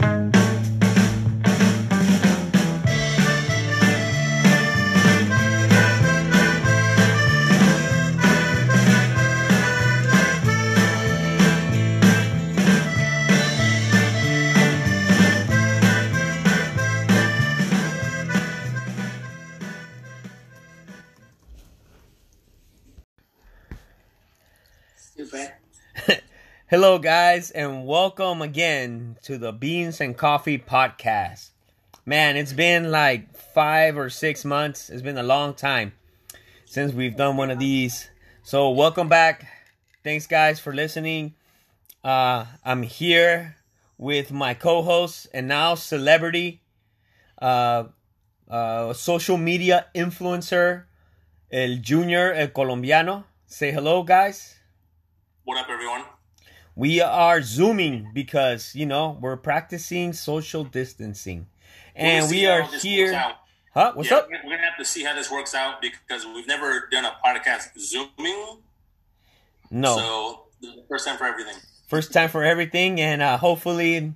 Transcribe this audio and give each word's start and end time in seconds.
Stupid. 0.00 0.39
Hello, 26.82 26.98
guys, 26.98 27.50
and 27.50 27.84
welcome 27.84 28.40
again 28.40 29.18
to 29.24 29.36
the 29.36 29.52
Beans 29.52 30.00
and 30.00 30.16
Coffee 30.16 30.56
Podcast. 30.56 31.50
Man, 32.06 32.38
it's 32.38 32.54
been 32.54 32.90
like 32.90 33.36
five 33.36 33.98
or 33.98 34.08
six 34.08 34.46
months. 34.46 34.88
It's 34.88 35.02
been 35.02 35.18
a 35.18 35.22
long 35.22 35.52
time 35.52 35.92
since 36.64 36.94
we've 36.94 37.14
done 37.14 37.36
one 37.36 37.50
of 37.50 37.58
these. 37.58 38.08
So, 38.42 38.70
welcome 38.70 39.10
back. 39.10 39.46
Thanks, 40.02 40.26
guys, 40.26 40.58
for 40.58 40.72
listening. 40.72 41.34
Uh, 42.02 42.46
I'm 42.64 42.82
here 42.82 43.56
with 43.98 44.32
my 44.32 44.54
co 44.54 44.80
host 44.80 45.28
and 45.34 45.46
now 45.48 45.74
celebrity, 45.74 46.62
uh, 47.42 47.84
uh, 48.48 48.94
social 48.94 49.36
media 49.36 49.84
influencer, 49.94 50.84
El 51.52 51.76
Junior, 51.82 52.32
El 52.32 52.48
Colombiano. 52.48 53.24
Say 53.46 53.70
hello, 53.70 54.02
guys. 54.02 54.58
What 55.44 55.58
up, 55.58 55.68
everyone? 55.68 56.04
We 56.80 57.00
are 57.02 57.42
zooming 57.42 58.10
because 58.14 58.74
you 58.74 58.86
know 58.86 59.18
we're 59.20 59.36
practicing 59.36 60.14
social 60.14 60.64
distancing, 60.64 61.46
and 61.94 62.22
gonna 62.24 62.32
we 62.34 62.46
are 62.46 62.62
here. 62.80 63.12
Huh? 63.74 63.92
What's 63.94 64.10
Yeah, 64.10 64.16
up? 64.18 64.28
We're 64.30 64.40
we're 64.44 64.56
gonna 64.56 64.68
have 64.70 64.78
to 64.78 64.84
see 64.84 65.04
how 65.04 65.14
this 65.14 65.30
works 65.30 65.54
out 65.54 65.82
because 65.82 66.24
we've 66.24 66.46
never 66.46 66.88
done 66.90 67.04
a 67.04 67.14
podcast 67.24 67.78
zooming. 67.78 68.62
No, 69.70 69.96
So 69.96 70.46
this 70.60 70.70
is 70.70 70.76
the 70.76 70.86
first 70.88 71.06
time 71.06 71.18
for 71.18 71.26
everything. 71.26 71.54
first 71.86 72.12
time 72.12 72.28
for 72.30 72.42
everything, 72.42 73.00
and 73.00 73.20
uh, 73.22 73.36
hopefully, 73.36 74.14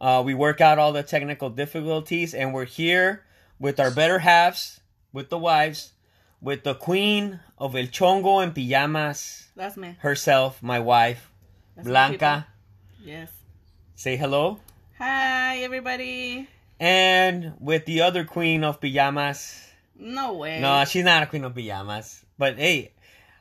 uh, 0.00 0.22
we 0.24 0.32
work 0.34 0.60
out 0.60 0.78
all 0.78 0.92
the 0.92 1.02
technical 1.02 1.50
difficulties, 1.50 2.32
and 2.34 2.54
we're 2.54 2.64
here 2.64 3.22
with 3.60 3.78
our 3.78 3.90
better 3.90 4.20
halves, 4.20 4.80
with 5.12 5.28
the 5.28 5.38
wives, 5.38 5.92
with 6.40 6.64
the 6.64 6.74
queen 6.74 7.40
of 7.58 7.76
El 7.76 7.86
Chongo 7.86 8.42
en 8.42 8.52
Pijamas 8.52 9.48
That's 9.54 9.76
me. 9.76 9.96
herself, 10.00 10.62
my 10.62 10.80
wife, 10.80 11.27
That's 11.78 11.86
Blanca. 11.86 12.44
Yes. 13.04 13.30
Say 13.94 14.16
hello. 14.16 14.58
Hi, 14.98 15.58
everybody. 15.58 16.48
And 16.80 17.54
with 17.60 17.84
the 17.84 18.00
other 18.00 18.24
queen 18.24 18.64
of 18.64 18.80
Pijamas. 18.80 19.64
No 19.94 20.32
way. 20.32 20.60
No, 20.60 20.84
she's 20.86 21.04
not 21.04 21.22
a 21.22 21.26
queen 21.26 21.44
of 21.44 21.54
pajamas. 21.54 22.24
But 22.36 22.58
hey, 22.58 22.90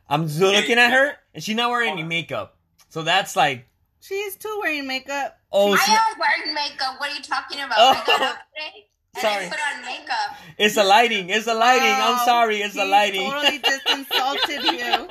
I'm 0.07 0.29
still 0.29 0.51
looking 0.51 0.77
at 0.77 0.91
her, 0.91 1.15
and 1.33 1.43
she's 1.43 1.55
not 1.55 1.71
wearing 1.71 1.93
any 1.93 2.03
makeup. 2.03 2.55
So 2.89 3.01
that's 3.01 3.35
like, 3.35 3.65
She's 4.01 4.35
too 4.35 4.59
wearing 4.61 4.85
makeup. 4.85 5.39
oh, 5.51 5.73
I 5.73 5.77
she, 5.77 5.91
am 5.91 6.19
wearing 6.19 6.53
makeup. 6.53 6.99
What 6.99 7.09
are 7.09 7.15
you 7.15 7.23
talking 7.23 7.59
about? 7.59 7.77
Oh. 7.79 7.89
I 7.89 8.05
got 8.05 8.21
up 8.21 8.37
today 8.53 8.87
and 9.15 9.21
Sorry. 9.23 9.45
I 9.45 9.49
put 9.49 9.59
on 9.75 9.81
makeup. 9.83 10.37
it's 10.59 10.75
the 10.75 10.83
lighting. 10.83 11.31
It's 11.31 11.45
the 11.45 11.55
lighting. 11.55 11.89
I'm 11.91 12.23
sorry. 12.23 12.57
It's 12.57 12.75
the 12.75 12.83
he 12.83 12.91
lighting. 12.91 13.31
totally 13.31 13.57
just 13.57 13.89
insulted 13.89 14.63
you. 14.63 15.07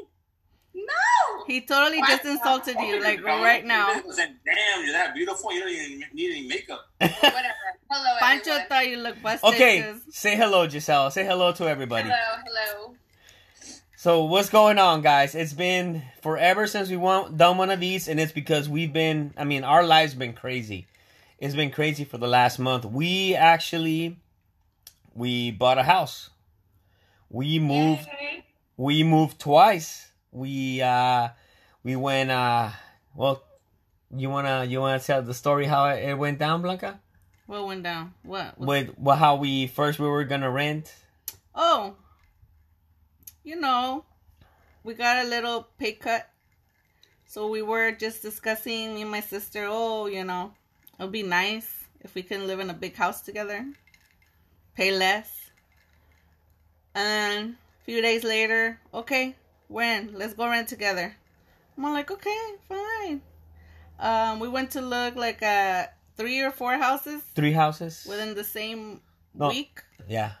No. 0.86 1.44
He 1.46 1.60
totally 1.60 1.98
What? 1.98 2.08
just 2.10 2.24
insulted 2.24 2.76
you, 2.80 3.02
like 3.02 3.22
right 3.22 3.64
now. 3.64 3.92
Said, 4.10 4.34
Damn, 4.44 4.84
you're 4.84 4.92
that 4.92 5.14
beautiful. 5.14 5.52
You 5.52 5.60
don't 5.60 5.70
even 5.70 6.04
need 6.12 6.30
any 6.30 6.46
makeup. 6.48 6.80
Whatever. 6.98 7.44
Hello, 7.90 8.16
Pancho 8.18 8.50
everyone. 8.50 8.68
thought 8.68 8.88
you 8.88 8.96
looked 8.96 9.22
busted. 9.22 9.50
okay, 9.54 9.82
'cause- 9.82 10.02
say 10.14 10.36
hello, 10.36 10.68
Giselle. 10.68 11.10
Say 11.10 11.24
hello 11.24 11.52
to 11.52 11.68
everybody. 11.68 12.08
Hello, 12.08 12.42
hello. 12.46 12.94
So 13.96 14.24
what's 14.24 14.48
going 14.50 14.78
on, 14.78 15.00
guys? 15.02 15.34
It's 15.34 15.52
been 15.54 16.02
forever 16.22 16.66
since 16.66 16.90
we 16.90 16.96
want, 16.96 17.38
done 17.38 17.56
one 17.56 17.70
of 17.70 17.80
these, 17.80 18.08
and 18.08 18.18
it's 18.20 18.32
because 18.32 18.68
we've 18.68 18.92
been. 18.92 19.32
I 19.36 19.44
mean, 19.44 19.64
our 19.64 19.82
lives 19.84 20.14
been 20.14 20.32
crazy. 20.34 20.86
It's 21.38 21.54
been 21.54 21.70
crazy 21.70 22.04
for 22.04 22.18
the 22.18 22.26
last 22.28 22.58
month. 22.58 22.84
We 22.84 23.34
actually, 23.34 24.16
we 25.14 25.50
bought 25.50 25.78
a 25.78 25.82
house. 25.82 26.30
We 27.30 27.58
moved. 27.58 28.06
Yay. 28.20 28.44
we 28.76 29.02
moved 29.04 29.38
twice. 29.40 30.10
We 30.34 30.82
uh 30.82 31.28
we 31.84 31.94
went 31.94 32.30
uh 32.30 32.70
well 33.14 33.42
you 34.14 34.28
wanna 34.28 34.64
you 34.64 34.80
wanna 34.80 34.98
tell 34.98 35.22
the 35.22 35.32
story 35.32 35.64
how 35.66 35.86
it 35.86 36.14
went 36.14 36.38
down, 36.38 36.60
Blanca? 36.60 37.00
What 37.46 37.66
went 37.66 37.82
down? 37.84 38.14
What? 38.22 38.58
What- 38.58 38.68
With 38.68 38.98
well 38.98 39.16
how 39.16 39.36
we 39.36 39.68
first 39.68 39.98
we 39.98 40.08
were 40.08 40.24
gonna 40.24 40.50
rent. 40.50 40.92
Oh. 41.54 41.94
You 43.44 43.60
know, 43.60 44.04
we 44.82 44.94
got 44.94 45.24
a 45.24 45.28
little 45.28 45.68
pay 45.78 45.92
cut. 45.92 46.28
So 47.26 47.48
we 47.48 47.62
were 47.62 47.92
just 47.92 48.22
discussing, 48.22 48.94
me 48.94 49.02
and 49.02 49.10
my 49.10 49.20
sister, 49.20 49.66
oh, 49.68 50.06
you 50.06 50.24
know, 50.24 50.52
it 50.98 51.02
would 51.02 51.12
be 51.12 51.22
nice 51.22 51.68
if 52.00 52.14
we 52.14 52.22
can 52.22 52.46
live 52.46 52.58
in 52.60 52.70
a 52.70 52.74
big 52.74 52.96
house 52.96 53.20
together, 53.20 53.66
pay 54.74 54.90
less. 54.96 55.50
And 56.94 57.56
a 57.82 57.84
few 57.84 58.00
days 58.00 58.24
later, 58.24 58.80
okay, 58.94 59.36
when? 59.68 60.12
Let's 60.14 60.34
go 60.34 60.48
rent 60.48 60.68
together. 60.68 61.14
I'm 61.76 61.82
like, 61.92 62.10
okay, 62.10 62.38
fine. 62.68 63.20
Um, 63.98 64.38
we 64.40 64.48
went 64.48 64.70
to 64.72 64.80
look 64.80 65.16
like 65.16 65.42
at 65.42 65.96
three 66.16 66.40
or 66.40 66.50
four 66.50 66.76
houses 66.76 67.22
Three 67.34 67.52
houses. 67.52 68.06
within 68.08 68.34
the 68.34 68.44
same 68.44 69.00
No. 69.34 69.48
week. 69.48 69.82
Yeah. 70.08 70.32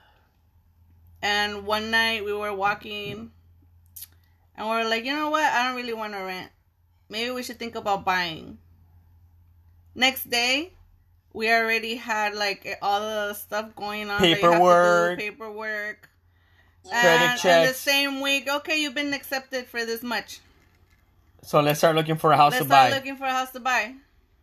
And 1.22 1.64
one 1.66 1.90
night 1.90 2.24
we 2.24 2.32
were 2.32 2.52
walking 2.54 3.30
and 4.56 4.66
we 4.68 4.72
are 4.74 4.88
like, 4.88 5.04
you 5.04 5.12
know 5.14 5.30
what? 5.30 5.42
I 5.44 5.66
don't 5.66 5.76
really 5.76 5.94
want 5.94 6.12
to 6.12 6.20
rent. 6.20 6.50
Maybe 7.08 7.30
we 7.30 7.42
should 7.42 7.58
think 7.58 7.74
about 7.74 8.04
buying. 8.04 8.58
Next 9.94 10.28
day, 10.28 10.72
we 11.32 11.50
already 11.50 11.96
had 11.96 12.34
like 12.34 12.78
all 12.82 13.00
the 13.00 13.34
stuff 13.34 13.74
going 13.74 14.10
on. 14.10 14.20
that 14.20 14.28
you 14.28 14.34
have 14.36 14.40
to 14.42 14.46
do, 14.48 14.52
Paperwork. 14.52 15.18
paperwork. 15.18 16.10
Credit 16.88 17.44
and 17.44 17.62
in 17.62 17.68
the 17.68 17.74
same 17.74 18.20
week, 18.20 18.48
okay, 18.48 18.80
you've 18.80 18.94
been 18.94 19.14
accepted 19.14 19.66
for 19.66 19.84
this 19.84 20.02
much. 20.02 20.40
So 21.42 21.60
let's 21.60 21.78
start 21.78 21.96
looking 21.96 22.16
for 22.16 22.32
a 22.32 22.36
house 22.36 22.52
Let's 22.52 22.64
to 22.64 22.68
start 22.68 22.90
buy. 22.90 22.96
looking 22.96 23.16
for 23.16 23.24
a 23.24 23.30
house 23.30 23.50
to 23.52 23.60
buy. 23.60 23.94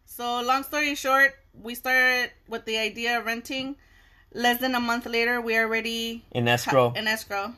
So, 0.05 0.41
long 0.41 0.63
story 0.63 0.93
short, 0.95 1.33
we 1.53 1.73
started 1.75 2.31
with 2.47 2.65
the 2.65 2.77
idea 2.77 3.19
of 3.19 3.25
renting. 3.25 3.75
Less 4.33 4.59
than 4.59 4.75
a 4.75 4.79
month 4.79 5.05
later, 5.05 5.41
we 5.41 5.57
already 5.57 6.23
in 6.31 6.47
escrow. 6.47 6.93
in 6.95 7.07
escrow. 7.07 7.53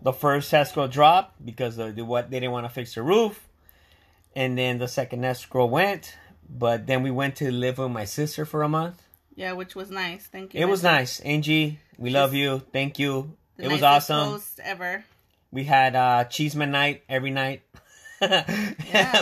the 0.00 0.12
first 0.12 0.52
escrow 0.54 0.86
dropped 0.86 1.44
because 1.44 1.78
of 1.78 1.96
the, 1.96 2.04
what 2.04 2.30
they 2.30 2.40
didn't 2.40 2.52
want 2.52 2.66
to 2.66 2.72
fix 2.72 2.94
the 2.94 3.02
roof. 3.02 3.48
And 4.34 4.56
then 4.56 4.78
the 4.78 4.88
second 4.88 5.24
escrow 5.24 5.66
went. 5.66 6.16
But 6.48 6.86
then 6.86 7.02
we 7.02 7.10
went 7.10 7.36
to 7.36 7.50
live 7.50 7.78
with 7.78 7.90
my 7.90 8.04
sister 8.04 8.44
for 8.44 8.62
a 8.62 8.68
month. 8.68 9.02
Yeah, 9.34 9.52
which 9.52 9.74
was 9.74 9.90
nice. 9.90 10.26
Thank 10.26 10.54
you. 10.54 10.60
It 10.60 10.66
was 10.66 10.82
nice. 10.82 11.20
Angie, 11.20 11.78
we 11.98 12.10
love 12.10 12.34
you. 12.34 12.62
Thank 12.72 12.98
you. 12.98 13.36
The 13.62 13.68
it 13.68 13.72
was 13.72 13.82
awesome. 13.82 14.28
Host 14.28 14.60
ever. 14.62 15.04
We 15.52 15.64
had 15.64 15.94
uh 15.96 16.24
cheeseman 16.24 16.70
night 16.70 17.02
every 17.08 17.30
night. 17.30 17.62
Yeah, 18.20 18.44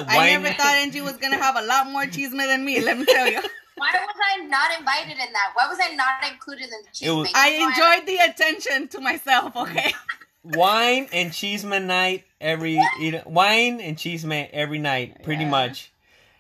I 0.09 0.17
Wine- 0.17 0.43
never 0.43 0.55
thought 0.55 0.75
Angie 0.77 1.01
was 1.01 1.17
gonna 1.17 1.37
have 1.39 1.56
a 1.56 1.62
lot 1.62 1.91
more 1.91 2.06
cheeseman 2.06 2.47
than 2.49 2.65
me. 2.65 2.81
Let 2.81 2.99
me 2.99 3.05
tell 3.05 3.27
you. 3.31 3.41
Why 3.77 3.91
was 3.95 4.17
I 4.37 4.45
not 4.45 4.78
invited 4.78 5.12
in 5.12 5.33
that? 5.33 5.53
Why 5.55 5.67
was 5.69 5.78
I 5.83 5.95
not 5.95 6.31
included 6.31 6.65
in 6.65 6.71
the 6.71 6.89
cheese 6.93 7.09
It 7.09 7.12
was- 7.12 7.31
I 7.34 7.49
enjoyed 7.51 8.06
the 8.06 8.19
attention 8.31 8.89
to 8.89 9.01
myself. 9.01 9.56
Okay. 9.56 9.93
wine 10.45 11.09
and 11.12 11.33
cheeseman 11.33 11.87
night 11.87 12.25
every 12.41 12.78
eat, 13.01 13.27
wine 13.27 13.81
and 13.81 13.97
cheeseman 13.99 14.49
every 14.53 14.78
night, 14.78 15.22
pretty 15.22 15.45
Yeah. 15.45 15.51
much. 15.51 15.93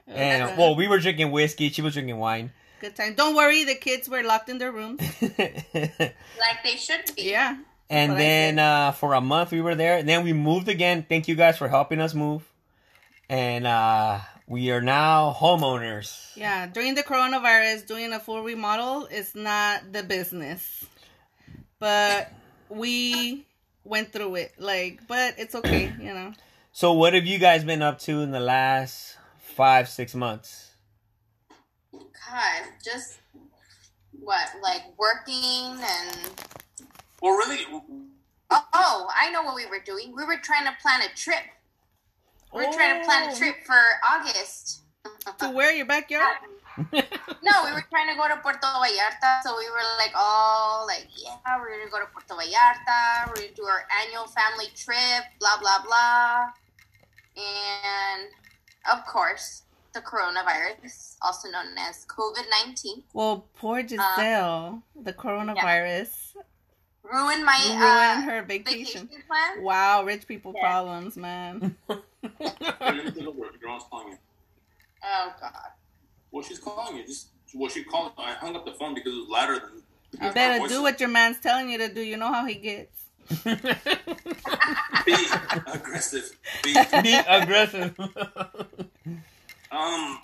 And 0.06 0.58
well, 0.58 0.74
we 0.74 0.86
were 0.88 0.98
drinking 0.98 1.30
whiskey. 1.30 1.68
She 1.70 1.80
was 1.82 1.94
drinking 1.94 2.18
wine. 2.18 2.52
Good 2.80 2.96
time. 2.96 3.14
Don't 3.14 3.34
worry, 3.36 3.64
the 3.64 3.74
kids 3.74 4.08
were 4.08 4.22
locked 4.22 4.48
in 4.48 4.58
their 4.58 4.72
rooms. 4.72 5.00
Like 5.72 6.62
they 6.64 6.76
should 6.76 7.04
be. 7.16 7.30
Yeah. 7.30 7.56
And 7.90 8.12
then 8.12 8.58
uh, 8.60 8.92
for 8.92 9.14
a 9.14 9.20
month 9.20 9.50
we 9.50 9.60
were 9.60 9.74
there. 9.74 9.98
And 9.98 10.08
then 10.08 10.24
we 10.24 10.32
moved 10.32 10.68
again. 10.68 11.04
Thank 11.08 11.26
you 11.26 11.34
guys 11.34 11.58
for 11.58 11.68
helping 11.68 12.00
us 12.00 12.14
move. 12.14 12.48
And 13.28 13.66
uh, 13.66 14.20
we 14.46 14.70
are 14.70 14.80
now 14.80 15.36
homeowners. 15.36 16.36
Yeah. 16.36 16.68
During 16.68 16.94
the 16.94 17.02
coronavirus, 17.02 17.86
doing 17.88 18.12
a 18.12 18.20
full 18.20 18.42
remodel 18.44 19.06
is 19.06 19.34
not 19.34 19.92
the 19.92 20.04
business, 20.04 20.86
but 21.80 22.32
we 22.68 23.44
went 23.82 24.12
through 24.12 24.36
it. 24.36 24.52
Like, 24.56 25.00
but 25.08 25.34
it's 25.36 25.56
okay. 25.56 25.92
You 25.98 26.14
know. 26.14 26.32
So, 26.72 26.92
what 26.92 27.14
have 27.14 27.26
you 27.26 27.40
guys 27.40 27.64
been 27.64 27.82
up 27.82 27.98
to 28.00 28.20
in 28.20 28.30
the 28.30 28.40
last 28.40 29.16
five, 29.38 29.88
six 29.88 30.14
months? 30.14 30.70
God, 31.92 32.62
just 32.84 33.18
what, 34.12 34.48
like 34.62 34.82
working 34.96 35.80
and. 35.82 36.59
Well, 37.22 37.34
really, 37.36 37.66
Oh, 38.52 38.64
oh, 38.72 39.08
I 39.14 39.30
know 39.30 39.42
what 39.42 39.54
we 39.54 39.66
were 39.66 39.78
doing. 39.84 40.14
We 40.16 40.24
were 40.24 40.38
trying 40.42 40.64
to 40.64 40.72
plan 40.82 41.02
a 41.02 41.14
trip. 41.16 41.44
We 42.52 42.66
were 42.66 42.72
trying 42.72 43.00
to 43.00 43.06
plan 43.06 43.28
Oh. 43.30 43.32
a 43.32 43.36
trip 43.36 43.56
for 43.64 43.78
August. 44.08 44.82
To 45.38 45.50
where 45.50 45.72
your 45.72 45.86
backyard? 45.86 46.36
No, 47.42 47.64
we 47.64 47.72
were 47.72 47.84
trying 47.90 48.08
to 48.08 48.16
go 48.16 48.26
to 48.28 48.36
Puerto 48.40 48.58
Vallarta, 48.66 49.42
so 49.42 49.56
we 49.58 49.68
were 49.68 49.84
like, 49.98 50.12
oh, 50.14 50.84
like 50.86 51.08
yeah, 51.16 51.58
we're 51.58 51.70
gonna 51.76 51.90
go 51.90 51.98
to 52.00 52.06
Puerto 52.06 52.34
Vallarta. 52.34 53.28
We're 53.28 53.34
gonna 53.34 53.54
do 53.54 53.64
our 53.64 53.84
annual 54.02 54.26
family 54.26 54.66
trip, 54.74 55.24
blah 55.40 55.58
blah 55.60 55.82
blah, 55.84 56.46
and 57.36 58.28
of 58.90 59.04
course, 59.04 59.62
the 59.92 60.00
coronavirus, 60.00 61.16
also 61.22 61.50
known 61.50 61.76
as 61.78 62.06
COVID 62.06 62.44
nineteen, 62.64 63.02
Well, 63.12 63.46
poor 63.58 63.86
Giselle, 63.86 64.80
um, 64.80 64.82
the 65.04 65.12
coronavirus 65.12 66.19
ruined 67.12 67.44
my 67.44 67.58
ruined 67.68 67.82
uh, 67.82 68.20
her 68.22 68.42
vacation. 68.42 69.06
vacation 69.06 69.22
plan. 69.28 69.62
Wow, 69.62 70.04
rich 70.04 70.26
people 70.26 70.52
Yeah. 70.54 70.60
problems, 70.62 71.16
man. 71.16 71.76
Let 71.88 71.98
me 72.28 73.10
take 73.10 73.26
over. 73.26 73.38
Your 73.60 73.68
mom's 73.68 73.84
calling 73.90 74.08
you. 74.08 74.18
Oh 75.04 75.32
God. 75.40 75.52
Well, 76.30 76.42
she's 76.44 76.58
calling 76.58 76.96
you. 76.96 77.06
Just 77.06 77.28
well, 77.54 77.68
she 77.70 77.82
called. 77.84 78.12
I 78.18 78.32
hung 78.32 78.54
up 78.56 78.64
the 78.64 78.72
phone 78.72 78.94
because 78.94 79.12
it 79.12 79.16
was 79.16 79.28
louder 79.28 79.58
than. 79.58 79.82
You 80.22 80.32
better 80.32 80.66
do 80.68 80.82
what 80.82 80.98
your 81.00 81.08
man's 81.08 81.38
telling 81.40 81.70
you 81.70 81.78
to 81.78 81.92
do. 81.92 82.00
You 82.00 82.16
know 82.16 82.32
how 82.32 82.44
he 82.44 82.54
gets. 82.54 83.04
Be 83.44 85.14
aggressive. 85.72 86.36
Be 86.64 86.74
Be 87.02 87.14
aggressive. 87.26 87.94
Um, 89.72 90.18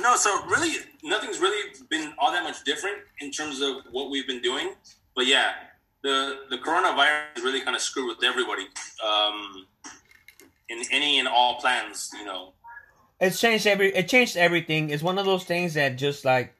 no, 0.00 0.16
so 0.16 0.44
really, 0.46 0.78
nothing's 1.04 1.38
really 1.38 1.72
been 1.88 2.12
all 2.18 2.32
that 2.32 2.42
much 2.42 2.64
different 2.64 2.96
in 3.20 3.30
terms 3.30 3.60
of 3.60 3.76
what 3.92 4.10
we've 4.10 4.26
been 4.26 4.42
doing. 4.42 4.70
But 5.14 5.26
yeah, 5.28 5.52
the 6.04 6.36
the 6.50 6.58
coronavirus 6.58 7.42
really 7.42 7.62
kind 7.62 7.74
of 7.74 7.82
screwed 7.82 8.06
with 8.06 8.24
everybody. 8.24 8.66
Um, 9.04 9.66
in 10.68 10.82
any 10.92 11.18
and 11.18 11.28
all 11.28 11.56
plans, 11.56 12.10
you 12.18 12.24
know. 12.24 12.52
it's 13.20 13.40
changed 13.40 13.66
every. 13.66 13.94
It 13.94 14.08
changed 14.08 14.36
everything. 14.36 14.90
It's 14.90 15.02
one 15.02 15.18
of 15.18 15.26
those 15.26 15.44
things 15.44 15.74
that 15.74 15.96
just 15.96 16.24
like. 16.24 16.54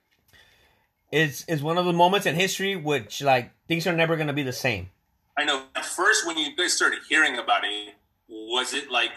It's 1.13 1.45
it's 1.47 1.63
one 1.63 1.79
of 1.79 1.85
the 1.85 1.93
moments 1.93 2.27
in 2.27 2.35
history 2.35 2.75
which 2.75 3.23
like 3.23 3.53
things 3.69 3.87
are 3.87 3.93
never 3.93 4.17
gonna 4.17 4.33
be 4.33 4.43
the 4.43 4.53
same. 4.53 4.91
I 5.39 5.45
know. 5.45 5.63
At 5.77 5.85
first, 5.85 6.27
when 6.27 6.37
you 6.39 6.57
guys 6.57 6.73
started 6.73 7.01
hearing 7.09 7.39
about 7.39 7.65
it, 7.65 7.95
was 8.29 8.73
it 8.73 8.91
like, 8.91 9.11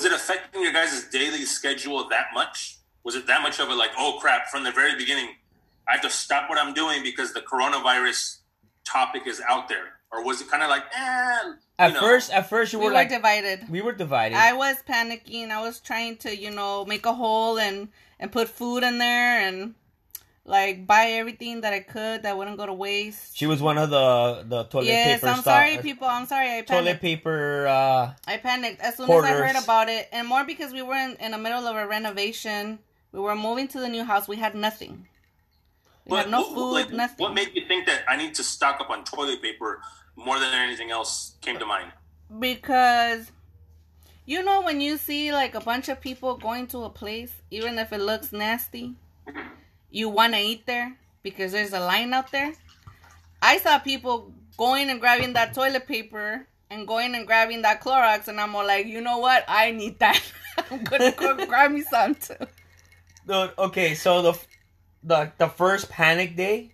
was 0.00 0.06
it 0.06 0.12
affecting 0.12 0.62
your 0.62 0.72
guys' 0.72 1.08
daily 1.12 1.44
schedule 1.44 2.08
that 2.08 2.28
much? 2.34 2.78
Was 3.04 3.14
it 3.14 3.26
that 3.26 3.42
much 3.42 3.60
of 3.60 3.68
a 3.68 3.74
like, 3.74 3.90
oh 3.98 4.18
crap, 4.20 4.48
from 4.48 4.64
the 4.64 4.72
very 4.72 4.96
beginning, 4.96 5.28
I 5.86 5.92
have 5.92 6.00
to 6.02 6.10
stop 6.10 6.48
what 6.48 6.58
I'm 6.58 6.72
doing 6.74 7.02
because 7.02 7.34
the 7.34 7.40
coronavirus 7.40 8.38
topic 8.84 9.26
is 9.26 9.40
out 9.48 9.68
there? 9.68 9.92
Or 10.12 10.22
was 10.24 10.40
it 10.40 10.48
kind 10.48 10.62
of 10.62 10.70
like, 10.70 10.84
eh? 10.96 11.38
you 11.44 11.54
At 11.78 11.94
know, 11.94 12.00
first, 12.00 12.30
at 12.32 12.48
first 12.48 12.72
you 12.72 12.78
We 12.78 12.84
were 12.84 12.90
were 12.92 12.94
like 12.94 13.08
divided. 13.08 13.68
we 13.68 13.80
were 13.82 13.92
divided. 13.92 14.36
I 14.36 14.52
was 14.52 14.76
panicking. 14.88 15.50
I 15.50 15.60
was 15.60 15.80
trying 15.80 16.16
to, 16.18 16.36
you 16.36 16.50
know, 16.52 16.84
make 16.84 17.04
a 17.04 17.12
hole 17.12 17.58
and 17.58 17.88
and 18.20 18.30
put 18.30 18.48
food 18.48 18.84
in 18.84 18.98
there 18.98 19.40
and 19.40 19.74
like 20.46 20.86
buy 20.86 21.06
everything 21.12 21.62
that 21.62 21.72
I 21.72 21.80
could 21.80 22.22
that 22.22 22.36
wouldn't 22.36 22.58
go 22.58 22.66
to 22.66 22.72
waste. 22.72 23.36
she 23.36 23.46
was 23.46 23.60
one 23.62 23.76
of 23.78 23.90
the 23.90 24.44
the 24.46 24.64
toilet 24.64 24.86
yes, 24.86 25.20
paper 25.20 25.26
I'm 25.28 25.40
stock- 25.40 25.44
sorry, 25.46 25.78
people. 25.78 26.06
I'm 26.06 26.26
sorry. 26.26 26.58
I 26.58 26.60
Toilet 26.62 27.00
paper. 27.00 27.66
uh 27.66 28.12
I 28.28 28.36
panicked 28.36 28.80
as 28.82 28.96
soon 28.96 29.10
as 29.10 29.24
I 29.24 29.30
heard 29.32 29.56
about 29.64 29.88
it, 29.88 30.08
and 30.12 30.28
more 30.28 30.44
because 30.44 30.72
we 30.72 30.82
were 30.82 30.94
in, 30.94 31.16
in 31.18 31.32
the 31.32 31.38
middle 31.38 31.66
of 31.66 31.74
a 31.76 31.86
renovation. 31.88 32.78
We 33.10 33.20
were 33.20 33.34
moving 33.36 33.68
to 33.68 33.78
the 33.80 33.88
new 33.88 34.04
house. 34.04 34.26
We 34.28 34.36
had 34.36 34.54
nothing. 34.54 35.06
We 36.06 36.10
But 36.16 36.28
no 36.30 36.42
what- 36.42 36.54
food, 36.54 36.72
like, 36.72 36.90
nothing. 36.90 37.24
What 37.24 37.34
made 37.34 37.50
you 37.54 37.66
think 37.66 37.86
that 37.86 38.02
I 38.08 38.16
need 38.16 38.34
to 38.34 38.44
stock 38.44 38.80
up 38.80 38.90
on 38.90 39.04
toilet 39.04 39.40
paper 39.42 39.80
more 40.16 40.38
than 40.38 40.52
anything 40.54 40.90
else 40.90 41.36
came 41.40 41.58
to 41.58 41.66
mind? 41.66 41.92
because 42.40 43.30
you 44.26 44.42
know 44.42 44.62
when 44.62 44.80
you 44.80 44.96
see 44.96 45.30
like 45.32 45.54
a 45.54 45.60
bunch 45.60 45.88
of 45.90 46.00
people 46.00 46.36
going 46.36 46.66
to 46.66 46.82
a 46.84 46.90
place 46.90 47.32
even 47.50 47.78
if 47.78 47.92
it 47.92 48.00
looks 48.00 48.32
nasty 48.32 48.94
you 49.90 50.08
want 50.08 50.32
to 50.32 50.40
eat 50.40 50.64
there 50.66 50.96
because 51.22 51.52
there's 51.52 51.74
a 51.74 51.78
line 51.78 52.12
out 52.14 52.32
there 52.32 52.52
i 53.42 53.58
saw 53.58 53.78
people 53.78 54.32
going 54.56 54.88
and 54.88 55.00
grabbing 55.00 55.34
that 55.34 55.52
toilet 55.52 55.86
paper 55.86 56.46
and 56.70 56.88
going 56.88 57.14
and 57.14 57.26
grabbing 57.26 57.60
that 57.62 57.80
clorox 57.82 58.26
and 58.26 58.40
i'm 58.40 58.56
all 58.56 58.66
like 58.66 58.86
you 58.86 59.00
know 59.02 59.18
what 59.18 59.44
i 59.46 59.70
need 59.70 59.98
that 59.98 60.20
i'm 60.70 60.82
gonna 60.84 61.12
go 61.12 61.46
grab 61.46 61.70
me 61.70 61.82
some 61.82 62.14
too 62.14 62.34
The, 63.26 63.52
okay, 63.58 63.94
so 63.94 64.22
the 64.22 64.38
the 65.04 65.32
the 65.38 65.48
first 65.48 65.88
panic 65.88 66.36
day, 66.36 66.72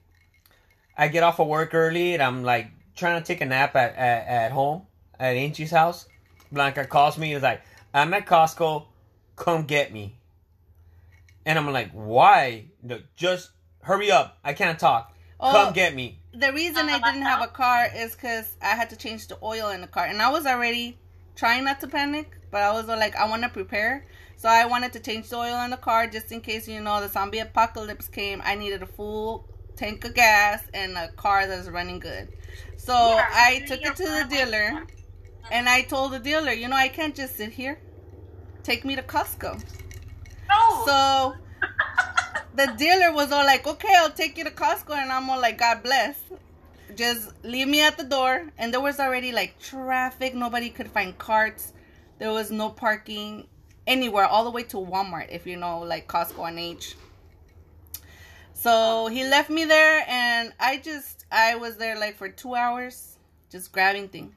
I 0.96 1.08
get 1.08 1.22
off 1.22 1.40
of 1.40 1.48
work 1.48 1.74
early 1.74 2.14
and 2.14 2.22
I'm 2.22 2.42
like 2.44 2.68
trying 2.96 3.20
to 3.20 3.26
take 3.26 3.40
a 3.40 3.46
nap 3.46 3.76
at 3.76 3.94
at, 3.96 4.26
at 4.26 4.52
home 4.52 4.86
at 5.18 5.36
Angie's 5.36 5.70
house. 5.70 6.06
Blanca 6.52 6.86
calls 6.86 7.18
me. 7.18 7.34
Is 7.34 7.42
like, 7.42 7.62
I'm 7.92 8.14
at 8.14 8.26
Costco. 8.26 8.86
Come 9.36 9.64
get 9.64 9.92
me. 9.92 10.16
And 11.46 11.58
I'm 11.58 11.70
like, 11.72 11.90
why? 11.92 12.66
No, 12.82 13.00
just 13.16 13.50
hurry 13.82 14.10
up. 14.10 14.38
I 14.44 14.52
can't 14.52 14.78
talk. 14.78 15.14
Oh. 15.38 15.52
Come 15.52 15.72
get 15.72 15.94
me. 15.94 16.18
the 16.34 16.52
reason 16.52 16.88
I 16.88 16.98
didn't 16.98 17.22
have 17.22 17.42
a 17.42 17.46
car 17.46 17.88
is 17.94 18.14
because 18.14 18.54
I 18.60 18.76
had 18.76 18.90
to 18.90 18.96
change 18.96 19.28
the 19.28 19.38
oil 19.42 19.70
in 19.70 19.80
the 19.80 19.86
car, 19.86 20.04
and 20.04 20.20
I 20.20 20.30
was 20.30 20.44
already 20.44 20.98
trying 21.34 21.64
not 21.64 21.80
to 21.80 21.88
panic, 21.88 22.36
but 22.50 22.62
I 22.62 22.72
was 22.72 22.86
like, 22.86 23.16
I 23.16 23.28
want 23.28 23.42
to 23.42 23.48
prepare, 23.48 24.06
so 24.36 24.48
I 24.48 24.64
wanted 24.66 24.92
to 24.94 25.00
change 25.00 25.28
the 25.28 25.36
oil 25.36 25.62
in 25.64 25.70
the 25.70 25.76
car 25.76 26.06
just 26.06 26.32
in 26.32 26.40
case 26.40 26.66
you 26.68 26.80
know 26.80 27.00
the 27.00 27.08
zombie 27.08 27.38
apocalypse 27.38 28.08
came. 28.08 28.40
I 28.44 28.54
needed 28.54 28.82
a 28.82 28.86
full 28.86 29.48
tank 29.76 30.04
of 30.04 30.14
gas 30.14 30.62
and 30.74 30.96
a 30.96 31.08
car 31.08 31.46
that's 31.46 31.68
running 31.68 32.00
good. 32.00 32.28
So 32.76 32.92
Yeah, 32.92 33.28
I 33.32 33.64
took 33.66 33.82
it 33.82 33.96
to 33.96 34.02
the 34.04 34.26
dealer, 34.28 34.86
and 35.50 35.68
I 35.68 35.82
told 35.82 36.12
the 36.12 36.18
dealer, 36.18 36.52
you 36.52 36.68
know, 36.68 36.76
I 36.76 36.88
can't 36.88 37.14
just 37.14 37.36
sit 37.36 37.52
here. 37.52 37.78
Take 38.62 38.84
me 38.84 38.96
to 38.96 39.02
Costco. 39.02 39.62
No. 40.48 40.82
So 40.86 41.34
the 42.54 42.72
dealer 42.76 43.12
was 43.12 43.32
all 43.32 43.44
like, 43.44 43.66
okay, 43.66 43.94
I'll 43.96 44.10
take 44.10 44.36
you 44.38 44.44
to 44.44 44.50
Costco. 44.50 44.94
And 44.96 45.10
I'm 45.10 45.28
all 45.30 45.40
like, 45.40 45.58
God 45.58 45.82
bless. 45.82 46.18
Just 46.94 47.32
leave 47.44 47.68
me 47.68 47.82
at 47.82 47.96
the 47.96 48.04
door. 48.04 48.50
And 48.58 48.72
there 48.72 48.80
was 48.80 49.00
already 49.00 49.32
like 49.32 49.58
traffic. 49.58 50.34
Nobody 50.34 50.70
could 50.70 50.90
find 50.90 51.16
carts. 51.18 51.72
There 52.20 52.30
was 52.32 52.50
no 52.50 52.68
parking 52.68 53.48
anywhere, 53.86 54.26
all 54.26 54.44
the 54.44 54.50
way 54.50 54.62
to 54.64 54.76
Walmart, 54.76 55.28
if 55.30 55.46
you 55.46 55.56
know, 55.56 55.80
like 55.80 56.06
Costco 56.06 56.46
and 56.48 56.58
H. 56.58 56.94
So 58.52 59.06
he 59.08 59.24
left 59.24 59.48
me 59.48 59.64
there, 59.64 60.04
and 60.06 60.52
I 60.60 60.76
just, 60.76 61.24
I 61.32 61.56
was 61.56 61.78
there 61.78 61.98
like 61.98 62.16
for 62.16 62.28
two 62.28 62.54
hours, 62.54 63.16
just 63.50 63.72
grabbing 63.72 64.08
things. 64.08 64.34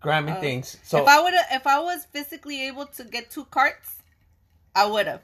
Grabbing 0.00 0.34
Uh, 0.34 0.40
things. 0.40 0.78
So 0.84 1.02
if 1.02 1.06
I 1.06 1.20
would 1.20 1.34
have, 1.34 1.46
if 1.52 1.66
I 1.66 1.80
was 1.80 2.06
physically 2.06 2.66
able 2.66 2.86
to 2.86 3.04
get 3.04 3.30
two 3.30 3.44
carts, 3.44 3.96
I 4.74 4.86
would 4.86 5.06
have. 5.06 5.22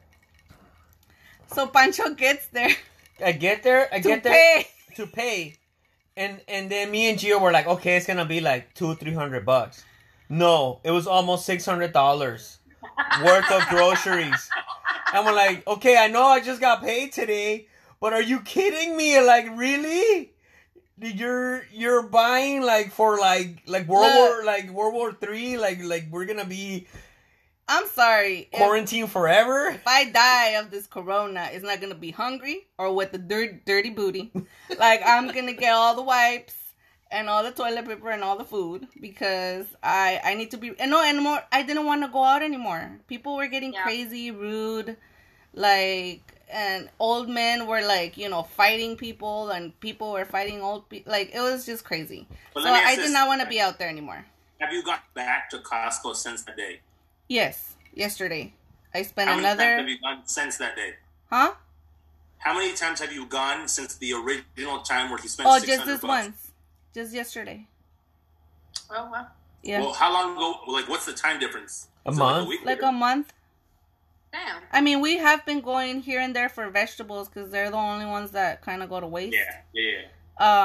So 1.55 1.67
Pancho 1.67 2.11
gets 2.15 2.49
there 2.49 2.77
I 3.25 3.33
get 3.33 3.63
there. 3.63 3.89
I 3.93 3.99
get 4.11 4.23
there 4.23 4.33
pay. 4.35 4.67
to 4.97 5.07
pay, 5.07 5.55
and 6.19 6.41
and 6.49 6.71
then 6.71 6.91
me 6.91 7.09
and 7.09 7.19
Gio 7.19 7.41
were 7.41 7.53
like, 7.53 7.67
okay, 7.67 7.97
it's 7.97 8.07
gonna 8.07 8.27
be 8.27 8.41
like 8.41 8.75
two 8.75 8.95
three 8.97 9.15
hundred 9.15 9.47
bucks. 9.47 9.85
No, 10.33 10.81
it 10.83 10.91
was 10.91 11.07
almost 11.07 11.45
six 11.45 11.67
hundred 11.67 11.93
dollars 11.93 12.59
worth 13.23 13.53
of 13.53 13.69
groceries. 13.69 14.49
And 15.13 15.27
we're 15.27 15.35
like, 15.35 15.67
okay, 15.67 15.99
I 15.99 16.09
know 16.09 16.23
I 16.23 16.41
just 16.41 16.59
got 16.59 16.83
paid 16.83 17.13
today, 17.13 17.67
but 18.01 18.15
are 18.15 18.23
you 18.23 18.41
kidding 18.41 18.97
me? 18.97 19.21
Like, 19.21 19.47
really? 19.55 20.33
You're 20.99 21.67
you're 21.71 22.05
buying 22.05 22.63
like 22.63 22.93
for 22.93 23.19
like 23.19 23.63
like 23.67 23.87
World 23.87 24.07
Look. 24.07 24.15
War 24.15 24.45
like 24.47 24.71
World 24.71 24.95
War 24.95 25.13
Three 25.13 25.59
like 25.59 25.83
like 25.83 26.07
we're 26.11 26.25
gonna 26.25 26.47
be 26.47 26.87
I'm 27.69 27.87
sorry. 27.89 28.49
If, 28.53 29.11
forever. 29.11 29.67
if 29.69 29.87
I 29.87 30.11
die 30.11 30.49
of 30.61 30.71
this 30.71 30.87
corona, 30.87 31.51
it's 31.53 31.65
not 31.65 31.83
gonna 31.83 31.95
be 31.95 32.11
hungry 32.11 32.69
or 32.79 32.95
with 32.95 33.13
the 33.13 33.19
dirt, 33.19 33.67
dirty 33.67 33.91
booty. 33.91 34.33
like 34.79 35.03
I'm 35.05 35.27
gonna 35.27 35.53
get 35.53 35.75
all 35.75 35.95
the 35.95 36.03
wipes 36.03 36.55
and 37.13 37.29
all 37.29 37.43
the 37.45 37.53
toilet 37.53 37.87
paper 37.87 38.11
and 38.11 38.25
all 38.25 38.37
the 38.39 38.45
food 38.45 38.89
because 39.01 39.67
I 39.83 40.21
I 40.25 40.35
need 40.35 40.51
to 40.53 40.59
be 40.59 40.73
and 40.79 40.91
no 40.91 41.03
and 41.03 41.21
more. 41.23 41.43
I 41.53 41.63
didn't 41.63 41.87
want 41.87 42.03
to 42.03 42.09
go 42.09 42.25
out 42.25 42.43
anymore. 42.43 42.99
People 43.09 43.37
were 43.37 43.49
getting 43.49 43.73
Yeah. 43.73 43.83
crazy, 43.83 44.31
rude, 44.31 44.97
like 45.55 46.23
and 46.53 46.91
old 46.99 47.29
men 47.29 47.67
were 47.67 47.83
like 47.83 48.17
you 48.17 48.29
know 48.29 48.43
fighting 48.43 48.97
people 48.97 49.51
and 49.51 49.79
people 49.81 50.13
were 50.13 50.25
fighting 50.25 50.63
old 50.63 50.89
people. 50.89 51.13
Like 51.13 51.35
it 51.35 51.41
was 51.41 51.67
just 51.67 51.85
crazy. 51.85 52.27
But 52.55 52.63
so 52.65 52.71
let 52.71 52.85
me 52.85 52.93
I 52.93 52.97
did 52.97 53.13
not 53.13 53.29
want 53.29 53.41
to 53.43 53.49
be 53.49 53.61
out 53.61 53.79
there 53.79 53.89
anymore. 53.89 54.25
Have 54.61 54.73
you 54.73 54.83
got 54.83 55.03
back 55.15 55.51
to 55.51 55.59
Costco 55.59 56.15
since 56.17 56.43
that 56.43 56.57
day? 56.57 56.81
Yes, 57.29 57.75
yesterday 57.95 58.53
I 58.95 59.03
spent 59.03 59.29
How 59.29 59.37
many 59.37 59.47
times 59.47 59.59
another 59.59 59.77
have 59.77 59.89
you 59.89 59.99
gone 60.01 60.23
since 60.27 60.57
that 60.59 60.77
day? 60.77 60.95
huh. 61.31 61.53
How 62.39 62.55
many 62.55 62.73
times 62.75 63.01
have 63.01 63.13
you 63.13 63.27
gone 63.27 63.69
since 63.69 63.95
the 63.97 64.13
original 64.15 64.81
time 64.81 65.11
where 65.11 65.21
you 65.23 65.29
spent? 65.29 65.49
Oh, 65.49 65.59
just 65.61 65.87
this 65.87 66.01
bucks? 66.01 66.27
once. 66.27 66.52
Just 66.95 67.15
yesterday. 67.15 67.67
Oh 68.91 69.09
well. 69.11 69.29
Yeah. 69.63 69.81
Well, 69.81 69.93
how 69.93 70.13
long 70.13 70.37
ago? 70.37 70.55
Like, 70.67 70.89
what's 70.89 71.07
the 71.07 71.13
time 71.13 71.39
difference? 71.39 71.89
A 72.07 72.11
Is 72.11 72.17
it 72.17 72.21
month? 72.21 72.49
week 72.49 72.61
like 72.65 72.83
a 72.83 72.93
month. 72.93 73.33
Damn. 74.33 74.63
I 74.73 74.81
mean, 74.81 75.01
we 75.01 75.19
have 75.19 75.45
been 75.47 75.61
going 75.61 76.01
here 76.01 76.21
and 76.21 76.35
there 76.35 76.49
for 76.49 76.69
vegetables 76.71 77.29
because 77.29 77.51
they're 77.51 77.71
the 77.71 77.77
only 77.77 78.07
ones 78.07 78.31
that 78.33 78.63
kind 78.63 78.83
of 78.83 78.89
go 78.89 78.99
to 78.99 79.07
waste. 79.07 79.35
Yeah, 79.35 79.57
yeah, 79.73 79.91
yeah. 79.91 80.01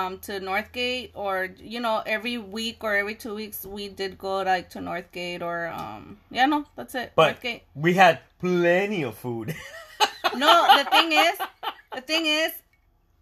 Um, 0.06 0.20
to 0.20 0.40
Northgate 0.40 1.12
or 1.14 1.50
you 1.60 1.80
know 1.80 2.02
every 2.06 2.38
week 2.38 2.84
or 2.84 2.96
every 2.96 3.16
two 3.16 3.36
weeks 3.36 3.66
we 3.66 3.90
did 3.90 4.18
go 4.18 4.42
like 4.42 4.70
to 4.72 4.80
Northgate 4.80 5.42
or 5.42 5.68
um 5.68 6.18
yeah 6.32 6.46
no 6.46 6.66
that's 6.78 6.96
it 6.96 7.12
But 7.16 7.42
Northgate. 7.42 7.62
we 7.76 7.94
had 7.94 8.20
plenty 8.40 9.04
of 9.04 9.18
food. 9.18 9.54
No, 10.36 10.78
the 10.78 10.90
thing 10.90 11.12
is, 11.12 11.38
the 11.96 12.02
thing 12.02 12.26
is, 12.26 12.52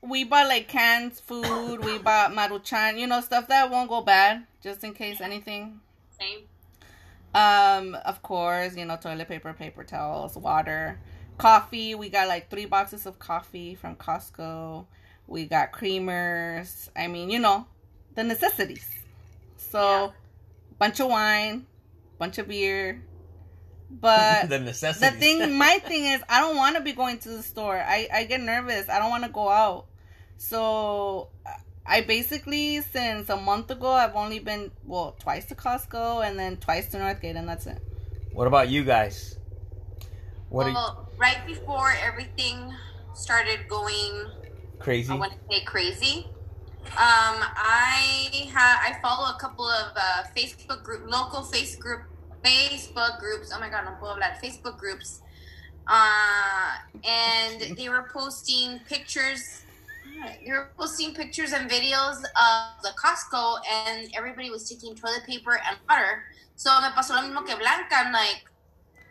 we 0.07 0.23
bought 0.23 0.47
like 0.47 0.67
canned 0.67 1.13
food. 1.13 1.83
We 1.83 1.97
bought 1.97 2.31
maruchan, 2.31 2.99
you 2.99 3.07
know, 3.07 3.21
stuff 3.21 3.47
that 3.47 3.69
won't 3.71 3.89
go 3.89 4.01
bad, 4.01 4.45
just 4.61 4.83
in 4.83 4.93
case 4.93 5.21
anything. 5.21 5.79
Same. 6.19 6.39
Um, 7.33 7.95
of 8.05 8.21
course, 8.21 8.75
you 8.77 8.85
know, 8.85 8.95
toilet 8.97 9.27
paper, 9.27 9.53
paper 9.53 9.83
towels, 9.83 10.37
water, 10.37 10.99
coffee. 11.37 11.93
We 11.95 12.09
got 12.09 12.27
like 12.27 12.49
three 12.49 12.65
boxes 12.65 13.05
of 13.05 13.19
coffee 13.19 13.75
from 13.75 13.95
Costco. 13.95 14.85
We 15.27 15.45
got 15.45 15.71
creamers. 15.73 16.89
I 16.95 17.07
mean, 17.07 17.29
you 17.29 17.39
know, 17.39 17.67
the 18.15 18.23
necessities. 18.23 18.87
So, 19.57 19.79
Yeah. 19.81 20.11
bunch 20.79 20.99
of 21.01 21.07
wine, 21.09 21.65
bunch 22.19 22.37
of 22.37 22.47
beer. 22.47 23.03
But 23.89 24.49
the 24.49 24.59
necessities. 24.59 25.13
the 25.13 25.19
thing, 25.19 25.57
my 25.57 25.77
thing 25.85 26.05
is, 26.05 26.21
I 26.27 26.41
don't 26.41 26.55
want 26.57 26.75
to 26.75 26.81
be 26.81 26.91
going 26.93 27.19
to 27.19 27.29
the 27.29 27.43
store. 27.43 27.77
I 27.77 28.07
I 28.11 28.23
get 28.25 28.41
nervous. 28.41 28.89
I 28.89 28.97
don't 28.99 29.09
want 29.11 29.23
to 29.25 29.29
go 29.29 29.47
out. 29.47 29.85
So 30.37 31.29
I 31.85 32.01
basically, 32.01 32.81
since 32.81 33.29
a 33.29 33.37
month 33.37 33.69
ago, 33.71 33.91
I've 33.91 34.15
only 34.15 34.39
been 34.39 34.71
well 34.83 35.15
twice 35.19 35.45
to 35.45 35.55
Costco 35.55 36.27
and 36.27 36.37
then 36.37 36.57
twice 36.57 36.87
to 36.89 36.97
Northgate, 36.97 37.35
and 37.35 37.47
that's 37.47 37.67
it. 37.67 37.79
What 38.33 38.47
about 38.47 38.69
you 38.69 38.83
guys? 38.83 39.37
What 40.49 40.67
are 40.67 40.73
well, 40.73 41.09
right 41.17 41.45
before 41.45 41.93
everything 42.03 42.73
started 43.13 43.67
going, 43.67 44.27
crazy? 44.79 45.11
I 45.11 45.15
want 45.15 45.33
to 45.33 45.39
say 45.49 45.63
crazy. 45.63 46.27
Um, 46.85 47.41
I 47.41 48.49
ha- 48.53 48.81
I 48.85 48.99
follow 49.01 49.35
a 49.35 49.37
couple 49.39 49.67
of 49.67 49.91
uh, 49.95 50.23
Facebook 50.35 50.83
group, 50.83 51.09
local 51.09 51.43
face 51.43 51.75
group, 51.75 52.01
Facebook 52.43 53.19
groups. 53.19 53.51
Oh 53.53 53.59
my 53.59 53.69
god, 53.69 53.85
I'm 53.85 53.93
no 53.93 53.99
puedo 53.99 54.15
hablar. 54.15 54.39
Facebook 54.41 54.77
groups. 54.77 55.21
Uh, 55.87 56.77
and 57.03 57.77
they 57.77 57.89
were 57.89 58.09
posting 58.13 58.79
pictures. 58.87 59.64
Were 60.47 60.69
posting 60.77 61.13
pictures 61.13 61.53
and 61.53 61.69
videos 61.69 62.17
of 62.23 62.83
the 62.83 62.91
Costco, 63.01 63.59
and 63.69 64.09
everybody 64.15 64.49
was 64.49 64.69
taking 64.69 64.95
toilet 64.95 65.23
paper 65.25 65.59
and 65.67 65.77
water. 65.89 66.23
So 66.55 66.69
me 66.81 66.87
pasó 66.95 67.09
lo 67.15 67.21
mismo 67.21 67.45
que 67.45 67.55
Blanca. 67.57 67.95
I'm 67.95 68.13
like, 68.13 68.45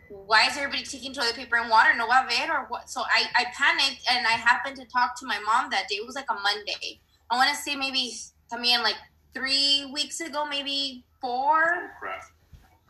why 0.09 0.47
is 0.47 0.57
everybody 0.57 0.83
taking 0.83 1.13
toilet 1.13 1.35
paper 1.35 1.57
and 1.57 1.69
water? 1.69 1.95
No 1.95 2.07
va 2.07 2.25
a 2.25 2.29
ver 2.29 2.51
or 2.51 2.65
what? 2.67 2.89
So 2.89 3.01
I, 3.01 3.25
I 3.35 3.45
panicked 3.53 4.01
and 4.11 4.25
I 4.25 4.31
happened 4.31 4.75
to 4.77 4.85
talk 4.85 5.19
to 5.19 5.25
my 5.25 5.39
mom 5.39 5.69
that 5.71 5.87
day. 5.89 5.95
It 5.95 6.05
was 6.05 6.15
like 6.15 6.29
a 6.29 6.35
Monday. 6.35 6.99
I 7.29 7.35
want 7.35 7.49
to 7.49 7.55
say 7.55 7.75
maybe 7.75 8.13
I 8.51 8.59
mean 8.59 8.81
like 8.83 8.97
three 9.33 9.89
weeks 9.93 10.21
ago, 10.21 10.45
maybe 10.45 11.03
four. 11.21 11.91
Crap. 11.99 12.23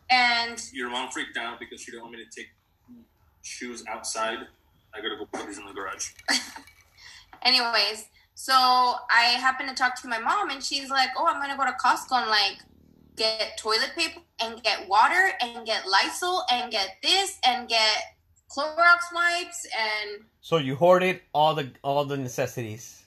And 0.08 0.62
Your 0.72 0.90
mom 0.90 1.10
freaked 1.10 1.36
out 1.36 1.58
because 1.58 1.80
she 1.80 1.90
didn't 1.90 2.04
want 2.04 2.16
me 2.16 2.24
to 2.24 2.30
take 2.30 2.48
shoes 3.42 3.84
outside. 3.88 4.38
I 4.94 5.00
gotta 5.02 5.16
go 5.18 5.26
put 5.26 5.46
these 5.46 5.58
in 5.58 5.66
the 5.66 5.72
garage. 5.72 6.10
anyways, 7.42 8.06
so 8.34 8.52
I 8.54 9.36
happened 9.38 9.68
to 9.70 9.74
talk 9.74 10.00
to 10.02 10.08
my 10.08 10.18
mom 10.18 10.50
and 10.50 10.62
she's 10.62 10.90
like, 10.90 11.10
oh, 11.16 11.26
I'm 11.26 11.40
to 11.50 11.56
go 11.56 11.64
to 11.64 11.76
Costco 11.82 12.20
and 12.22 12.30
like 12.30 12.58
get 13.16 13.58
toilet 13.58 13.92
paper 13.96 14.20
and 14.40 14.62
get 14.62 14.88
water 14.88 15.30
and 15.40 15.66
get 15.66 15.84
Lysol 15.88 16.42
and 16.52 16.70
get 16.70 16.96
this 17.02 17.38
and 17.46 17.68
get 17.68 17.98
Clorox 18.50 19.12
wipes 19.14 19.66
and 19.76 20.24
so 20.40 20.58
you 20.58 20.76
hoarded 20.76 21.22
all 21.34 21.54
the 21.54 21.72
all 21.82 22.04
the 22.04 22.16
necessities. 22.16 23.02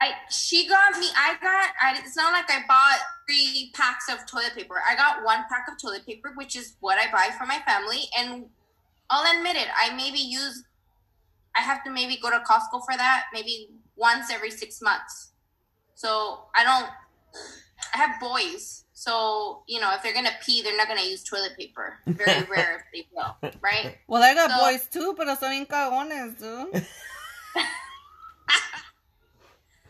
I 0.00 0.12
she 0.30 0.68
got 0.68 0.96
me. 0.98 1.08
I 1.16 1.34
got. 1.42 1.70
I, 1.82 1.98
it's 1.98 2.16
not 2.16 2.32
like 2.32 2.48
I 2.48 2.60
bought 2.68 3.00
three 3.26 3.72
packs 3.74 4.08
of 4.08 4.24
toilet 4.26 4.54
paper. 4.54 4.76
I 4.88 4.94
got 4.94 5.24
one 5.24 5.44
pack 5.50 5.66
of 5.68 5.80
toilet 5.82 6.06
paper, 6.06 6.32
which 6.36 6.54
is 6.54 6.76
what 6.78 6.98
I 6.98 7.10
buy 7.10 7.34
for 7.36 7.46
my 7.46 7.58
family. 7.66 8.02
And 8.16 8.46
I'll 9.10 9.38
admit 9.38 9.56
it. 9.56 9.66
I 9.76 9.94
maybe 9.96 10.18
use. 10.18 10.62
I 11.56 11.60
have 11.60 11.82
to 11.84 11.90
maybe 11.90 12.16
go 12.20 12.30
to 12.30 12.38
Costco 12.38 12.84
for 12.84 12.96
that. 12.96 13.24
Maybe 13.32 13.70
once 13.96 14.30
every 14.30 14.50
six 14.50 14.80
months. 14.80 15.32
So 15.94 16.44
I 16.54 16.64
don't. 16.64 16.88
I 17.94 17.98
have 17.98 18.20
boys, 18.20 18.84
so 18.92 19.62
you 19.66 19.80
know 19.80 19.92
if 19.94 20.02
they're 20.02 20.12
gonna 20.14 20.34
pee, 20.44 20.62
they're 20.62 20.76
not 20.76 20.88
gonna 20.88 21.02
use 21.02 21.22
toilet 21.24 21.56
paper. 21.58 21.98
Very 22.06 22.42
rare 22.50 22.76
if 22.76 22.82
they 22.92 23.06
will, 23.14 23.36
right? 23.60 23.96
Well, 24.06 24.22
I 24.22 24.34
got 24.34 24.50
So- 24.50 24.58
boys 24.58 24.86
too, 24.88 25.14
pero 25.16 25.34
son 25.36 25.50
bien 25.50 25.66
cagones, 25.66 26.34
dude. 26.38 26.86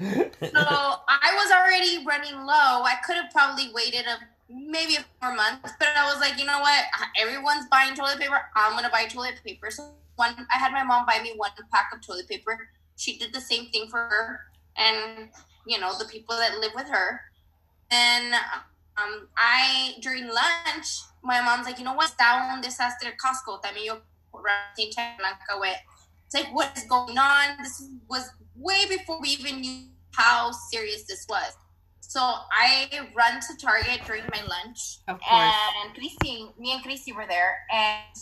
So 0.01 0.07
I 0.55 1.35
was 1.35 1.51
already 1.51 2.05
running 2.07 2.35
low. 2.47 2.85
I 2.87 2.95
could 3.05 3.17
have 3.17 3.33
probably 3.33 3.71
waited 3.75 4.07
a 4.07 4.19
maybe 4.49 4.95
a 4.95 5.05
four 5.21 5.35
months, 5.35 5.73
but 5.79 5.89
I 5.97 6.07
was 6.11 6.21
like, 6.21 6.39
you 6.39 6.45
know 6.47 6.61
what? 6.61 6.85
Everyone's 7.19 7.67
buying 7.69 7.97
toilet 7.97 8.21
paper. 8.21 8.41
I'm 8.55 8.75
gonna 8.77 8.91
buy 8.91 9.07
toilet 9.07 9.41
paper. 9.45 9.71
So 9.73 9.91
one, 10.19 10.35
I 10.53 10.59
had 10.59 10.73
my 10.73 10.85
mom 10.85 11.07
buy 11.07 11.21
me 11.23 11.33
one 11.37 11.51
pack 11.73 11.91
of 11.95 12.05
toilet 12.05 12.29
paper. 12.29 12.69
She 12.97 13.17
did 13.17 13.33
the 13.33 13.41
same 13.41 13.71
thing 13.71 13.89
for 13.89 13.99
her, 13.99 14.41
and 14.77 15.31
you 15.67 15.79
know 15.79 15.97
the 15.99 16.05
people 16.07 16.37
that 16.37 16.59
live 16.59 16.73
with 16.75 16.89
her. 16.89 17.21
And 17.91 18.35
um, 18.99 19.29
I 19.37 19.95
during 20.01 20.27
lunch, 20.27 20.89
my 21.23 21.41
mom's 21.41 21.67
like, 21.67 21.79
you 21.79 21.85
know 21.85 21.95
what? 21.95 22.11
Está 22.11 22.53
un 22.53 22.61
desastre 22.61 23.17
Costco. 23.17 23.63
También 23.63 23.87
yo 23.87 24.01
same 24.77 24.91
time 24.91 25.17
Blanca 25.19 25.59
went. 25.61 25.79
It's 26.27 26.35
like, 26.35 26.53
what 26.55 26.77
is 26.77 26.85
going 26.85 27.17
on? 27.17 27.57
This 27.63 27.83
was 28.09 28.29
way 28.57 28.85
before 28.89 29.21
we 29.21 29.29
even 29.31 29.61
knew 29.61 29.87
how 30.15 30.51
serious 30.51 31.05
this 31.05 31.25
was. 31.29 31.57
So 32.01 32.21
I 32.21 32.89
run 33.15 33.41
to 33.41 33.57
Target 33.61 34.01
during 34.07 34.25
my 34.33 34.41
lunch, 34.43 34.99
Of 35.09 35.21
course. 35.21 35.55
and 35.85 35.95
Christy, 35.95 36.49
me 36.59 36.73
and 36.73 36.83
Christy 36.83 37.13
were 37.13 37.27
there, 37.29 37.57
and 37.71 38.17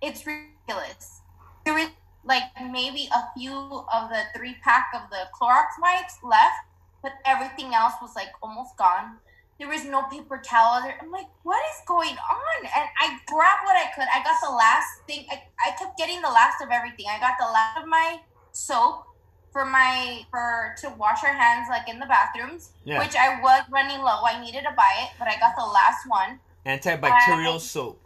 it's 0.00 0.24
ridiculous. 0.66 1.20
There 1.64 1.74
was 1.74 1.88
like 2.24 2.42
maybe 2.70 3.08
a 3.14 3.38
few 3.38 3.52
of 3.52 4.08
the 4.08 4.22
three 4.36 4.56
pack 4.62 4.88
of 4.94 5.10
the 5.10 5.28
Clorox 5.38 5.80
wipes 5.80 6.18
left, 6.22 6.66
but 7.02 7.12
everything 7.24 7.74
else 7.74 7.94
was 8.00 8.14
like 8.16 8.28
almost 8.42 8.76
gone. 8.76 9.18
There 9.58 9.68
was 9.68 9.84
no 9.84 10.02
paper 10.02 10.42
towel. 10.44 10.82
There. 10.82 10.98
I'm 11.00 11.12
like, 11.12 11.28
what 11.44 11.62
is 11.70 11.80
going 11.86 12.10
on? 12.16 12.58
And 12.64 12.88
I 13.00 13.18
grabbed 13.26 13.64
what 13.64 13.76
I 13.76 13.86
could. 13.94 14.08
I 14.12 14.22
got 14.24 14.36
the 14.42 14.50
last 14.54 14.88
thing. 15.06 15.26
I, 15.30 15.42
I 15.64 15.70
kept 15.78 15.96
getting 15.96 16.20
the 16.22 16.28
last 16.28 16.60
of 16.60 16.70
everything. 16.70 17.06
I 17.08 17.20
got 17.20 17.34
the 17.38 17.50
last 17.52 17.78
of 17.82 17.88
my 17.88 18.18
soap 18.52 19.04
for 19.52 19.64
my 19.64 20.26
for 20.30 20.74
to 20.80 20.90
wash 20.98 21.22
our 21.22 21.32
hands 21.32 21.68
like 21.70 21.88
in 21.88 22.00
the 22.00 22.06
bathrooms, 22.06 22.72
Yeah. 22.84 22.98
which 22.98 23.14
I 23.14 23.40
was 23.40 23.62
running 23.70 24.00
low. 24.00 24.22
I 24.26 24.40
needed 24.40 24.62
to 24.64 24.72
buy 24.76 25.06
it, 25.06 25.10
but 25.18 25.28
I 25.28 25.38
got 25.38 25.54
the 25.56 25.64
last 25.64 26.08
one. 26.08 26.40
Antibacterial 26.66 27.60
soap. 27.60 28.00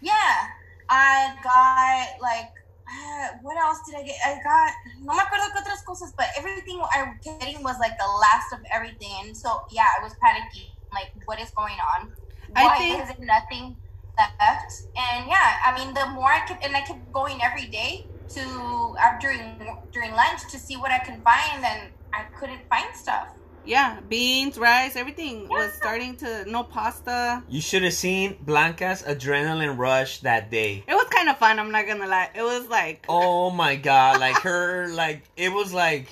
Yeah, 0.00 0.46
I 0.88 1.34
got 1.42 2.20
like 2.20 2.50
uh, 2.88 3.28
what 3.42 3.56
else 3.56 3.78
did 3.86 3.96
I 3.96 4.02
get? 4.02 4.16
I 4.24 4.34
got 4.42 4.72
no 5.02 5.14
me 5.14 5.20
acuerdo 5.20 5.48
qué 5.52 5.60
otras 5.60 5.82
cosas, 5.86 6.12
but 6.16 6.26
everything 6.36 6.80
I 6.94 7.04
was 7.04 7.16
getting 7.24 7.62
was 7.62 7.76
like 7.80 7.96
the 7.98 8.10
last 8.20 8.52
of 8.52 8.60
everything, 8.72 9.12
and 9.24 9.36
so 9.36 9.60
yeah, 9.70 9.86
I 9.98 10.02
was 10.02 10.12
panicking. 10.22 10.70
Like, 10.92 11.10
what 11.26 11.40
is 11.40 11.50
going 11.56 11.74
on? 11.74 12.12
I 12.54 12.64
Why 12.64 12.78
think- 12.78 13.02
is 13.02 13.10
it 13.10 13.18
nothing 13.20 13.76
left? 14.16 14.70
And 14.96 15.26
yeah, 15.26 15.58
I 15.64 15.74
mean, 15.74 15.92
the 15.92 16.06
more 16.14 16.30
I 16.30 16.40
kept, 16.46 16.64
and 16.64 16.76
I 16.76 16.82
kept 16.82 17.10
going 17.12 17.40
every 17.42 17.66
day 17.66 18.06
to 18.34 18.94
uh, 19.02 19.18
during 19.20 19.58
during 19.92 20.12
lunch 20.12 20.46
to 20.52 20.58
see 20.58 20.76
what 20.76 20.92
I 20.92 20.98
can 21.00 21.20
find, 21.22 21.64
and 21.64 21.90
I 22.14 22.26
couldn't 22.38 22.62
find 22.70 22.86
stuff. 22.94 23.26
Yeah, 23.66 24.00
beans, 24.08 24.58
rice, 24.58 24.94
everything 24.96 25.48
was 25.48 25.72
starting 25.74 26.16
to 26.16 26.44
no 26.50 26.64
pasta. 26.64 27.42
You 27.48 27.60
should 27.60 27.82
have 27.82 27.94
seen 27.94 28.36
Blanca's 28.44 29.02
adrenaline 29.02 29.78
rush 29.78 30.20
that 30.20 30.50
day. 30.50 30.84
It 30.86 30.94
was 30.94 31.06
kind 31.08 31.28
of 31.28 31.38
fun. 31.38 31.58
I'm 31.58 31.70
not 31.70 31.86
gonna 31.86 32.06
lie. 32.06 32.30
It 32.34 32.42
was 32.42 32.68
like 32.68 33.06
Oh 33.08 33.50
my 33.50 33.76
god! 33.76 34.20
Like 34.20 34.36
her, 34.42 34.88
like 34.88 35.24
it 35.36 35.50
was 35.52 35.72
like 35.72 36.08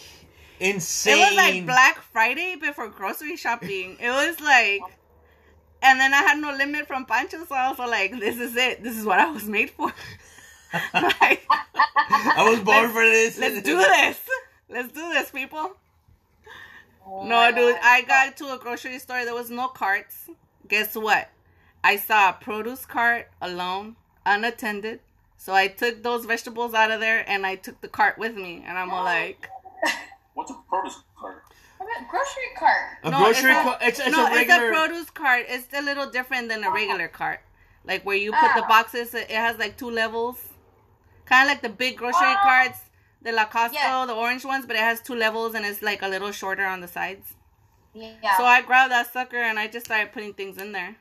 insane. 0.60 1.18
it 1.18 1.20
was 1.20 1.34
like 1.36 1.66
Black 1.66 2.00
Friday 2.12 2.56
before 2.56 2.88
grocery 2.88 3.36
shopping. 3.36 3.96
It 4.00 4.10
was 4.10 4.40
like, 4.40 4.80
and 5.82 6.00
then 6.00 6.14
I 6.14 6.22
had 6.22 6.38
no 6.38 6.52
limit 6.56 6.86
from 6.86 7.04
Pancho, 7.04 7.44
so 7.44 7.54
I 7.54 7.68
was 7.68 7.78
like, 7.78 8.18
"This 8.18 8.38
is 8.38 8.56
it. 8.56 8.82
This 8.82 8.96
is 8.96 9.04
what 9.04 9.18
I 9.18 9.30
was 9.30 9.44
made 9.44 9.70
for." 9.70 9.92
Like, 10.94 11.46
I 11.84 12.48
was 12.48 12.60
born 12.60 12.90
for 12.92 13.02
this. 13.04 13.36
Let's 13.36 13.60
do 13.60 13.76
this. 13.76 14.18
Let's 14.70 14.90
do 14.90 15.06
this, 15.10 15.30
people. 15.30 15.76
Oh 17.14 17.24
No, 17.26 17.52
dude, 17.54 17.76
I 17.82 18.02
got 18.02 18.36
to 18.38 18.52
a 18.54 18.58
grocery 18.58 18.98
store. 18.98 19.24
There 19.24 19.34
was 19.34 19.50
no 19.50 19.68
carts. 19.68 20.28
Guess 20.68 20.94
what? 20.96 21.28
I 21.84 21.96
saw 21.96 22.30
a 22.30 22.32
produce 22.32 22.86
cart 22.86 23.28
alone, 23.40 23.96
unattended. 24.24 25.00
So 25.36 25.52
I 25.52 25.66
took 25.66 26.02
those 26.02 26.24
vegetables 26.24 26.72
out 26.74 26.90
of 26.90 27.00
there 27.00 27.28
and 27.28 27.44
I 27.44 27.56
took 27.56 27.80
the 27.80 27.88
cart 27.88 28.16
with 28.16 28.34
me. 28.36 28.64
And 28.66 28.78
I'm 28.78 28.90
all 28.90 29.04
like, 29.04 29.48
What's 30.34 30.50
a 30.50 30.56
produce 30.68 31.02
cart? 31.18 31.42
A 31.80 31.84
grocery 32.08 32.50
cart. 32.56 32.98
A 33.02 33.10
No, 33.10 33.18
grocery. 33.18 33.50
it's 33.50 33.58
a- 33.58 33.62
co- 33.64 33.76
it's, 33.86 34.00
it's 34.00 34.10
no, 34.16 34.26
a 34.26 34.30
regular. 34.30 34.68
it's 34.68 34.76
a 34.76 34.80
produce 34.80 35.10
cart. 35.10 35.44
It's 35.48 35.66
a 35.74 35.82
little 35.82 36.08
different 36.08 36.48
than 36.48 36.62
a 36.64 36.70
regular 36.70 37.08
cart. 37.08 37.40
Like 37.84 38.06
where 38.06 38.16
you 38.16 38.30
put 38.30 38.54
the 38.54 38.64
Ah. 38.64 38.68
boxes, 38.68 39.12
it 39.14 39.30
has 39.32 39.58
like 39.58 39.76
two 39.76 39.90
levels. 39.90 40.38
Kind 41.26 41.48
of 41.48 41.52
like 41.54 41.62
the 41.62 41.68
big 41.68 41.96
grocery 41.98 42.20
Ah. 42.22 42.40
carts, 42.42 42.78
the 43.22 43.32
La 43.32 43.46
Costco, 43.46 43.72
Yeah. 43.74 44.04
the 44.06 44.14
orange 44.14 44.44
ones, 44.44 44.66
but 44.66 44.76
it 44.76 44.80
has 44.80 45.00
two 45.00 45.14
levels 45.14 45.54
and 45.54 45.64
it's 45.64 45.82
like 45.82 46.02
a 46.02 46.08
little 46.08 46.32
shorter 46.32 46.64
on 46.64 46.80
the 46.80 46.88
sides. 46.88 47.34
Yeah. 47.94 48.36
So 48.36 48.44
I 48.44 48.62
grabbed 48.62 48.90
that 48.92 49.12
sucker 49.12 49.36
and 49.36 49.58
I 49.58 49.68
just 49.68 49.86
started 49.86 50.12
putting 50.12 50.34
things 50.34 50.58
in 50.58 50.72
there. 50.72 50.96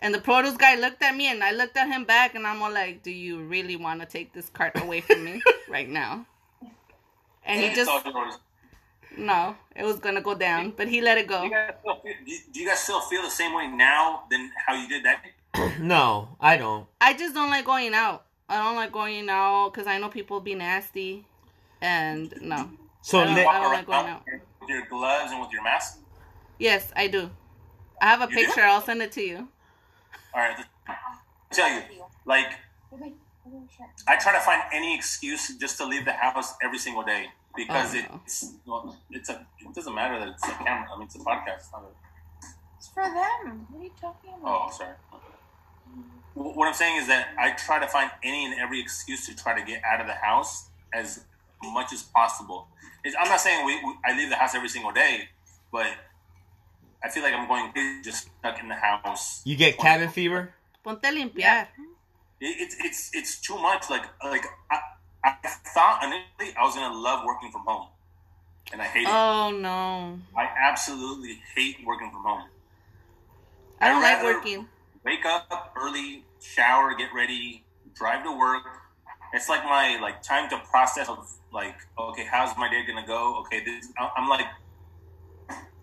And 0.00 0.14
the 0.14 0.20
produce 0.20 0.56
guy 0.56 0.76
looked 0.76 1.02
at 1.02 1.16
me 1.16 1.28
and 1.30 1.42
I 1.42 1.50
looked 1.52 1.76
at 1.76 1.88
him 1.88 2.04
back 2.04 2.34
and 2.34 2.46
I'm 2.46 2.62
all 2.62 2.72
like, 2.72 3.02
Do 3.02 3.10
you 3.10 3.40
really 3.40 3.76
want 3.76 4.00
to 4.00 4.06
take 4.06 4.32
this 4.32 4.48
cart 4.48 4.80
away 4.80 5.00
from 5.00 5.24
me 5.24 5.42
right 5.68 5.88
now? 5.88 6.26
And 7.44 7.60
he 7.60 7.74
just, 7.74 7.90
no, 9.16 9.56
it 9.74 9.84
was 9.84 9.98
going 9.98 10.14
to 10.16 10.20
go 10.20 10.34
down, 10.34 10.72
but 10.76 10.86
he 10.88 11.00
let 11.00 11.16
it 11.18 11.26
Do 11.26 11.34
you, 11.34 11.40
go. 11.40 11.48
guys 11.50 11.72
still 11.80 11.96
feel, 12.02 12.12
do 12.24 12.30
you- 12.32 12.38
do 12.52 12.60
you 12.60 12.68
guys 12.68 12.78
still 12.80 13.00
feel 13.00 13.22
the 13.22 13.30
same 13.30 13.54
way 13.54 13.66
now 13.66 14.24
than 14.30 14.50
how 14.66 14.74
you 14.74 14.86
did 14.88 15.04
that? 15.04 15.22
day? 15.24 15.72
no, 15.80 16.36
I 16.40 16.56
don't. 16.58 16.86
I 17.00 17.14
just 17.14 17.34
don't 17.34 17.50
like 17.50 17.64
going 17.64 17.94
out. 17.94 18.26
I 18.48 18.56
don't 18.58 18.76
like 18.76 18.92
going 18.92 19.28
out 19.28 19.70
because 19.72 19.86
I 19.86 19.98
know 19.98 20.08
people 20.08 20.40
be 20.40 20.54
nasty. 20.54 21.26
And 21.80 22.32
no. 22.40 22.70
So 23.02 23.20
I 23.20 23.24
don't- 23.24 23.38
I 23.46 23.60
don't 23.60 23.72
like 23.72 23.86
going 23.86 24.06
out. 24.08 24.22
with 24.60 24.68
your 24.68 24.84
gloves 24.86 25.30
and 25.32 25.40
with 25.40 25.52
your 25.52 25.62
mask. 25.62 25.98
Yes, 26.58 26.92
I 26.96 27.06
do. 27.08 27.30
I 28.00 28.06
have 28.06 28.20
a 28.20 28.24
You 28.24 28.38
do? 28.38 28.46
picture. 28.46 28.62
I'll 28.62 28.80
send 28.82 29.02
it 29.02 29.12
to 29.12 29.22
you. 29.22 29.48
All 30.34 30.40
right, 30.42 30.56
I 30.86 30.94
tell 31.50 31.70
you, 31.72 31.82
like 32.24 32.52
I 34.06 34.16
try 34.16 34.32
to 34.32 34.40
find 34.40 34.62
any 34.72 34.94
excuse 34.94 35.56
just 35.56 35.76
to 35.78 35.86
leave 35.86 36.04
the 36.04 36.12
house 36.12 36.54
every 36.62 36.78
single 36.78 37.02
day 37.02 37.26
because 37.56 37.94
Oh, 37.94 37.98
no. 38.00 38.20
it's 38.24 38.52
well, 38.66 38.96
it's 39.10 39.28
a 39.30 39.46
it 39.58 39.74
doesn't 39.74 39.94
matter 39.94 40.18
that 40.20 40.28
it's 40.28 40.44
a 40.46 40.52
camera. 40.52 40.88
I 40.92 40.98
mean, 40.98 41.06
it's 41.06 41.14
a 41.16 41.20
podcast. 41.20 41.56
It's 41.56 41.70
a, 41.72 41.80
It's 42.76 42.88
for 42.88 43.02
them. 43.04 43.66
What 43.70 43.80
are 43.80 43.84
you 43.84 43.90
talking 44.00 44.30
about? 44.34 44.68
oh, 44.68 44.70
sorry. 44.76 44.94
Wh- 46.38 46.56
What 46.56 46.68
I'm 46.68 46.74
saying 46.74 46.96
is 47.02 47.06
that 47.08 47.28
I 47.38 47.50
try 47.52 47.78
to 47.78 47.88
find 47.88 48.10
any 48.22 48.44
and 48.46 48.54
every 48.60 48.80
excuse 48.80 49.26
to 49.26 49.34
try 49.36 49.58
to 49.58 49.64
get 49.64 49.82
out 49.84 50.00
of 50.00 50.06
the 50.06 50.14
house 50.14 50.68
as 50.92 51.24
much 51.62 51.92
as 51.92 52.02
possible. 52.02 52.68
It's, 53.04 53.16
I'm 53.18 53.28
not 53.28 53.40
saying 53.40 53.64
we, 53.66 53.74
we, 53.84 53.94
I 54.04 54.16
leave 54.16 54.28
the 54.30 54.36
house 54.36 54.54
every 54.54 54.68
single 54.68 54.92
day, 54.92 55.28
but 55.72 55.86
I 57.04 57.08
feel 57.10 57.22
like 57.22 57.34
I'm 57.34 57.46
going 57.48 57.70
crazy 57.72 58.02
just 58.02 58.28
stuck 58.38 58.58
in 58.60 58.68
the 58.68 58.74
house. 58.74 59.42
you 59.44 59.56
get 59.56 59.78
cabin 59.78 60.08
fever. 60.08 60.54
Ponte 60.84 61.04
a 61.04 61.08
limpiar. 61.08 61.66
It, 62.40 62.54
it's 62.62 62.76
it's 62.86 63.10
it's 63.14 63.40
too 63.40 63.58
much. 63.58 63.90
Like 63.90 64.04
like 64.24 64.44
I, 64.70 64.78
I 65.24 65.34
thought 65.74 66.00
initially 66.04 66.56
I 66.56 66.62
was 66.64 66.74
gonna 66.76 66.94
love 66.94 67.24
working 67.26 67.50
from 67.50 67.62
home, 67.62 67.88
and 68.72 68.80
I 68.80 68.84
hate 68.84 69.02
it. 69.02 69.08
Oh 69.10 69.50
no. 69.50 70.18
I 70.36 70.48
absolutely 70.70 71.40
hate 71.56 71.78
working 71.84 72.10
from 72.12 72.22
home. 72.22 72.44
I 73.80 73.88
don't 73.88 74.02
I'd 74.04 74.14
like 74.14 74.22
working. 74.36 74.66
Wake 75.04 75.24
up 75.24 75.72
early, 75.76 76.24
shower, 76.40 76.94
get 76.94 77.10
ready, 77.14 77.64
drive 77.94 78.24
to 78.24 78.36
work. 78.36 78.62
It's 79.32 79.48
like 79.48 79.64
my 79.64 79.98
like 80.00 80.22
time 80.22 80.48
to 80.50 80.58
process 80.70 81.08
of 81.08 81.30
like 81.52 81.76
okay, 81.98 82.24
how's 82.30 82.56
my 82.56 82.70
day 82.70 82.84
gonna 82.86 83.06
go? 83.06 83.40
Okay, 83.40 83.62
this 83.64 83.88
I'm 84.16 84.28
like 84.28 84.46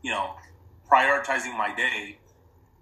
you 0.02 0.12
know 0.12 0.36
prioritizing 0.92 1.58
my 1.58 1.74
day 1.76 2.20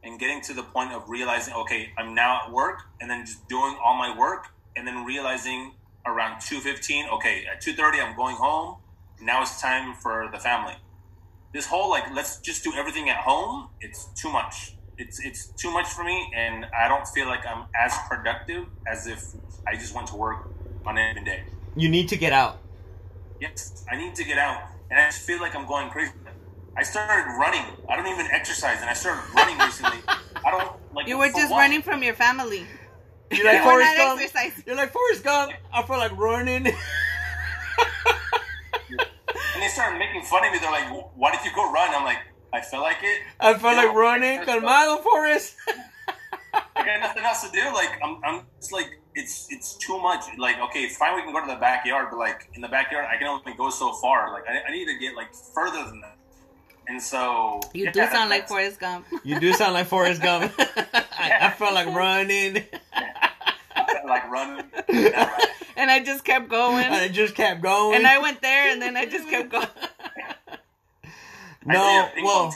and 0.04 0.20
getting 0.20 0.42
to 0.42 0.54
the 0.54 0.64
point 0.64 0.92
of 0.94 1.10
realizing 1.10 1.54
okay, 1.54 1.92
I'm 1.98 2.14
now 2.14 2.42
at 2.46 2.52
work 2.52 2.82
and 3.02 3.10
then 3.10 3.26
just 3.26 3.48
doing 3.48 3.78
all 3.84 3.96
my 3.98 4.16
work 4.18 4.48
and 4.76 4.88
then 4.88 5.06
realizing 5.06 5.74
around 6.06 6.42
2:15, 6.42 7.10
okay, 7.14 7.46
at 7.46 7.62
2:30 7.62 8.02
I'm 8.02 8.16
going 8.16 8.36
home. 8.36 8.78
Now 9.22 9.42
it's 9.42 9.62
time 9.62 9.96
for 9.96 10.30
the 10.32 10.40
family. 10.40 10.76
This 11.54 11.68
whole 11.68 11.90
like 11.90 12.06
let's 12.14 12.40
just 12.40 12.64
do 12.64 12.74
everything 12.74 13.10
at 13.10 13.18
home, 13.18 13.70
it's 13.82 14.06
too 14.14 14.30
much. 14.30 14.76
It's 14.98 15.20
it's 15.20 15.48
too 15.48 15.72
much 15.72 15.88
for 15.88 16.04
me 16.04 16.32
and 16.36 16.66
I 16.66 16.88
don't 16.88 17.08
feel 17.08 17.28
like 17.28 17.46
I'm 17.48 17.66
as 17.76 17.96
productive 18.08 18.66
as 18.88 19.08
if 19.08 19.24
I 19.68 19.76
just 19.76 19.96
went 19.96 20.08
to 20.08 20.16
work 20.16 20.50
on 20.86 20.98
any 20.98 21.24
day. 21.24 21.44
You 21.76 21.90
need 21.90 22.10
to 22.10 22.18
get 22.18 22.34
out. 22.34 22.60
Yes, 23.40 23.84
I 23.92 23.98
need 23.98 24.16
to 24.16 24.24
get 24.24 24.38
out, 24.38 24.62
and 24.90 25.00
I 25.00 25.08
just 25.08 25.22
feel 25.22 25.42
like 25.42 25.56
I'm 25.56 25.68
going 25.68 25.90
crazy. 25.90 26.14
I 26.78 26.84
started 26.84 27.30
running. 27.38 27.66
I 27.90 27.96
don't 27.96 28.08
even 28.08 28.28
exercise, 28.28 28.80
and 28.82 28.90
I 28.90 28.94
started 28.94 29.22
running 29.34 29.58
recently. 29.58 30.00
I 30.08 30.52
don't 30.52 30.72
like. 30.94 31.08
You 31.08 31.18
were 31.18 31.28
just 31.28 31.52
what? 31.52 31.60
running 31.60 31.82
from 31.82 32.04
your 32.04 32.14
family. 32.14 32.66
You're 33.32 33.46
like 33.46 33.56
You 33.56 33.66
were 33.66 33.72
Forrest 33.72 33.98
Gump. 33.98 34.22
exercising. 34.22 34.64
You're 34.68 34.76
like 34.76 34.92
Forrest 34.92 35.24
Gump. 35.24 35.54
I 35.74 35.84
feel 35.84 35.98
like 35.98 36.16
running. 36.18 36.68
And 39.54 39.62
they 39.62 39.68
started 39.68 40.00
making 40.00 40.24
fun 40.24 40.46
of 40.46 40.52
me. 40.52 40.60
They're 40.60 40.72
like, 40.72 40.90
"Why 41.16 41.32
did 41.32 41.46
you 41.46 41.52
go 41.56 41.72
run?" 41.72 41.94
I'm 41.94 42.04
like, 42.04 42.18
"I 42.54 42.62
felt 42.62 42.84
like 42.84 42.98
it. 43.02 43.22
I 43.40 43.54
feel 43.56 43.72
like 43.76 43.86
Yeah. 43.92 44.00
running. 44.00 44.40
Calmado, 44.42 45.02
Forrest. 45.04 45.56
I 46.76 46.86
got 46.86 47.00
nothing 47.02 47.24
else 47.24 47.42
to 47.44 47.52
do. 47.52 47.64
Like, 47.74 47.90
I'm, 48.04 48.20
I'm 48.24 48.42
just 48.60 48.72
like, 48.72 49.00
it's, 49.16 49.48
it's 49.50 49.76
too 49.78 50.00
much. 50.00 50.24
Like, 50.38 50.60
okay, 50.60 50.88
fine, 50.90 51.16
we 51.16 51.22
can 51.24 51.34
go 51.34 51.42
to 51.42 51.48
the 51.52 51.60
backyard, 51.60 52.08
but 52.12 52.20
like 52.20 52.50
in 52.54 52.62
the 52.62 52.68
backyard, 52.68 53.08
I 53.10 53.18
can 53.18 53.28
only 53.28 53.54
go 53.58 53.70
so 53.70 53.94
far. 53.94 54.32
Like, 54.32 54.44
I, 54.48 54.70
I 54.70 54.72
need 54.72 54.86
to 54.86 54.98
get 55.00 55.16
like 55.16 55.34
further 55.54 55.84
than 55.86 56.02
that. 56.02 56.16
And 56.88 57.02
so 57.02 57.62
You 57.74 57.86
yeah, 57.86 57.92
do 57.92 58.00
sound 58.08 58.30
like 58.30 58.48
that's- 58.48 58.50
Forrest 58.50 58.80
Gump. 58.80 59.06
You 59.24 59.40
do 59.40 59.54
sound 59.54 59.74
like 59.74 59.88
Forrest 59.88 60.22
Gump. 60.22 60.52
I, 60.60 61.38
I 61.42 61.52
felt 61.52 61.74
like 61.74 61.88
running. 61.88 62.56
like 64.06 64.30
running. 64.30 64.66
Not 64.90 64.90
right. 64.90 65.50
And 65.78 65.90
I 65.90 66.04
just 66.04 66.24
kept 66.26 66.50
going. 66.50 66.84
And 66.86 66.94
I 66.94 67.08
just 67.08 67.36
kept 67.36 67.62
going. 67.62 67.96
And 67.98 68.06
I 68.06 68.20
went 68.20 68.42
there 68.42 68.72
and 68.72 68.82
then 68.82 68.96
I 68.98 69.06
just 69.06 69.28
kept 69.30 69.50
going. 69.50 69.68
No, 71.66 72.10
well, 72.24 72.56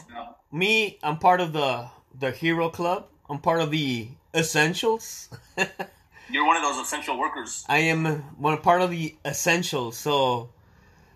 me, 0.52 0.98
I'm 1.04 1.18
part 1.18 1.42
of 1.42 1.54
the 1.54 1.88
the 2.20 2.32
hero 2.32 2.70
club. 2.70 3.08
I'm 3.30 3.40
part 3.40 3.62
of 3.62 3.72
the 3.72 4.08
essentials. 4.34 5.30
You're 6.30 6.46
one 6.46 6.58
of 6.58 6.64
those 6.64 6.78
essential 6.78 7.18
workers. 7.18 7.66
I 7.70 7.80
am 7.80 8.06
one 8.38 8.58
part 8.60 8.82
of 8.82 8.92
the 8.92 9.16
essentials. 9.26 9.98
So, 9.98 10.50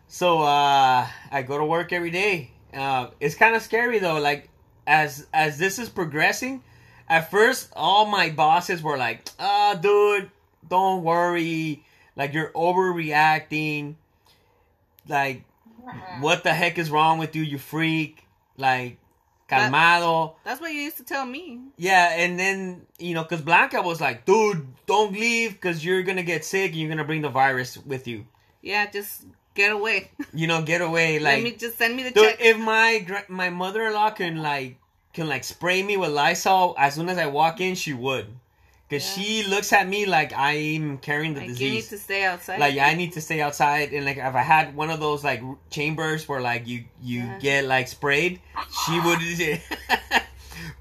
so 0.08 0.42
uh, 0.42 1.08
I 1.32 1.42
go 1.42 1.58
to 1.58 1.66
work 1.66 1.92
every 1.92 2.12
day. 2.12 2.52
Uh, 2.74 3.08
it's 3.20 3.36
kind 3.36 3.56
of 3.56 3.62
scary 3.62 4.00
though. 4.00 4.20
Like 4.20 4.50
as 4.88 5.28
as 5.34 5.58
this 5.58 5.80
is 5.80 5.90
progressing, 5.90 6.64
at 7.10 7.30
first 7.30 7.70
all 7.76 8.06
my 8.06 8.30
bosses 8.30 8.82
were 8.82 8.98
like, 8.98 9.28
"Ah, 9.40 9.78
dude, 9.82 10.32
don't 10.68 11.04
worry. 11.04 11.84
Like 12.16 12.34
you're 12.34 12.52
overreacting. 12.52 13.96
Like 15.08 15.44
what 16.20 16.44
the 16.44 16.54
heck 16.54 16.78
is 16.78 16.90
wrong 16.92 17.18
with 17.20 17.36
you? 17.36 17.44
You 17.44 17.58
freak. 17.58 18.26
Like 18.58 18.98
That- 19.50 19.72
calmado." 19.72 20.36
That's 20.44 20.62
what 20.62 20.72
you 20.74 20.82
used 20.82 20.98
to 20.98 21.04
tell 21.04 21.26
me. 21.26 21.60
Yeah, 21.78 22.14
and 22.14 22.40
then 22.40 22.86
you 23.00 23.14
know, 23.14 23.24
because 23.24 23.42
Blanca 23.42 23.82
was 23.82 24.00
like, 24.02 24.26
"Dude, 24.26 24.68
don't 24.86 25.14
leave, 25.14 25.54
because 25.54 25.84
you're 25.84 26.04
gonna 26.04 26.24
get 26.24 26.46
sick 26.46 26.72
and 26.72 26.80
you're 26.80 26.90
gonna 26.90 27.04
bring 27.06 27.22
the 27.22 27.30
virus 27.30 27.78
with 27.78 28.08
you. 28.08 28.26
Yeah, 28.62 28.90
just 28.90 29.26
get 29.56 29.72
away. 29.72 30.12
You 30.34 30.48
know, 30.48 30.62
get 30.62 30.82
away." 30.82 31.20
Like, 31.20 31.36
Let 31.36 31.44
me 31.44 31.52
just 31.52 31.78
send 31.78 31.96
me 31.96 32.04
the 32.04 32.12
dude, 32.12 32.24
check. 32.32 32.38
if 32.42 32.58
my 32.58 33.06
my 33.28 33.50
mother 33.50 33.88
in 33.88 33.94
law 33.94 34.10
can 34.12 34.38
like 34.42 34.78
can 35.14 35.28
like 35.28 35.44
spray 35.44 35.82
me 35.84 35.98
with 35.98 36.12
Lysol 36.12 36.76
as 36.78 36.96
soon 36.96 37.10
as 37.10 37.18
I 37.18 37.26
walk 37.28 37.60
in, 37.60 37.76
she 37.76 37.94
would, 37.94 38.28
because 38.92 39.18
Yeah. 39.18 39.24
she 39.24 39.44
looks 39.48 39.72
at 39.72 39.88
me 39.88 40.06
like 40.06 40.34
I'm 40.36 40.98
carrying 40.98 41.34
the 41.34 41.42
like 41.48 41.60
you 41.60 41.72
need 41.72 41.84
to 41.86 41.98
stay 41.98 42.26
outside. 42.26 42.60
Like 42.60 42.78
I 42.78 42.94
need 42.94 43.14
to 43.14 43.22
stay 43.22 43.42
outside, 43.42 43.94
and 43.94 44.06
like 44.06 44.18
if 44.18 44.36
I 44.36 44.42
had 44.42 44.76
one 44.76 44.90
of 44.90 45.00
those 45.00 45.24
like 45.24 45.42
chambers 45.70 46.28
where 46.28 46.42
like 46.42 46.68
you 46.68 46.84
you 47.02 47.22
Yeah. 47.22 47.40
get 47.40 47.66
like 47.66 47.88
sprayed, 47.88 48.42
she 48.86 49.00
would, 49.00 49.22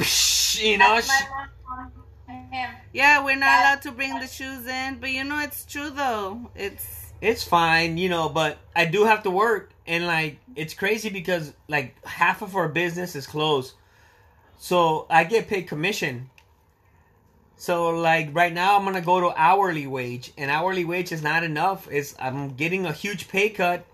you 0.61 0.79
know, 0.79 1.01
she, 1.01 1.25
yeah, 2.92 3.25
we're 3.25 3.37
not 3.37 3.61
allowed 3.61 3.83
to 3.83 3.92
bring 3.92 4.18
the 4.18 4.27
shoes 4.27 4.66
in, 4.66 4.99
but 4.99 5.11
you 5.11 5.23
know 5.23 5.38
it's 5.38 5.64
true 5.64 5.90
though. 5.90 6.51
It's 6.57 7.12
it's 7.20 7.44
fine, 7.44 7.96
you 7.96 8.09
know, 8.09 8.29
but 8.29 8.59
I 8.75 8.87
do 8.87 9.05
have 9.05 9.23
to 9.23 9.31
work 9.31 9.70
and 9.87 10.05
like 10.07 10.38
it's 10.57 10.75
crazy 10.75 11.11
because 11.11 11.53
like 11.68 11.94
half 12.05 12.42
of 12.42 12.57
our 12.57 12.68
business 12.68 13.14
is 13.14 13.29
closed. 13.29 13.75
So 14.59 15.07
I 15.09 15.23
get 15.25 15.46
paid 15.46 15.68
commission. 15.68 16.29
So 17.61 17.90
like 17.90 18.31
right 18.33 18.55
now 18.55 18.79
I'm 18.79 18.85
gonna 18.87 19.03
go 19.03 19.20
to 19.20 19.35
hourly 19.37 19.87
wage 19.87 20.33
and 20.38 20.51
hourly 20.51 20.87
wage 20.87 21.12
is 21.12 21.23
not 21.23 21.44
enough. 21.44 21.87
It's 21.90 22.14
I'm 22.18 22.55
getting 22.55 22.87
a 22.87 22.92
huge 22.92 23.29
pay 23.29 23.51
cut, 23.51 23.85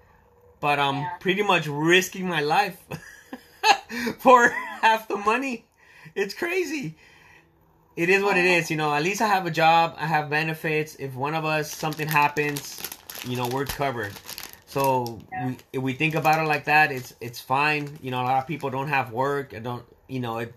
but 0.60 0.78
I'm 0.78 0.98
Yeah. 0.98 1.10
pretty 1.18 1.42
much 1.42 1.66
risking 1.66 2.28
my 2.28 2.40
life 2.42 2.78
for 4.18 4.50
half 4.50 5.08
the 5.08 5.16
money. 5.16 5.64
It's 6.14 6.32
crazy. 6.32 6.94
It 7.96 8.08
is 8.08 8.22
what 8.22 8.36
it 8.36 8.44
is, 8.44 8.70
you 8.70 8.76
know. 8.76 8.94
At 8.94 9.02
least 9.02 9.20
I 9.20 9.26
have 9.26 9.46
a 9.46 9.50
job, 9.50 9.96
I 9.98 10.06
have 10.06 10.30
benefits. 10.30 10.94
If 11.00 11.14
one 11.16 11.34
of 11.34 11.44
us 11.44 11.74
something 11.74 12.06
happens, 12.06 12.78
you 13.26 13.36
know, 13.36 13.48
we're 13.48 13.64
covered. 13.64 14.12
So 14.66 15.18
Yeah. 15.32 15.46
we, 15.46 15.56
if 15.72 15.82
we 15.82 15.92
think 15.94 16.14
about 16.14 16.38
it 16.38 16.46
like 16.46 16.66
that, 16.66 16.92
it's 16.92 17.14
it's 17.20 17.40
fine. 17.40 17.98
You 18.00 18.12
know, 18.12 18.20
a 18.22 18.26
lot 18.30 18.38
of 18.38 18.46
people 18.46 18.70
don't 18.70 18.88
have 18.88 19.10
work. 19.10 19.54
I 19.54 19.58
don't, 19.58 19.84
you 20.06 20.20
know, 20.20 20.38
it 20.38 20.54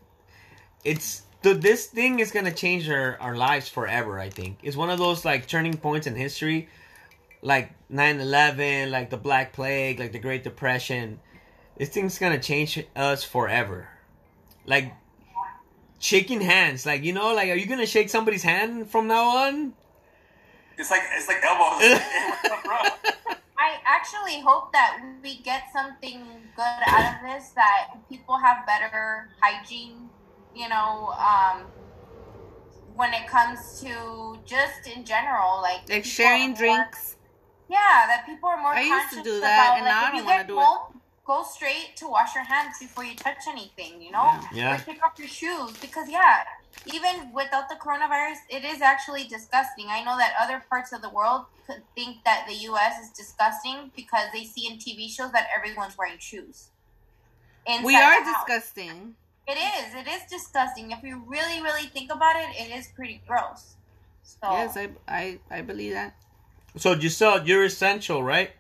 it's 0.84 1.24
th- 1.44 1.58
this 1.58 1.88
thing 1.88 2.20
is 2.20 2.32
gonna 2.32 2.54
change 2.54 2.90
our, 2.90 3.18
our 3.20 3.36
lives 3.36 3.70
forever. 3.70 4.20
I 4.20 4.30
think 4.30 4.60
it's 4.64 4.76
one 4.78 4.90
of 4.90 5.00
those 5.00 5.26
like 5.26 5.48
turning 5.48 5.78
points 5.78 6.08
in 6.08 6.16
history, 6.16 6.70
like 7.42 7.72
9-11, 7.92 8.92
like 8.92 9.10
the 9.10 9.18
Black 9.18 9.54
Plague, 9.54 10.00
like 10.00 10.12
the 10.12 10.20
Great 10.20 10.44
Depression. 10.44 11.20
This 11.78 11.90
thing's 11.90 12.20
gonna 12.20 12.40
change 12.40 12.84
us 12.96 13.24
forever. 13.24 13.90
Like 14.66 14.94
shaking 16.00 16.42
hands, 16.42 16.86
like 16.86 17.04
you 17.04 17.14
know, 17.14 17.34
like 17.34 17.50
are 17.50 17.56
you 17.56 17.66
gonna 17.68 17.86
shake 17.86 18.10
somebody's 18.10 18.44
hand 18.44 18.90
from 18.90 19.08
now 19.08 19.38
on? 19.38 19.74
It's 20.78 20.90
like 20.90 21.02
it's 21.16 21.28
like 21.28 21.44
elbows. 21.44 21.82
Hey, 21.82 21.94
what's 22.42 22.52
up, 22.52 22.64
bro? 22.64 23.36
I 23.58 23.76
actually 23.86 24.40
hope 24.40 24.72
that 24.72 25.02
we 25.22 25.38
get 25.40 25.64
something 25.74 26.24
good 26.56 26.80
out 26.88 27.16
of 27.16 27.30
this. 27.30 27.50
That 27.50 27.98
people 28.08 28.38
have 28.38 28.66
better 28.66 29.30
hygiene. 29.42 30.09
You 30.56 30.68
know, 30.70 31.14
um, 31.18 31.66
when 32.96 33.14
it 33.14 33.28
comes 33.28 33.80
to 33.82 34.40
just 34.46 34.88
in 34.88 35.06
general, 35.06 35.62
like 35.62 35.88
Like 35.90 36.06
sharing 36.06 36.50
more- 36.50 36.58
drinks. 36.58 37.16
Yeah, 37.70 38.08
that 38.08 38.26
people 38.26 38.50
are 38.50 38.58
more 38.60 38.74
I 38.74 38.82
used 38.82 39.14
to 39.14 39.22
do 39.22 39.40
that, 39.42 39.68
about, 39.68 39.78
and 39.78 39.86
like, 39.86 39.94
now 39.94 40.02
I 40.02 40.08
if 40.08 40.14
you 40.14 40.20
don't 40.22 40.26
wanna 40.26 40.38
get 40.40 40.48
do 40.48 40.60
it. 40.60 41.02
Go 41.26 41.44
straight 41.44 41.96
to 41.98 42.08
wash 42.08 42.34
your 42.34 42.44
hands 42.44 42.80
before 42.80 43.04
you 43.04 43.16
touch 43.16 43.46
anything, 43.48 44.02
you 44.02 44.10
know? 44.10 44.40
Yeah. 44.52 44.74
Or 44.74 44.80
take 44.80 45.06
off 45.06 45.20
your 45.20 45.28
shoes 45.28 45.78
because 45.78 46.10
yeah, 46.10 46.42
even 46.88 47.32
without 47.32 47.70
the 47.70 47.76
coronavirus, 47.76 48.38
it 48.50 48.66
is 48.66 48.82
actually 48.82 49.26
disgusting. 49.26 49.86
I 49.90 50.04
know 50.04 50.18
that 50.18 50.34
other 50.40 50.64
parts 50.68 50.92
of 50.92 51.04
the 51.04 51.10
world 51.12 51.46
could 51.68 51.84
think 51.94 52.24
that 52.24 52.46
the 52.48 52.56
US 52.72 52.98
is 53.04 53.12
disgusting 53.12 53.92
because 53.96 54.26
they 54.34 54.44
see 54.44 54.66
in 54.68 54.80
TV 54.80 55.08
shows 55.08 55.32
that 55.34 55.48
everyone's 55.56 55.96
wearing 55.96 56.18
shoes. 56.18 56.70
Inside 57.68 57.86
We 57.86 57.96
are 57.96 58.24
the 58.26 58.32
house. 58.34 58.46
disgusting. 58.48 59.16
It 59.50 59.58
is. 59.58 59.96
It 59.96 60.08
is 60.08 60.22
disgusting. 60.30 60.92
If 60.92 61.02
you 61.02 61.24
really, 61.26 61.60
really 61.62 61.88
think 61.90 62.12
about 62.14 62.36
it, 62.38 62.50
it 62.56 62.70
is 62.78 62.88
pretty 62.96 63.22
gross. 63.28 63.76
So 64.22 64.38
Yes, 64.52 64.78
I, 64.78 64.90
I 65.08 65.40
I 65.50 65.62
believe 65.62 65.94
that. 65.94 66.14
So 66.78 66.94
Giselle, 66.94 67.48
you're 67.48 67.66
essential, 67.66 68.22
right? 68.24 68.52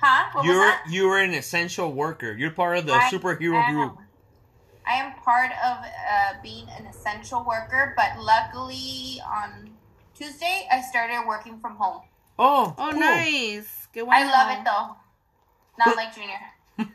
huh? 0.00 0.28
What 0.34 0.44
you're 0.44 0.60
that? 0.60 0.84
you're 0.90 1.18
an 1.18 1.32
essential 1.32 1.90
worker. 1.90 2.32
You're 2.36 2.50
part 2.52 2.76
of 2.78 2.86
the 2.86 2.92
I 2.92 3.08
superhero 3.10 3.64
am. 3.64 3.72
group. 3.72 3.96
I 4.86 4.92
am 5.00 5.12
part 5.24 5.52
of 5.64 5.76
uh, 5.84 6.32
being 6.42 6.68
an 6.78 6.86
essential 6.86 7.44
worker, 7.44 7.94
but 7.96 8.20
luckily 8.20 9.20
on 9.24 9.70
Tuesday 10.14 10.68
I 10.70 10.80
started 10.82 11.24
working 11.26 11.60
from 11.60 11.76
home. 11.76 12.02
Oh, 12.38 12.74
Oh, 12.78 12.90
cool. 12.92 13.00
nice. 13.00 13.88
Qué 13.94 14.00
I 14.04 14.04
bueno. 14.04 14.30
love 14.30 14.50
it 14.52 14.64
though. 14.64 14.96
Not 15.78 15.96
like 15.96 16.14
Junior. 16.14 16.40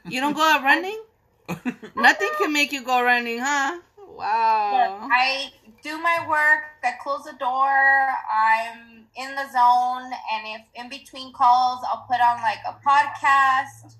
You 0.05 0.21
don't 0.21 0.33
go 0.33 0.41
out 0.41 0.61
running? 0.63 1.01
Nothing 1.95 2.29
can 2.37 2.53
make 2.53 2.71
you 2.71 2.83
go 2.83 3.03
running, 3.03 3.39
huh? 3.39 3.79
Wow. 3.97 5.09
I 5.11 5.51
do 5.83 5.97
my 5.97 6.25
work. 6.27 6.63
I 6.83 6.91
close 7.01 7.23
the 7.23 7.33
door. 7.33 8.07
I'm 8.31 9.05
in 9.15 9.35
the 9.35 9.45
zone, 9.51 10.11
and 10.33 10.47
if 10.47 10.61
in 10.75 10.89
between 10.89 11.33
calls, 11.33 11.79
I'll 11.87 12.05
put 12.09 12.21
on 12.21 12.41
like 12.41 12.59
a 12.67 12.75
podcast 12.87 13.95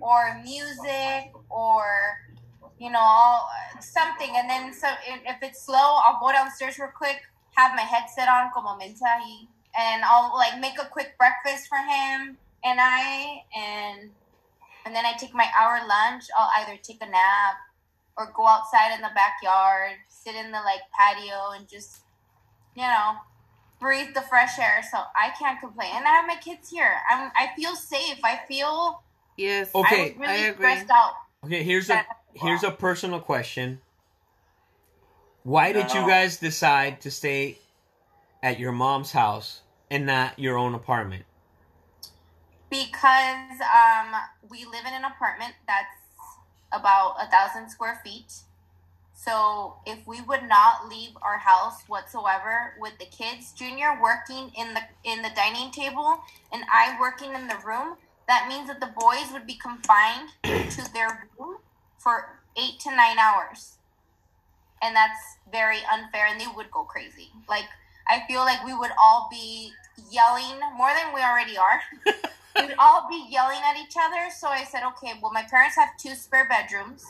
or 0.00 0.40
music 0.42 1.32
or 1.50 1.84
you 2.78 2.90
know 2.90 3.02
I'll, 3.02 3.48
something. 3.80 4.30
And 4.34 4.48
then 4.48 4.72
so 4.72 4.88
if 5.04 5.36
it's 5.42 5.64
slow, 5.64 5.98
I'll 6.06 6.20
go 6.20 6.32
downstairs 6.32 6.78
real 6.78 6.90
quick, 6.96 7.22
have 7.56 7.74
my 7.74 7.82
headset 7.82 8.28
on 8.28 8.50
como 8.52 8.78
mensaje, 8.78 9.46
and 9.78 10.02
I'll 10.04 10.34
like 10.34 10.58
make 10.60 10.78
a 10.80 10.86
quick 10.86 11.16
breakfast 11.18 11.68
for 11.68 11.78
him 11.78 12.38
and 12.66 12.80
I 12.80 13.44
and 13.56 14.10
and 14.86 14.94
then 14.94 15.04
I 15.04 15.14
take 15.18 15.34
my 15.34 15.48
hour 15.58 15.80
lunch. 15.86 16.24
I'll 16.38 16.50
either 16.58 16.78
take 16.80 17.02
a 17.02 17.10
nap 17.10 17.56
or 18.16 18.32
go 18.34 18.46
outside 18.46 18.94
in 18.94 19.02
the 19.02 19.10
backyard, 19.14 19.96
sit 20.08 20.36
in 20.36 20.52
the 20.52 20.58
like 20.58 20.80
patio 20.96 21.50
and 21.56 21.68
just, 21.68 21.98
you 22.76 22.84
know, 22.84 23.16
breathe 23.80 24.14
the 24.14 24.22
fresh 24.22 24.58
air. 24.60 24.82
So 24.88 24.98
I 24.98 25.30
can't 25.36 25.58
complain. 25.60 25.90
And 25.92 26.06
I 26.06 26.12
have 26.12 26.26
my 26.26 26.36
kids 26.36 26.70
here. 26.70 26.94
I'm 27.10 27.32
I 27.36 27.48
feel 27.56 27.74
safe. 27.74 28.20
I 28.24 28.38
feel 28.48 29.02
Yes. 29.36 29.74
Okay. 29.74 30.00
I 30.00 30.04
was 30.04 30.16
really 30.18 30.32
I 30.32 30.36
agree. 30.46 30.66
stressed 30.66 30.90
out. 30.90 31.14
Okay, 31.44 31.62
here's 31.64 31.90
a 31.90 32.06
here's 32.34 32.62
a 32.62 32.70
personal 32.70 33.20
question. 33.20 33.80
Why 35.42 35.72
did 35.72 35.92
you 35.92 36.06
guys 36.06 36.38
decide 36.38 37.00
to 37.02 37.10
stay 37.10 37.58
at 38.42 38.58
your 38.58 38.72
mom's 38.72 39.12
house 39.12 39.62
and 39.90 40.06
not 40.06 40.38
your 40.38 40.56
own 40.56 40.74
apartment? 40.74 41.24
Because 42.70 43.60
um, 43.60 44.12
we 44.50 44.64
live 44.64 44.84
in 44.86 44.94
an 44.94 45.04
apartment 45.04 45.54
that's 45.66 45.86
about 46.72 47.16
a 47.20 47.30
thousand 47.30 47.70
square 47.70 48.00
feet. 48.04 48.32
So 49.14 49.76
if 49.86 50.06
we 50.06 50.20
would 50.20 50.42
not 50.48 50.88
leave 50.88 51.10
our 51.22 51.38
house 51.38 51.82
whatsoever 51.86 52.74
with 52.78 52.98
the 52.98 53.06
kids, 53.06 53.52
Junior 53.52 53.98
working 54.00 54.50
in 54.56 54.74
the 54.74 54.82
in 55.04 55.22
the 55.22 55.30
dining 55.34 55.70
table 55.70 56.20
and 56.52 56.64
I 56.70 56.96
working 57.00 57.34
in 57.34 57.48
the 57.48 57.56
room, 57.64 57.96
that 58.28 58.46
means 58.48 58.68
that 58.68 58.80
the 58.80 58.92
boys 58.98 59.32
would 59.32 59.46
be 59.46 59.56
confined 59.56 60.30
to 60.44 60.92
their 60.92 61.28
room 61.38 61.58
for 61.98 62.40
eight 62.56 62.78
to 62.80 62.90
nine 62.90 63.18
hours. 63.18 63.78
And 64.82 64.94
that's 64.94 65.38
very 65.50 65.78
unfair 65.90 66.26
and 66.26 66.38
they 66.40 66.46
would 66.54 66.70
go 66.70 66.84
crazy. 66.84 67.30
Like 67.48 67.64
I 68.08 68.22
feel 68.28 68.40
like 68.40 68.64
we 68.64 68.74
would 68.74 68.92
all 69.00 69.28
be 69.30 69.72
yelling 70.10 70.60
more 70.76 70.90
than 70.94 71.14
we 71.14 71.20
already 71.22 71.56
are. 71.56 71.80
we 72.56 72.66
would 72.66 72.76
all 72.78 73.06
be 73.08 73.26
yelling 73.30 73.60
at 73.64 73.76
each 73.76 73.94
other. 74.00 74.30
So 74.36 74.48
I 74.48 74.64
said, 74.64 74.82
okay, 74.84 75.12
well, 75.20 75.32
my 75.32 75.42
parents 75.42 75.76
have 75.76 75.90
two 75.98 76.14
spare 76.14 76.48
bedrooms. 76.48 77.04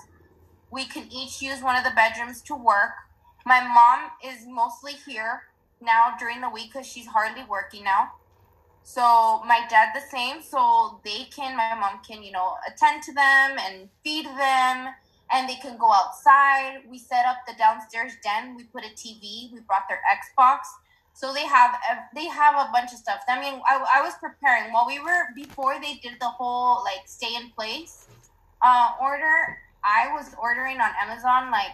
We 0.70 0.86
can 0.86 1.08
each 1.10 1.40
use 1.40 1.62
one 1.62 1.76
of 1.76 1.84
the 1.84 1.92
bedrooms 1.94 2.42
to 2.42 2.54
work. 2.54 2.92
My 3.44 3.60
mom 3.60 4.10
is 4.24 4.46
mostly 4.46 4.92
here 5.06 5.42
now 5.80 6.14
during 6.18 6.40
the 6.40 6.50
week 6.50 6.72
because 6.72 6.86
she's 6.86 7.06
hardly 7.06 7.44
working 7.48 7.84
now. 7.84 8.12
So 8.82 9.42
my 9.46 9.66
dad 9.68 9.88
the 9.94 10.00
same. 10.00 10.42
So 10.42 11.00
they 11.04 11.24
can, 11.24 11.56
my 11.56 11.74
mom 11.78 12.00
can, 12.06 12.22
you 12.22 12.32
know, 12.32 12.54
attend 12.66 13.02
to 13.04 13.12
them 13.12 13.56
and 13.58 13.88
feed 14.04 14.26
them, 14.26 14.94
and 15.32 15.48
they 15.48 15.56
can 15.56 15.76
go 15.76 15.92
outside. 15.92 16.82
We 16.88 16.98
set 16.98 17.26
up 17.26 17.38
the 17.46 17.54
downstairs 17.58 18.12
den. 18.22 18.56
We 18.56 18.64
put 18.64 18.84
a 18.84 18.90
TV. 18.94 19.52
We 19.52 19.60
brought 19.66 19.88
their 19.88 20.00
Xbox. 20.06 20.58
So 21.16 21.32
they 21.32 21.46
have 21.46 21.72
ev- 21.90 22.12
they 22.14 22.26
have 22.26 22.54
a 22.56 22.70
bunch 22.70 22.92
of 22.92 22.98
stuff. 22.98 23.20
I 23.26 23.40
mean, 23.40 23.58
I, 23.66 23.80
I 23.96 24.00
was 24.02 24.12
preparing 24.20 24.70
while 24.70 24.86
we 24.86 25.00
were 25.00 25.32
before 25.34 25.80
they 25.80 25.94
did 26.02 26.20
the 26.20 26.28
whole 26.28 26.84
like 26.84 27.08
stay 27.08 27.34
in 27.34 27.48
place 27.56 28.06
uh, 28.60 28.90
order. 29.00 29.56
I 29.82 30.12
was 30.12 30.34
ordering 30.38 30.78
on 30.78 30.90
Amazon 31.00 31.50
like 31.50 31.72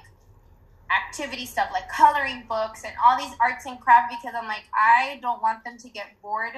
activity 0.95 1.45
stuff 1.45 1.71
like 1.73 1.89
coloring 1.89 2.45
books 2.49 2.85
and 2.85 2.95
all 3.05 3.19
these 3.19 3.35
arts 3.41 3.67
and 3.67 3.81
craft 3.81 4.15
because 4.15 4.33
I'm 4.41 4.47
like 4.47 4.65
I 4.73 5.19
don't 5.23 5.43
want 5.43 5.65
them 5.65 5.77
to 5.77 5.89
get 5.89 6.07
bored. 6.23 6.55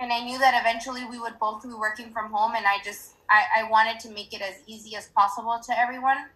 And 0.00 0.10
I 0.10 0.24
knew 0.24 0.38
that 0.38 0.58
eventually 0.58 1.04
we 1.04 1.20
would 1.20 1.38
both 1.38 1.62
be 1.62 1.74
working 1.74 2.12
from 2.12 2.32
home, 2.32 2.54
and 2.56 2.64
I 2.64 2.82
just 2.82 3.12
I, 3.28 3.44
I 3.58 3.70
wanted 3.70 4.00
to 4.00 4.10
make 4.10 4.32
it 4.32 4.40
as 4.40 4.54
easy 4.66 4.96
as 4.96 5.08
possible 5.08 5.60
to 5.66 5.78
everyone. 5.78 6.32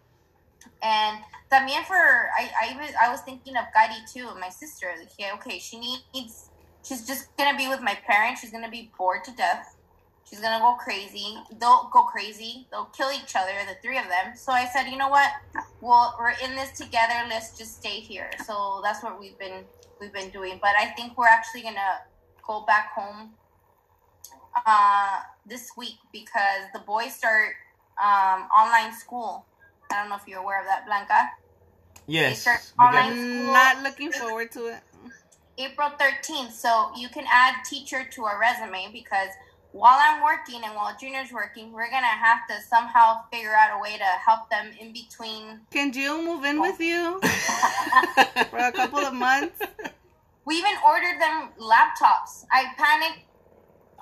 And 0.82 1.18
también 1.50 1.84
for 1.84 1.94
I 1.94 2.50
I 2.62 2.76
was 2.80 2.92
I 3.00 3.10
was 3.10 3.20
thinking 3.20 3.56
of 3.56 3.64
Gadi 3.72 4.00
too, 4.12 4.28
my 4.38 4.48
sister. 4.48 4.92
Like, 4.98 5.10
yeah, 5.18 5.32
okay, 5.34 5.58
she 5.58 5.78
needs. 5.78 6.50
She's 6.82 7.06
just 7.06 7.34
gonna 7.36 7.56
be 7.56 7.68
with 7.68 7.80
my 7.80 7.96
parents. 8.06 8.40
She's 8.40 8.50
gonna 8.50 8.70
be 8.70 8.90
bored 8.98 9.24
to 9.24 9.32
death. 9.32 9.76
She's 10.28 10.40
gonna 10.40 10.60
go 10.60 10.74
crazy. 10.74 11.36
They'll 11.60 11.88
go 11.92 12.04
crazy. 12.04 12.66
They'll 12.70 12.90
kill 12.96 13.10
each 13.10 13.36
other, 13.36 13.52
the 13.68 13.76
three 13.82 13.98
of 13.98 14.04
them. 14.04 14.36
So 14.36 14.52
I 14.52 14.66
said, 14.66 14.88
you 14.88 14.96
know 14.96 15.08
what? 15.08 15.30
Well, 15.80 16.16
we're 16.18 16.34
in 16.42 16.56
this 16.56 16.72
together. 16.72 17.14
Let's 17.28 17.56
just 17.56 17.76
stay 17.76 18.00
here. 18.00 18.30
So 18.44 18.80
that's 18.82 19.02
what 19.02 19.20
we've 19.20 19.38
been 19.38 19.64
we've 20.00 20.12
been 20.12 20.30
doing. 20.30 20.58
But 20.60 20.72
I 20.78 20.86
think 20.96 21.16
we're 21.16 21.28
actually 21.28 21.62
gonna 21.62 22.00
go 22.46 22.64
back 22.66 22.92
home 22.94 23.30
uh, 24.66 25.20
this 25.46 25.70
week 25.76 25.96
because 26.12 26.68
the 26.72 26.80
boys 26.80 27.14
start 27.14 27.52
um, 28.02 28.48
online 28.50 28.92
school. 28.92 29.46
I 29.90 30.00
don't 30.00 30.08
know 30.08 30.16
if 30.16 30.22
you're 30.26 30.40
aware 30.40 30.60
of 30.60 30.66
that, 30.66 30.86
Blanca. 30.86 31.30
Yes. 32.06 32.40
start 32.42 32.60
we 32.78 32.84
got- 32.84 32.94
online- 32.94 33.12
I'm 33.18 33.52
not 33.52 33.82
looking 33.82 34.12
forward 34.12 34.50
to 34.52 34.66
it. 34.66 34.80
April 35.56 35.90
13th. 35.98 36.52
So 36.52 36.90
you 36.96 37.08
can 37.08 37.24
add 37.30 37.64
teacher 37.64 38.04
to 38.04 38.24
our 38.24 38.38
resume 38.40 38.90
because 38.92 39.28
while 39.72 39.98
I'm 40.00 40.22
working 40.22 40.62
and 40.64 40.74
while 40.74 40.94
Junior's 41.00 41.32
working, 41.32 41.72
we're 41.72 41.90
going 41.90 42.02
to 42.02 42.06
have 42.06 42.46
to 42.48 42.60
somehow 42.68 43.22
figure 43.32 43.54
out 43.54 43.76
a 43.78 43.80
way 43.80 43.96
to 43.96 44.04
help 44.04 44.50
them 44.50 44.70
in 44.78 44.92
between. 44.92 45.60
Can 45.70 45.92
Jill 45.92 46.22
move 46.22 46.44
in 46.44 46.60
with 46.60 46.80
you 46.80 47.20
for 48.50 48.58
a 48.58 48.72
couple 48.72 48.98
of 49.00 49.14
months? 49.14 49.60
We 50.44 50.56
even 50.56 50.74
ordered 50.84 51.20
them 51.20 51.50
laptops. 51.58 52.44
I 52.52 52.66
panicked. 52.76 53.20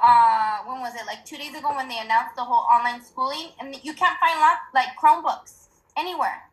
Uh, 0.02 0.58
when 0.66 0.80
was 0.80 0.94
it? 0.96 1.06
Like 1.06 1.24
two 1.24 1.36
days 1.36 1.54
ago 1.54 1.74
when 1.76 1.88
they 1.88 1.98
announced 1.98 2.34
the 2.34 2.42
whole 2.42 2.64
online 2.64 3.00
schooling, 3.04 3.50
and 3.60 3.76
you 3.84 3.94
can't 3.94 4.18
find 4.18 4.40
lap 4.40 4.58
like 4.74 4.88
Chromebooks 5.00 5.61
anywhere. 5.96 6.44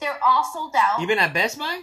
They're 0.00 0.18
all 0.24 0.44
sold 0.44 0.74
out. 0.76 1.00
Even 1.00 1.18
at 1.18 1.32
Best 1.32 1.58
Buy? 1.58 1.82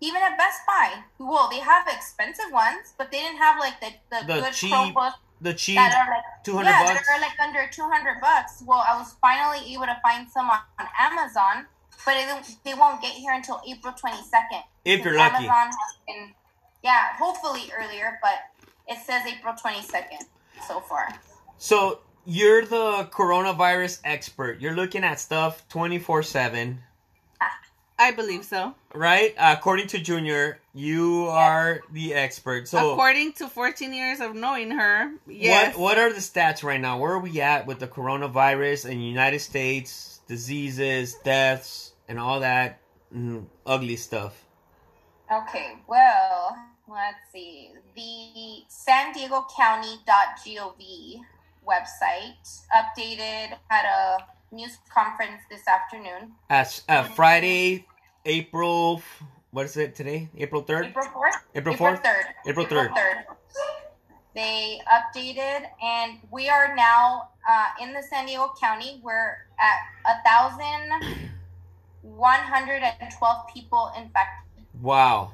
even 0.00 0.20
at 0.20 0.36
Best 0.36 0.60
Buy. 0.66 0.92
Well, 1.18 1.48
they 1.50 1.60
have 1.60 1.86
expensive 1.88 2.52
ones, 2.52 2.92
but 2.98 3.10
they 3.10 3.18
didn't 3.18 3.38
have 3.38 3.58
like 3.58 3.80
the 3.80 3.90
the, 4.10 4.26
The 4.26 4.40
good 4.40 4.52
cheap 4.52 4.72
Chromebooks 4.72 5.14
The 5.40 5.54
cheap 5.54 5.76
that 5.76 5.94
are 5.96 6.10
like 6.10 6.44
200 6.44 6.68
yeah, 6.68 6.82
bucks? 6.84 7.06
that 7.06 7.16
are 7.16 7.20
like 7.20 7.40
under 7.40 7.70
two 7.72 7.88
hundred 7.88 8.20
bucks. 8.20 8.62
Well, 8.66 8.84
I 8.86 8.98
was 8.98 9.14
finally 9.20 9.72
able 9.72 9.86
to 9.86 9.96
find 10.02 10.28
some 10.28 10.48
on, 10.50 10.60
on 10.78 10.86
Amazon, 11.00 11.66
but 12.04 12.14
it, 12.16 12.56
they 12.64 12.74
won't 12.74 13.00
get 13.00 13.12
here 13.12 13.32
until 13.32 13.60
April 13.66 13.94
twenty 13.94 14.22
second. 14.22 14.62
If 14.84 15.04
you're 15.04 15.16
lucky. 15.16 15.46
Amazon 15.46 15.66
has 15.68 15.96
been, 16.06 16.34
yeah, 16.84 17.16
hopefully 17.18 17.72
earlier, 17.76 18.18
but 18.22 18.68
it 18.88 18.98
says 19.04 19.22
April 19.26 19.54
twenty 19.60 19.82
second 19.82 20.26
so 20.66 20.80
far. 20.80 21.08
So 21.58 22.00
you're 22.26 22.66
the 22.66 23.08
coronavirus 23.10 24.00
expert. 24.04 24.60
You're 24.60 24.74
looking 24.74 25.04
at 25.04 25.20
stuff 25.20 25.66
24 25.68 26.24
7, 26.24 26.78
I 27.98 28.10
believe 28.10 28.44
so. 28.44 28.74
right? 28.94 29.34
according 29.38 29.86
to 29.88 29.98
Junior, 29.98 30.58
you 30.74 31.28
are 31.28 31.80
the 31.92 32.12
expert. 32.12 32.68
So 32.68 32.92
According 32.92 33.34
to 33.34 33.48
14 33.48 33.94
years 33.94 34.20
of 34.20 34.34
knowing 34.34 34.70
her, 34.72 35.12
yes. 35.26 35.74
what 35.74 35.80
what 35.80 35.98
are 35.98 36.12
the 36.12 36.20
stats 36.20 36.62
right 36.62 36.80
now? 36.80 36.98
Where 36.98 37.12
are 37.12 37.18
we 37.18 37.40
at 37.40 37.66
with 37.66 37.78
the 37.78 37.88
coronavirus 37.88 38.90
in 38.90 38.98
the 38.98 39.04
United 39.04 39.38
States, 39.38 40.20
diseases, 40.28 41.14
deaths, 41.24 41.92
and 42.08 42.18
all 42.18 42.40
that 42.40 42.80
mm, 43.14 43.46
ugly 43.64 43.96
stuff? 43.96 44.44
Okay, 45.32 45.76
well, 45.86 46.56
let's 46.86 47.16
see. 47.32 47.72
The 47.94 48.64
San 48.68 49.12
Diego 49.12 49.46
County.gov 49.56 51.24
website 51.66 52.62
updated 52.74 53.58
had 53.68 53.84
a 53.84 54.54
news 54.54 54.78
conference 54.92 55.42
this 55.50 55.66
afternoon. 55.68 56.32
As 56.48 56.82
uh, 56.88 57.02
Friday, 57.02 57.84
April. 58.24 59.02
What 59.50 59.66
is 59.66 59.76
it 59.76 59.94
today? 59.94 60.28
April 60.36 60.62
third. 60.62 60.86
April 60.86 61.06
4th? 61.06 61.32
April 61.54 61.74
4th? 61.74 61.98
april 61.98 62.12
3rd. 62.12 62.24
April 62.46 62.66
3rd. 62.66 62.90
3rd. 62.90 63.24
They 64.34 64.80
updated, 64.84 65.64
and 65.82 66.18
we 66.30 66.50
are 66.50 66.76
now 66.76 67.30
uh, 67.48 67.68
in 67.80 67.94
the 67.94 68.02
San 68.02 68.26
Diego 68.26 68.52
County. 68.60 69.00
We're 69.02 69.38
at 69.58 69.78
a 70.04 70.22
thousand 70.28 71.24
one 72.02 72.40
hundred 72.40 72.82
and 72.82 73.10
twelve 73.18 73.48
people 73.48 73.90
infected. 73.96 74.66
Wow. 74.82 75.32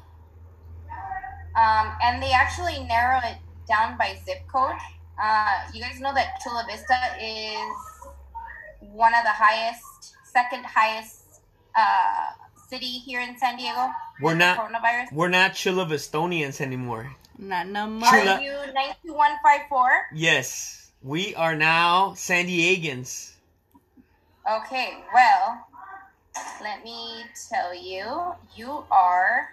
Um, 1.56 1.92
and 2.00 2.22
they 2.22 2.30
actually 2.30 2.84
narrow 2.84 3.18
it 3.24 3.38
down 3.68 3.98
by 3.98 4.20
zip 4.24 4.46
code. 4.46 4.78
Uh, 5.20 5.59
you 5.72 5.81
guys 5.81 6.01
know 6.01 6.12
that 6.14 6.40
Chula 6.42 6.64
Vista 6.68 6.96
is 7.20 7.59
one 8.81 9.12
of 9.14 9.22
the 9.25 9.31
highest, 9.35 10.14
second 10.25 10.64
highest 10.64 11.40
uh, 11.77 12.33
city 12.68 12.87
here 12.98 13.20
in 13.20 13.37
San 13.38 13.57
Diego. 13.57 13.90
We're 14.20 14.35
not- 14.35 14.59
coronavirus. 14.59 15.12
We're 15.12 15.29
not 15.29 15.55
Chula 15.55 15.87
Vistonians 15.87 16.61
anymore. 16.61 17.14
Not 17.38 17.66
no 17.68 17.87
more. 17.87 18.09
Chula- 18.11 18.37
Are 18.37 18.40
you 18.40 18.57
nine 18.75 18.94
two 19.05 19.14
one 19.14 19.33
five 19.42 19.62
four? 19.68 19.88
Yes, 20.14 20.90
we 21.03 21.35
are 21.35 21.57
now 21.57 22.14
San 22.14 22.46
Diegans. 22.46 23.33
Okay, 24.51 24.98
well, 25.14 25.66
let 26.61 26.83
me 26.85 27.25
tell 27.48 27.75
you, 27.75 28.35
you 28.57 28.85
are. 28.90 29.48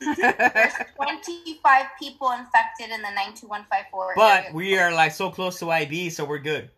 There's 0.00 0.74
25 0.96 1.86
people 1.98 2.30
infected 2.32 2.90
in 2.90 3.00
the 3.02 3.10
92154. 3.10 4.12
But 4.16 4.44
area. 4.44 4.52
we 4.52 4.78
are 4.78 4.92
like 4.92 5.12
so 5.12 5.30
close 5.30 5.58
to 5.60 5.70
IB, 5.70 6.10
so 6.10 6.24
we're 6.24 6.38
good. 6.38 6.70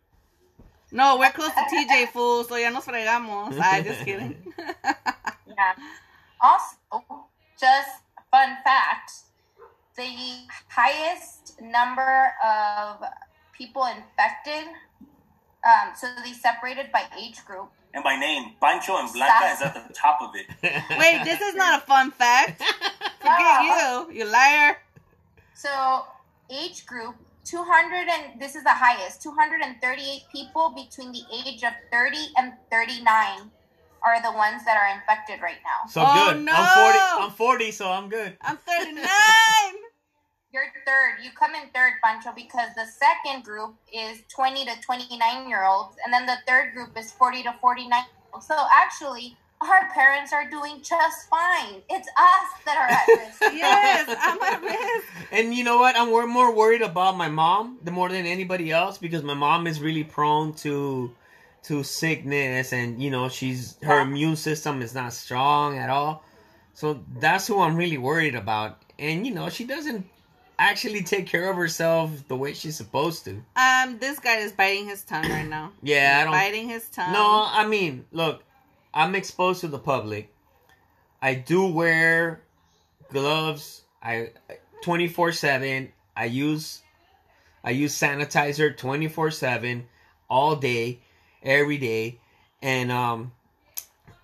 No, 0.93 1.19
we're 1.19 1.33
close 1.33 1.51
to 1.51 1.61
TJ 1.61 2.09
fool, 2.13 2.45
so 2.45 2.57
ya 2.57 2.71
nos 2.71 2.87
fregamos. 2.87 3.59
I 3.59 3.83
just 3.83 4.05
kidding. 4.05 4.37
Yeah. 5.57 5.73
Also, 6.43 6.77
just 7.59 7.89
fun 8.31 8.59
fact 8.63 9.11
the 9.97 10.47
highest 10.69 11.61
number 11.61 12.33
of 12.45 13.03
people 13.57 13.87
infected, 13.87 14.69
um, 15.65 15.93
so 15.97 16.07
they 16.23 16.33
separated 16.33 16.93
by 16.93 17.05
age 17.19 17.45
group. 17.45 17.71
And 17.97 18.05
by 18.05 18.15
name, 18.17 18.53
Pancho 18.61 18.99
and 18.99 19.11
Blanca 19.11 19.47
is 19.55 19.63
at 19.63 19.73
the 19.89 19.95
top 19.95 20.19
of 20.21 20.31
it. 20.37 20.45
Wait, 20.99 21.25
this 21.25 21.41
is 21.41 21.55
not 21.55 21.83
a 21.83 21.87
fun 21.87 22.11
fact. 22.11 22.63
Forget 23.21 23.63
you, 23.65 24.13
you 24.13 24.25
liar. 24.31 24.77
So, 25.55 26.05
age 26.51 26.85
group 26.85 27.15
200 27.45 28.07
and 28.07 28.39
this 28.39 28.55
is 28.55 28.65
the 28.65 28.75
highest 28.75 29.23
238 29.23 30.23
people 30.31 30.75
between 30.77 31.11
the 31.11 31.23
age 31.47 31.63
of 31.65 31.73
30 31.91 32.19
and 32.37 32.53
39 32.71 33.51
are 34.05 34.21
the 34.23 34.33
ones 34.37 34.63
that 34.67 34.77
are 34.77 34.95
infected 34.95 35.41
right 35.41 35.57
now. 35.65 35.89
So 35.89 36.03
Oh, 36.07 36.33
good. 36.35 36.45
no. 36.45 36.53
I'm 36.55 36.77
forty. 36.77 36.99
I'm 37.25 37.31
forty, 37.31 37.71
so 37.71 37.91
I'm 37.91 38.09
good. 38.11 38.37
I'm 38.43 38.59
39. 38.59 39.07
You're 40.57 40.73
third. 40.87 41.23
You 41.23 41.33
come 41.39 41.55
in 41.55 41.69
third, 41.75 42.01
Pancho, 42.03 42.33
because 42.35 42.71
the 42.77 42.87
second 42.87 43.45
group 43.45 43.75
is 43.93 44.23
20 44.35 44.65
to 44.65 44.73
29 44.81 45.51
year 45.51 45.67
olds, 45.67 45.99
and 46.03 46.11
then 46.11 46.25
the 46.25 46.39
third 46.49 46.73
group 46.73 46.97
is 46.97 47.13
40 47.13 47.43
to 47.43 47.55
49. 47.61 48.03
So 48.41 48.57
actually, 48.75 49.37
our 49.61 49.91
parents 49.93 50.33
are 50.33 50.49
doing 50.49 50.81
just 50.81 51.29
fine. 51.29 51.83
It's 51.91 52.09
us 52.09 52.49
that 52.65 52.79
are 52.79 52.89
at 52.89 53.27
risk. 53.27 53.41
yes, 53.55 54.17
I'm 54.19 54.41
at 54.41 54.63
risk. 54.63 55.07
And 55.31 55.53
you 55.53 55.63
know 55.63 55.77
what? 55.77 55.95
I'm 55.95 56.09
more 56.09 56.55
worried 56.55 56.81
about 56.81 57.19
my 57.19 57.29
mom 57.29 57.77
the 57.83 57.91
more 57.91 58.09
than 58.09 58.25
anybody 58.25 58.71
else 58.71 58.97
because 58.97 59.23
my 59.23 59.35
mom 59.35 59.67
is 59.67 59.79
really 59.79 60.05
prone 60.05 60.55
to 60.65 61.15
to 61.65 61.83
sickness 61.83 62.73
and 62.73 63.03
you 63.03 63.11
know 63.11 63.29
she's 63.29 63.77
her 63.83 64.01
immune 64.01 64.37
system 64.37 64.81
is 64.81 64.95
not 64.95 65.13
strong 65.13 65.77
at 65.77 65.91
all. 65.91 66.25
So 66.73 67.05
that's 67.21 67.47
who 67.47 67.61
I'm 67.61 67.77
really 67.77 67.99
worried 67.99 68.35
about. 68.35 68.83
And 68.99 69.27
you 69.27 69.35
know, 69.35 69.51
she 69.51 69.65
doesn't 69.65 70.07
actually 70.59 71.03
take 71.03 71.27
care 71.27 71.51
of 71.51 71.57
herself 71.57 72.27
the 72.29 72.37
way 72.37 72.55
she's 72.55 72.77
supposed 72.77 73.25
to. 73.25 73.43
Um, 73.57 73.99
this 73.99 74.19
guy 74.19 74.39
is 74.39 74.53
biting 74.53 74.87
his 74.87 75.03
tongue 75.05 75.29
right 75.29 75.47
now. 75.47 75.73
Yeah, 75.83 76.19
I 76.21 76.25
don't 76.25 76.33
biting 76.33 76.69
his 76.69 76.89
tongue. 76.89 77.13
No, 77.13 77.47
I 77.49 77.67
mean, 77.67 78.07
look, 78.13 78.43
I'm 78.95 79.15
exposed 79.15 79.61
to 79.61 79.69
the 79.69 79.79
public. 79.79 80.33
I 81.21 81.35
do 81.35 81.67
wear 81.67 82.41
gloves. 83.11 83.83
I 84.03 84.31
24/7. 84.85 85.91
I 86.17 86.25
use 86.25 86.83
I 87.65 87.71
use 87.71 87.95
sanitizer 87.95 88.77
24/7 88.77 89.85
all 90.31 90.57
day, 90.57 91.01
every 91.43 91.79
day. 91.79 92.21
And 92.63 92.91
um 92.91 93.33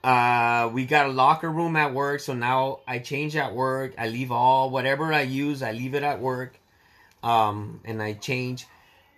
uh 0.05 0.71
we 0.73 0.85
got 0.87 1.07
a 1.07 1.11
locker 1.13 1.51
room 1.51 1.77
at 1.77 1.95
work, 1.95 2.21
so 2.21 2.35
now 2.35 2.81
I 2.87 2.99
change 2.99 3.37
at 3.37 3.55
work. 3.55 3.95
I 3.99 4.09
leave 4.09 4.33
all 4.33 4.71
whatever 4.71 5.13
I 5.13 5.23
use, 5.23 5.63
I 5.63 5.73
leave 5.73 5.95
it 5.95 6.03
at 6.03 6.21
work. 6.21 6.59
Um 7.23 7.81
and 7.85 8.03
I 8.03 8.15
change 8.15 8.67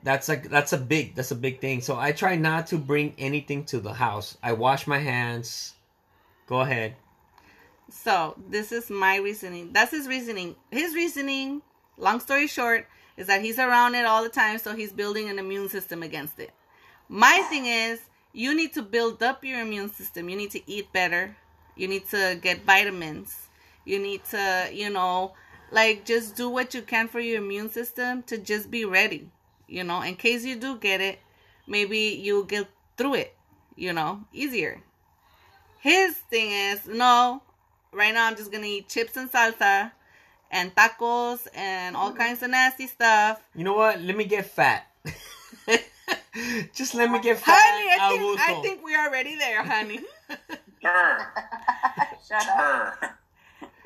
that's 0.02 0.28
like 0.28 0.50
that's 0.50 0.72
a 0.72 0.78
big 0.78 1.14
that's 1.14 1.30
a 1.30 1.34
big 1.34 1.60
thing 1.60 1.80
so 1.80 1.98
i 1.98 2.12
try 2.12 2.36
not 2.36 2.66
to 2.66 2.76
bring 2.76 3.14
anything 3.18 3.64
to 3.64 3.80
the 3.80 3.92
house 3.94 4.36
i 4.42 4.52
wash 4.52 4.86
my 4.86 4.98
hands 4.98 5.74
go 6.46 6.60
ahead 6.60 6.94
So 7.90 8.34
this 8.48 8.72
is 8.72 8.90
my 8.90 9.16
reasoning. 9.16 9.72
That's 9.72 9.90
his 9.90 10.08
reasoning. 10.08 10.56
His 10.70 10.94
reasoning, 10.94 11.62
long 11.96 12.20
story 12.20 12.46
short, 12.46 12.86
is 13.16 13.26
that 13.28 13.42
he's 13.42 13.58
around 13.58 13.94
it 13.94 14.04
all 14.04 14.22
the 14.22 14.28
time, 14.28 14.58
so 14.58 14.74
he's 14.74 14.92
building 14.92 15.28
an 15.28 15.38
immune 15.38 15.68
system 15.68 16.02
against 16.02 16.38
it. 16.40 16.50
My 17.08 17.44
thing 17.48 17.66
is, 17.66 18.00
you 18.34 18.54
need 18.54 18.74
to 18.74 18.82
build 18.82 19.22
up 19.22 19.44
your 19.44 19.60
immune 19.60 19.88
system. 19.88 20.28
You 20.28 20.36
need 20.36 20.50
to 20.50 20.70
eat 20.70 20.92
better. 20.92 21.36
You 21.76 21.88
need 21.88 22.06
to 22.10 22.38
get 22.42 22.64
vitamins. 22.64 23.46
You 23.84 23.98
need 23.98 24.24
to, 24.26 24.68
you 24.72 24.90
know, 24.90 25.32
like 25.70 26.04
just 26.04 26.36
do 26.36 26.48
what 26.50 26.74
you 26.74 26.82
can 26.82 27.08
for 27.08 27.20
your 27.20 27.38
immune 27.38 27.70
system 27.70 28.22
to 28.24 28.36
just 28.36 28.70
be 28.70 28.84
ready. 28.84 29.30
You 29.68 29.84
know, 29.84 30.02
in 30.02 30.16
case 30.16 30.44
you 30.44 30.56
do 30.56 30.76
get 30.76 31.00
it, 31.00 31.20
maybe 31.66 32.20
you'll 32.20 32.44
get 32.44 32.68
through 32.96 33.14
it, 33.14 33.34
you 33.76 33.92
know, 33.92 34.24
easier. 34.32 34.82
His 35.80 36.16
thing 36.16 36.50
is, 36.50 36.86
no, 36.86 37.42
right 37.92 38.12
now 38.12 38.26
I'm 38.26 38.36
just 38.36 38.50
gonna 38.50 38.66
eat 38.66 38.88
chips 38.88 39.16
and 39.16 39.30
salsa 39.30 39.92
and 40.50 40.74
tacos 40.74 41.46
and 41.54 41.96
all 41.96 42.12
kinds 42.12 42.42
of 42.42 42.50
nasty 42.50 42.86
stuff. 42.86 43.42
you 43.54 43.64
know 43.64 43.74
what 43.74 44.00
let 44.00 44.16
me 44.16 44.24
get 44.24 44.46
fat 44.46 44.86
just 46.74 46.94
let 46.94 47.10
me 47.10 47.20
get 47.20 47.38
fat 47.38 47.54
Honey, 47.56 48.00
I 48.00 48.14
a 48.14 48.18
think, 48.18 48.40
I 48.40 48.62
think 48.62 48.84
we 48.84 48.94
are 48.94 49.08
already 49.08 49.36
there, 49.36 49.62
honey. 49.64 50.00
Her. 50.82 51.18
Shut 52.28 52.46
up. 52.48 52.56
Her. 53.00 53.18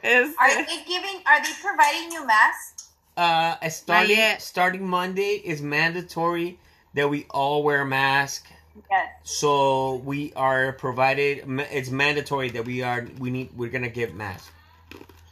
It's- 0.03 0.35
Are 0.41 0.55
they 0.67 0.83
giving? 0.87 1.23
Are 1.27 1.43
they 1.43 1.53
providing 1.63 2.13
you 2.13 2.27
masks? 2.27 2.89
uh 3.17 3.69
starting 3.69 4.17
yet. 4.17 4.41
starting 4.41 4.87
monday 4.87 5.43
is 5.45 5.61
mandatory 5.61 6.57
that 6.95 7.11
we 7.11 7.27
all 7.31 7.65
wear 7.65 7.81
a 7.81 7.85
mask 7.85 8.47
Yes. 8.89 9.09
so 9.25 9.97
we 9.97 10.33
are 10.35 10.73
provided 10.75 11.43
it's 11.73 11.91
mandatory 11.91 12.49
that 12.51 12.65
we 12.65 12.83
are 12.83 13.09
we 13.19 13.31
need 13.31 13.51
we're 13.57 13.71
gonna 13.71 13.89
give 13.89 14.15
masks 14.15 14.53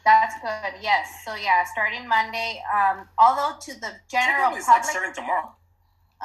That's 0.05 0.35
good. 0.41 0.75
Yes. 0.83 1.09
So 1.25 1.35
yeah, 1.35 1.65
starting 1.65 2.07
Monday. 2.07 2.63
Um, 2.73 3.09
although 3.19 3.59
to 3.59 3.73
the 3.81 3.91
general 4.09 4.55
Technically, 4.55 4.59
it's 4.59 4.69
like 4.69 4.77
public, 4.83 4.91
starting 4.91 5.15
tomorrow. 5.15 5.51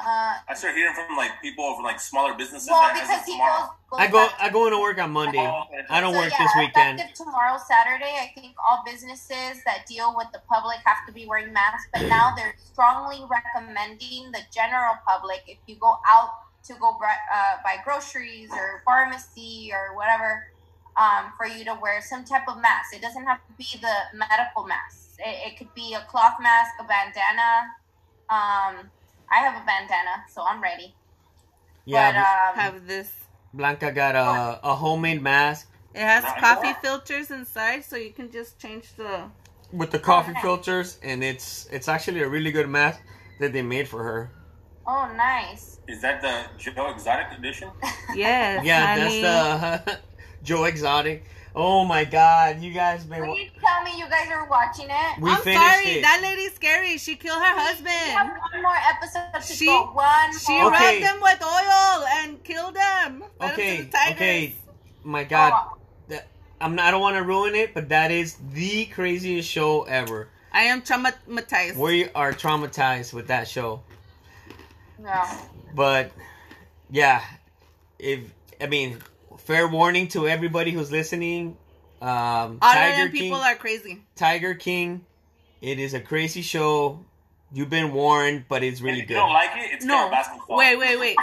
Uh, 0.04 0.34
I 0.48 0.54
start 0.54 0.74
hearing 0.74 0.94
from 0.94 1.16
like 1.16 1.40
people 1.40 1.74
from 1.74 1.84
like 1.84 2.00
smaller 2.00 2.34
businesses 2.34 2.68
well, 2.70 2.82
that 2.82 2.94
because 2.94 3.24
he 3.24 3.38
goes. 3.38 3.68
goes 3.90 4.00
i 4.00 4.06
go 4.06 4.26
back- 4.26 4.36
i 4.40 4.48
go 4.48 4.66
into 4.66 4.78
work 4.80 4.98
on 4.98 5.10
monday 5.10 5.38
Oh, 5.38 5.64
i 5.90 6.00
don't 6.00 6.14
So, 6.14 6.20
work 6.20 6.32
yeah, 6.32 6.42
this 6.44 6.52
weekend 6.56 6.98
Effective 7.00 7.26
tomorrow, 7.26 7.58
Saturday, 7.58 8.14
I 8.20 8.32
think 8.34 8.54
all 8.66 8.82
businesses 8.84 9.62
that 9.64 9.86
deal 9.88 10.14
with 10.16 10.28
the 10.32 10.40
public 10.48 10.78
have 10.84 11.06
to 11.06 11.12
be 11.12 11.26
wearing 11.26 11.52
masks. 11.52 11.88
But 11.92 12.08
now 12.08 12.32
they're 12.36 12.54
strongly 12.58 13.22
recommending 13.30 14.32
the 14.32 14.40
general 14.54 14.94
public, 15.06 15.42
if 15.46 15.58
you 15.66 15.76
go 15.76 15.96
out 16.12 16.30
to 16.64 16.74
go 16.74 16.96
uh, 17.02 17.56
buy 17.64 17.76
groceries 17.84 18.50
or 18.52 18.82
pharmacy 18.84 19.70
or 19.72 19.94
whatever, 19.96 20.48
um, 20.96 21.32
for 21.36 21.46
you 21.46 21.64
to 21.64 21.74
wear 21.80 22.00
some 22.02 22.24
type 22.24 22.46
of 22.48 22.60
mask. 22.60 22.94
It 22.94 23.02
doesn't 23.02 23.24
have 23.24 23.38
to 23.46 23.52
be 23.58 23.78
the 23.80 24.16
medical 24.16 24.64
mask. 24.66 25.16
It, 25.18 25.52
it 25.52 25.58
could 25.58 25.72
be 25.74 25.94
a 25.94 26.00
cloth 26.10 26.36
mask, 26.40 26.72
a 26.80 26.84
bandana. 26.84 27.50
Um, 28.30 28.90
I 29.32 29.38
have 29.40 29.62
a 29.62 29.64
bandana, 29.66 30.24
so 30.32 30.42
I'm 30.42 30.62
ready. 30.62 30.94
yeah 31.86 32.12
but 32.12 32.18
um, 32.18 32.64
have 32.64 32.86
this. 32.86 33.10
Blanca 33.54 33.92
got 33.92 34.14
a, 34.16 34.60
a 34.62 34.74
homemade 34.74 35.22
mask 35.22 35.68
It 35.94 36.00
has 36.00 36.24
Right. 36.24 36.40
coffee 36.40 36.72
filters 36.72 37.30
inside, 37.30 37.84
so 37.84 37.96
you 37.96 38.12
can 38.12 38.30
just 38.30 38.58
change 38.58 38.94
the. 38.96 39.28
with 39.72 39.90
the 39.90 39.98
coffee 39.98 40.30
Okay. 40.32 40.40
filters, 40.40 40.98
and 41.02 41.22
it's 41.24 41.66
it's 41.70 41.88
actually 41.88 42.22
a 42.22 42.28
really 42.28 42.52
good 42.52 42.68
mask 42.68 43.00
that 43.40 43.52
they 43.52 43.62
made 43.62 43.88
for 43.88 44.02
her. 44.04 44.30
oh, 44.86 45.04
nice. 45.16 45.78
Is 45.88 46.00
that 46.02 46.22
the 46.22 46.34
Joe 46.58 46.88
Exotic 46.90 47.38
edition? 47.38 47.68
Yes, 48.14 48.62
Yeah, 48.64 48.86
honey. 48.86 49.20
that's 49.22 49.84
the 49.86 50.00
Joe 50.42 50.64
Exotic. 50.64 51.24
Oh 51.54 51.84
my 51.84 52.04
god, 52.04 52.60
you 52.62 52.72
guys 52.72 53.04
been. 53.04 53.20
Will 53.20 53.36
you 53.38 53.50
tell 53.60 53.82
me 53.84 53.98
you 53.98 54.08
guys 54.08 54.26
are 54.30 54.48
watching 54.48 54.86
it? 54.88 55.20
We 55.20 55.30
I'm 55.30 55.42
finished 55.42 55.60
sorry, 55.62 55.86
it. 55.98 56.02
that 56.02 56.20
lady's 56.22 56.54
scary. 56.54 56.96
She 56.96 57.14
killed 57.16 57.42
her 57.42 57.54
We 57.54 57.60
have 57.60 57.76
husband. 57.76 58.30
one 58.52 58.62
more 58.62 58.76
episode 58.90 59.46
to 59.46 59.54
She- 59.54 59.66
go. 59.66 59.90
One 59.92 60.38
She 60.38 60.52
more. 60.52 60.74
Okay. 60.74 61.02
rubbed 61.02 61.04
them 61.04 61.20
with 61.20 61.42
oil 61.42 62.06
and 62.16 62.42
killed 62.44 62.74
them. 62.74 63.24
Fed 63.38 63.50
'em 63.50 63.56
to 63.56 63.62
Okay, 63.62 63.80
the 63.82 63.98
okay. 64.12 64.54
My 65.04 65.24
god, 65.24 65.52
Oh, 65.54 65.76
that, 66.08 66.28
I'm 66.60 66.74
not, 66.74 66.86
I 66.86 66.90
don't 66.90 67.00
want 67.02 67.16
to 67.16 67.22
ruin 67.22 67.54
it, 67.54 67.74
but 67.74 67.88
that 67.90 68.10
is 68.10 68.36
the 68.52 68.86
craziest 68.86 69.48
show 69.50 69.82
ever. 69.82 70.28
I 70.54 70.62
am 70.62 70.80
traumatized. 70.82 71.76
We 71.76 72.08
are 72.12 72.32
traumatized 72.32 73.12
with 73.12 73.26
that 73.28 73.46
show. 73.48 73.82
no. 74.98 75.22
But 75.74 76.12
yeah, 76.90 77.22
if 77.98 78.20
I 78.60 78.66
mean, 78.68 78.98
fair 79.42 79.68
warning 79.68 80.08
to 80.08 80.28
everybody 80.28 80.70
who's 80.70 80.90
listening. 80.90 81.56
Um, 82.00 82.58
All 82.60 82.72
Tiger 82.72 83.08
King, 83.08 83.20
people 83.20 83.38
are 83.38 83.54
crazy. 83.54 84.02
Tiger 84.16 84.54
King. 84.54 85.04
It 85.60 85.78
is 85.78 85.94
a 85.94 86.00
crazy 86.00 86.42
show. 86.42 87.04
You've 87.54 87.70
been 87.70 87.92
warned, 87.92 88.46
but 88.48 88.62
it's 88.62 88.80
really 88.80 89.00
if 89.00 89.08
good. 89.08 89.14
you 89.14 89.20
don't 89.20 89.32
like 89.32 89.50
it, 89.54 89.72
it's 89.74 89.84
No, 89.84 90.08
Carole 90.08 90.56
wait, 90.58 90.76
wait, 90.76 90.98
wait. 90.98 91.16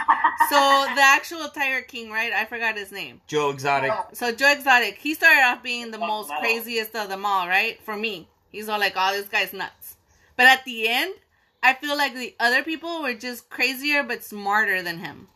So 0.50 0.86
the 0.96 1.02
actual 1.02 1.48
Tiger 1.50 1.82
King, 1.82 2.12
right? 2.12 2.32
I 2.32 2.46
forgot 2.46 2.78
his 2.78 2.92
name. 2.92 3.20
Joe 3.28 3.50
Exotic. 3.50 3.92
So 4.14 4.32
Joe 4.32 4.52
Exotic, 4.52 4.98
he 5.00 5.16
started 5.16 5.42
off 5.42 5.64
being 5.64 5.92
the 5.92 5.98
Fuck 5.98 6.08
most 6.08 6.30
no. 6.30 6.40
craziest 6.40 6.96
of 6.96 7.10
them 7.10 7.26
all, 7.26 7.48
right? 7.48 7.82
For 7.84 7.98
me, 7.98 8.28
he's 8.52 8.70
all 8.70 8.80
like, 8.80 8.94
"Oh, 8.96 9.12
this 9.12 9.28
guy's 9.28 9.54
nuts." 9.54 9.96
But 10.38 10.46
at 10.46 10.64
the 10.66 10.88
end, 10.88 11.16
I 11.64 11.74
feel 11.74 11.98
like 11.98 12.14
the 12.14 12.36
other 12.40 12.64
people 12.64 13.02
were 13.02 13.16
just 13.16 13.50
crazier 13.50 14.04
but 14.04 14.24
smarter 14.24 14.82
than 14.84 15.00
him. 15.00 15.28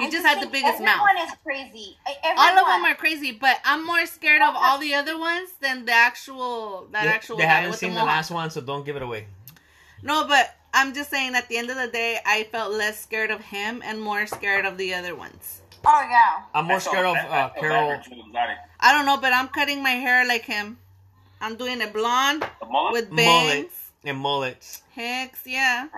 He 0.00 0.06
I 0.06 0.10
just 0.10 0.26
had 0.26 0.36
the 0.38 0.40
think 0.42 0.52
biggest 0.52 0.80
mouth. 0.80 1.00
Everyone 1.08 1.28
is 1.28 1.34
crazy. 1.44 1.96
I- 2.06 2.34
All 2.36 2.58
of 2.58 2.66
them 2.66 2.84
are 2.84 2.94
crazy, 2.94 3.32
but 3.32 3.58
I'm 3.64 3.86
more 3.86 4.04
scared 4.06 4.42
of 4.42 4.54
all 4.56 4.78
the 4.78 4.94
other 4.94 5.18
ones 5.18 5.50
than 5.60 5.84
the 5.84 5.92
actual 5.92 6.88
that 6.92 7.02
They- 7.04 7.08
actual 7.08 7.36
they 7.36 7.44
guy 7.44 7.48
haven't 7.50 7.70
with 7.70 7.80
the 7.80 7.86
seen 7.86 7.94
the 7.94 8.00
mohawk. 8.00 8.16
last 8.16 8.30
one, 8.30 8.50
so 8.50 8.60
don't 8.60 8.84
give 8.84 8.96
it 8.96 9.02
away. 9.02 9.26
No, 10.02 10.26
but 10.26 10.56
I'm 10.72 10.94
just 10.94 11.10
saying 11.10 11.34
at 11.34 11.48
the 11.48 11.58
end 11.58 11.68
of 11.70 11.76
the 11.76 11.88
day, 11.88 12.20
I 12.24 12.44
felt 12.44 12.72
less 12.72 13.00
scared 13.00 13.30
of 13.30 13.40
him 13.42 13.82
and 13.84 14.00
more 14.00 14.26
scared 14.26 14.64
of 14.64 14.78
the 14.78 14.94
other 14.94 15.14
ones. 15.14 15.60
Oh 15.84 16.00
yeah. 16.08 16.42
I'm 16.54 16.66
more 16.66 16.80
scared 16.80 17.06
of 17.06 17.16
uh, 17.16 17.50
Carole. 17.58 17.96
for 18.02 18.10
Joe 18.10 18.22
Exotic. 18.26 18.56
I 18.80 18.92
don't 18.92 19.06
know, 19.06 19.16
but 19.18 19.32
I'm 19.32 19.48
cutting 19.48 19.82
my 19.82 19.90
hair 19.90 20.26
like 20.26 20.44
him. 20.44 20.78
I'm 21.40 21.56
doing 21.56 21.80
it 21.80 21.92
blonde 21.92 22.42
The 22.60 22.66
mullet? 22.66 22.92
with 22.92 23.10
Mullet. 23.10 23.62
bangs. 23.62 23.72
and 24.04 24.18
mullets. 24.18 24.82
Hex, 24.94 25.40
yeah. 25.46 25.88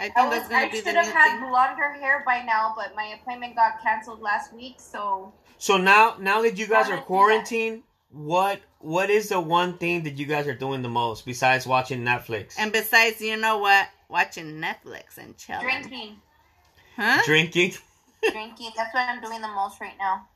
I 0.00 0.04
think 0.04 0.16
I, 0.16 0.28
was, 0.28 0.38
that's 0.38 0.48
gonna 0.48 0.66
I 0.66 0.68
be 0.70 0.80
the 0.80 0.86
should 0.90 0.96
have 0.96 1.06
had 1.12 1.50
longer 1.50 1.92
hair 1.94 2.22
by 2.24 2.42
now, 2.42 2.72
but 2.76 2.94
my 2.94 3.16
appointment 3.20 3.56
got 3.56 3.82
canceled 3.82 4.20
last 4.20 4.52
week, 4.54 4.76
so 4.78 5.32
So 5.58 5.76
now, 5.76 6.16
now 6.20 6.42
that 6.42 6.56
you 6.58 6.66
guys 6.68 6.86
are 6.86 6.90
not 6.90 6.90
do 6.90 6.96
that? 6.96 7.06
quarantined, 7.06 7.82
what 8.10 8.60
what 8.78 9.10
is 9.10 9.28
the 9.30 9.40
one 9.40 9.76
thing 9.78 10.04
that 10.04 10.16
you 10.18 10.26
guys 10.26 10.46
are 10.46 10.54
doing 10.54 10.82
the 10.82 10.88
most 10.88 11.26
besides 11.26 11.66
watching 11.66 12.04
Netflix? 12.04 12.54
And 12.58 12.72
besides, 12.72 13.20
you 13.20 13.36
know 13.36 13.58
what? 13.58 13.88
Watching 14.08 14.60
Netflix 14.60 15.18
and 15.18 15.36
chilling. 15.36 15.62
drinking. 15.62 16.16
Huh? 16.96 17.20
Drinking. 17.24 17.74
drinking. 18.30 18.70
That's 18.76 18.94
what 18.94 19.08
I'm 19.08 19.20
doing 19.20 19.40
the 19.40 19.48
most 19.48 19.80
right 19.80 19.98
now. 19.98 20.28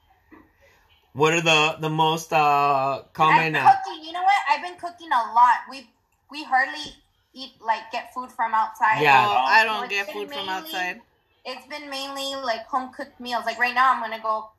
What 1.13 1.35
are 1.35 1.41
the 1.41 1.77
the 1.79 1.91
most 1.91 2.33
uh 2.33 3.03
common? 3.13 3.55
I'm 3.55 3.67
Uh, 3.67 3.71
cooking. 3.85 4.05
You 4.05 4.13
know 4.13 4.23
what? 4.23 4.41
I've 4.51 4.63
been 4.63 4.77
cooking 4.77 5.09
a 5.13 5.33
lot. 5.33 5.59
We 5.71 5.89
we 6.31 6.43
hardly 6.43 6.95
eat 7.35 7.53
like 7.65 7.91
get 7.91 8.13
food 8.15 8.31
from 8.33 8.55
outside. 8.55 9.01
Yeah. 9.01 9.27
Oh, 9.29 9.35
I 9.35 9.65
don't 9.65 9.85
it's 9.85 9.93
get 9.93 10.07
been 10.07 10.15
food 10.15 10.35
from 10.35 10.49
outside. 10.49 11.01
It's 11.45 11.67
been 11.67 11.91
mainly 11.91 12.35
like 12.37 12.67
home 12.67 12.93
cooked 12.93 13.19
meals. 13.21 13.45
Like 13.47 13.59
right 13.59 13.75
now, 13.75 13.93
I'm 13.95 14.01
gonna 14.01 14.23
go 14.23 14.51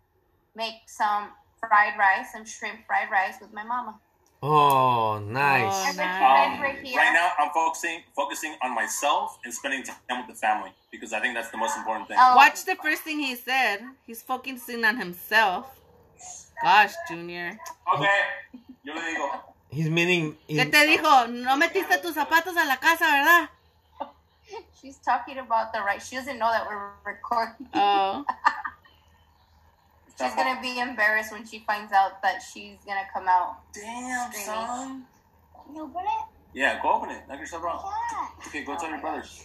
make 0.55 0.75
some 0.87 1.29
fried 1.59 1.97
rice, 1.97 2.33
some 2.33 2.45
shrimp 2.45 2.85
fried 2.85 3.09
rice 3.11 3.35
with 3.41 3.53
my 3.53 3.63
mama. 3.63 3.99
oh, 4.41 5.19
nice. 5.19 5.63
Oh, 5.63 5.93
nice. 5.95 5.99
Um, 5.99 6.61
right 6.61 6.75
right 6.83 7.13
now, 7.13 7.31
I'm 7.39 7.51
focusing 7.53 8.01
focusing 8.15 8.55
on 8.61 8.75
myself 8.75 9.39
and 9.45 9.53
spending 9.53 9.83
time 9.83 10.17
with 10.19 10.27
the 10.27 10.35
family 10.35 10.71
because 10.91 11.13
I 11.13 11.19
think 11.19 11.35
that's 11.35 11.51
the 11.51 11.57
most 11.57 11.77
important 11.77 12.07
thing. 12.07 12.17
Oh. 12.19 12.35
Watch 12.35 12.65
the 12.65 12.75
first 12.75 13.03
thing 13.03 13.19
he 13.19 13.35
said. 13.35 13.79
He's 14.05 14.21
focusing 14.21 14.83
on 14.83 14.97
himself. 14.97 15.79
Gosh, 16.61 16.93
Junior. 17.09 17.57
Okay, 17.93 18.19
yo 18.83 18.93
le 18.93 19.01
digo. 19.01 19.52
He's 19.73 19.89
meaning. 19.89 20.37
¿Qué 20.47 20.61
He's, 20.63 20.71
te 20.71 20.85
dijo? 20.87 21.27
No 21.29 21.57
metiste 21.57 21.97
tus 22.01 22.13
zapatos 22.15 22.55
a 22.57 22.65
la 22.65 22.77
casa, 22.77 23.05
¿verdad? 23.05 23.49
She's 24.81 24.97
talking 24.97 25.37
about 25.39 25.71
the 25.73 25.79
right. 25.81 26.01
She 26.01 26.15
doesn't 26.15 26.37
know 26.37 26.51
that 26.51 26.65
we're 26.67 26.91
recording. 27.05 27.67
Oh. 27.73 28.25
She's 30.19 30.35
gonna 30.35 30.61
be 30.61 30.79
embarrassed 30.79 31.31
when 31.31 31.45
she 31.45 31.59
finds 31.65 31.91
out 31.91 32.21
that 32.21 32.41
she's 32.41 32.77
gonna 32.85 33.01
come 33.11 33.27
out. 33.27 33.57
Damn, 33.73 34.31
Screaming. 34.31 34.45
son. 34.45 35.05
Can 35.65 35.75
you 35.75 35.81
open 35.83 36.01
it? 36.03 36.25
Yeah, 36.53 36.79
go 36.83 36.93
open 36.93 37.09
it. 37.09 37.23
Knock 37.27 37.39
yourself 37.39 37.63
out. 37.65 37.83
Yeah. 38.11 38.47
Okay, 38.47 38.63
go 38.63 38.77
tell 38.77 38.89
your 38.89 38.99
brothers. 38.99 39.43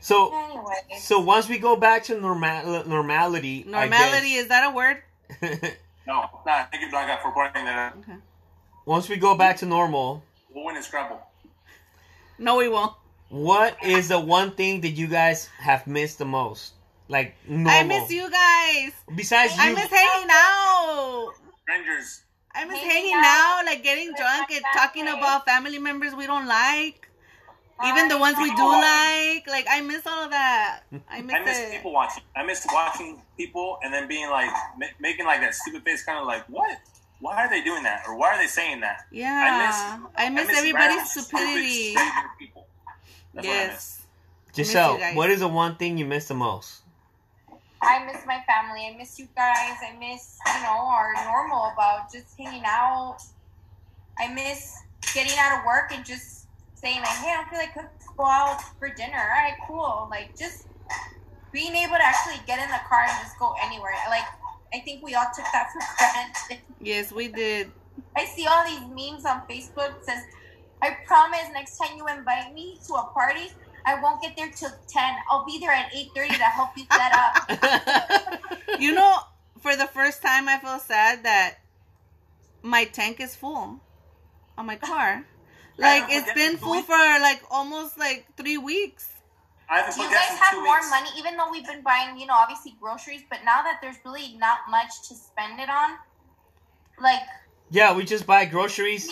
so 0.00 0.34
Anyway. 0.34 0.74
so 0.98 1.18
once 1.20 1.48
we 1.48 1.58
go 1.58 1.76
back 1.76 2.04
to 2.04 2.20
normal 2.20 2.84
normality. 2.84 3.64
I 3.68 3.70
Normality, 3.70 4.28
guess- 4.34 4.42
is 4.42 4.48
that 4.48 4.70
a 4.70 4.74
word? 4.74 5.02
No, 6.06 6.28
nah, 6.44 6.64
thank 6.72 6.82
you, 6.82 6.90
Blanca, 6.90 7.18
for 7.22 7.30
pointing 7.30 7.64
that 7.66 7.78
out. 7.78 7.98
Okay. 7.98 8.18
Once 8.86 9.08
we 9.08 9.16
go 9.16 9.34
back 9.36 9.56
to 9.58 9.66
normal, 9.66 10.22
We'll 10.52 10.64
win 10.64 10.76
in 10.76 10.82
Scrabble. 10.82 11.20
No, 12.38 12.56
we 12.56 12.68
won't. 12.68 12.92
what 13.28 13.76
is 13.84 14.08
the 14.08 14.18
one 14.18 14.52
thing 14.52 14.80
that 14.80 14.90
you 14.90 15.06
guys 15.06 15.46
have 15.58 15.86
missed 15.86 16.18
the 16.18 16.24
most? 16.24 16.72
Like 17.08 17.34
normal. 17.48 17.72
I 17.72 17.82
miss 17.84 18.10
you 18.10 18.30
guys. 18.30 18.92
Besides 19.14 19.54
you, 19.56 19.62
I 19.62 19.74
miss 19.74 19.90
hanging 19.90 20.28
out. 20.30 21.32
Strangers. 21.62 22.22
I 22.52 22.64
miss 22.64 22.78
Hanging 22.78 22.90
hanging 22.90 23.14
out 23.14 23.60
out, 23.60 23.66
like 23.66 23.82
getting 23.84 24.12
drunk 24.16 24.50
and 24.50 24.64
talking 24.74 25.06
about 25.06 25.44
family 25.44 25.78
members 25.78 26.14
we 26.14 26.26
don't 26.26 26.46
like. 26.48 27.08
Even 27.86 28.08
the 28.08 28.18
ones 28.18 28.36
we 28.38 28.50
do 28.54 28.66
like. 28.66 29.46
Like, 29.46 29.66
I 29.70 29.80
miss 29.82 30.06
all 30.06 30.24
of 30.24 30.30
that. 30.30 30.80
I 31.08 31.22
miss, 31.22 31.34
I 31.34 31.44
miss 31.44 31.58
it. 31.58 31.72
people 31.72 31.92
watching. 31.92 32.22
I 32.36 32.44
miss 32.44 32.66
watching 32.72 33.22
people 33.36 33.78
and 33.82 33.94
then 33.94 34.06
being 34.06 34.28
like, 34.28 34.50
making 35.00 35.24
like 35.26 35.40
that 35.40 35.54
stupid 35.54 35.82
face, 35.84 36.04
kind 36.04 36.18
of 36.18 36.26
like, 36.26 36.44
what? 36.48 36.76
Why 37.20 37.36
are 37.36 37.50
they 37.50 37.62
doing 37.62 37.82
that? 37.82 38.02
Or 38.08 38.16
why 38.16 38.34
are 38.34 38.38
they 38.38 38.46
saying 38.46 38.80
that? 38.80 39.06
Yeah. 39.10 40.00
I 40.16 40.30
miss, 40.30 40.48
everybody's 40.48 40.74
random, 40.74 41.06
stupidity. 41.06 41.92
stupid, 41.92 41.98
stranger 41.98 42.30
people. 42.38 42.66
That's 43.34 43.46
what 43.46 43.54
Yes. 43.54 44.06
Giselle, 44.56 44.98
you 44.98 45.16
what 45.16 45.30
is 45.30 45.40
the 45.40 45.48
one 45.48 45.76
thing 45.76 45.96
you 45.96 46.04
miss 46.04 46.28
the 46.28 46.34
most? 46.34 46.82
I 47.82 48.04
miss 48.04 48.26
my 48.26 48.42
family. 48.46 48.86
I 48.92 48.96
miss 48.96 49.18
you 49.18 49.28
guys. 49.36 49.76
I 49.82 49.96
miss, 49.98 50.38
you 50.46 50.62
know, 50.62 50.86
our 50.86 51.14
normal 51.24 51.72
about 51.72 52.12
just 52.12 52.36
hanging 52.36 52.64
out. 52.66 53.18
I 54.18 54.32
miss 54.32 54.76
getting 55.14 55.38
out 55.38 55.60
of 55.60 55.66
work 55.66 55.92
and 55.92 56.04
just 56.04 56.46
saying 56.74 57.00
like, 57.00 57.08
hey, 57.08 57.30
I 57.30 57.36
don't 57.36 57.48
feel 57.48 57.58
like 57.58 57.74
cooking. 57.74 57.88
Let's 57.94 58.06
Go 58.16 58.26
out 58.26 58.60
for 58.78 58.88
dinner. 58.88 59.16
All 59.16 59.28
right, 59.28 59.54
cool. 59.66 60.08
Like 60.10 60.36
just 60.36 60.66
being 61.52 61.74
able 61.74 61.96
to 61.96 62.04
actually 62.04 62.36
get 62.46 62.62
in 62.62 62.68
the 62.68 62.80
car 62.88 63.00
and 63.08 63.12
just 63.22 63.38
go 63.38 63.54
anywhere. 63.62 63.94
Like 64.08 64.24
I 64.72 64.80
think 64.80 65.02
we 65.02 65.14
all 65.14 65.26
took 65.34 65.44
that 65.52 65.68
for 65.72 65.80
granted. 65.98 66.64
Yes, 66.80 67.12
we 67.12 67.28
did. 67.28 67.72
I 68.16 68.24
see 68.24 68.46
all 68.46 68.64
these 68.64 68.80
memes 68.80 69.24
on 69.24 69.42
Facebook 69.48 69.94
that 69.94 70.04
says, 70.04 70.22
I 70.82 70.96
promise 71.06 71.46
next 71.52 71.76
time 71.76 71.96
you 71.96 72.06
invite 72.06 72.54
me 72.54 72.78
to 72.86 72.94
a 72.94 73.04
party, 73.12 73.50
I 73.84 74.00
won't 74.00 74.22
get 74.22 74.36
there 74.36 74.50
till 74.50 74.70
10. 74.88 75.14
I'll 75.30 75.44
be 75.44 75.58
there 75.58 75.72
at 75.72 75.92
8.30 75.92 76.28
to 76.28 76.44
help 76.44 76.70
you 76.76 76.84
set 76.92 77.12
up. 77.12 78.40
You 78.78 78.94
know, 78.94 79.18
for 79.58 79.76
the 79.76 79.86
first 79.86 80.22
time, 80.22 80.48
I 80.48 80.58
feel 80.58 80.78
sad 80.78 81.24
that 81.24 81.56
my 82.62 82.84
tank 82.84 83.20
is 83.20 83.36
full 83.36 83.80
on 84.56 84.66
my 84.66 84.76
car. 84.76 85.24
Like, 85.78 86.04
it's 86.10 86.30
been 86.34 86.58
full 86.58 86.82
for 86.82 86.92
like 86.92 87.40
almost 87.50 87.98
like 87.98 88.26
three 88.36 88.58
weeks. 88.58 89.08
I 89.70 89.78
haven't 89.78 89.94
Do 89.94 90.02
you 90.02 90.08
put 90.08 90.14
gas 90.14 90.30
guys 90.30 90.38
have 90.38 90.64
more 90.64 90.74
weeks. 90.74 90.90
money, 90.90 91.08
even 91.16 91.36
though 91.36 91.50
we've 91.50 91.66
been 91.66 91.82
buying, 91.82 92.18
you 92.18 92.26
know, 92.26 92.34
obviously 92.34 92.74
groceries, 92.80 93.22
but 93.30 93.40
now 93.44 93.62
that 93.62 93.78
there's 93.80 93.96
really 94.04 94.36
not 94.36 94.58
much 94.68 95.08
to 95.08 95.14
spend 95.14 95.60
it 95.60 95.70
on, 95.70 95.96
like, 97.00 97.22
yeah, 97.70 97.94
we 97.94 98.04
just 98.04 98.26
buy 98.26 98.44
groceries. 98.44 99.08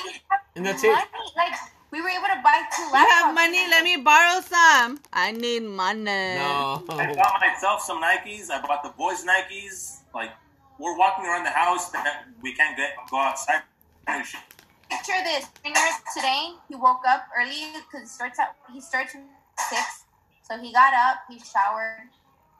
And 0.57 0.67
that's 0.67 0.83
money. 0.83 0.95
it. 0.95 1.37
Like, 1.37 1.55
we 1.91 2.03
were 2.03 2.09
able 2.09 2.27
to 2.27 2.41
buy 2.43 2.63
two 2.75 2.83
laptops. 2.91 3.01
You 3.01 3.09
have 3.09 3.35
money? 3.35 3.69
Let 3.71 3.85
me 3.85 3.97
borrow 3.97 4.41
some. 4.43 5.01
I 5.13 5.33
need 5.33 5.63
money. 5.63 6.37
No. 6.37 6.83
I 6.91 7.15
bought 7.15 7.41
myself 7.41 7.81
some 7.83 8.03
Nikes. 8.03 8.51
I 8.51 8.61
bought 8.61 8.83
the 8.83 8.91
boys 8.91 9.25
Nikes. 9.25 10.01
Like 10.15 10.33
we're 10.79 10.99
walking 10.99 11.25
around 11.25 11.45
the 11.45 11.51
house 11.51 11.91
that 11.91 12.27
we 12.43 12.53
can't 12.55 12.77
get 12.77 12.91
go 13.11 13.19
outside. 13.19 13.63
Picture 14.07 15.13
this. 15.25 15.47
Today, 16.15 16.53
he 16.69 16.75
woke 16.75 17.03
up 17.07 17.27
early 17.39 17.73
because 17.73 18.03
he 18.03 18.07
starts 18.07 18.39
at 18.39 18.57
he 18.73 18.81
starts 18.81 19.15
at 19.15 19.23
six. 19.69 19.98
So 20.51 20.59
he 20.59 20.73
got 20.73 20.95
up, 20.95 21.19
he 21.29 21.39
showered, 21.39 22.09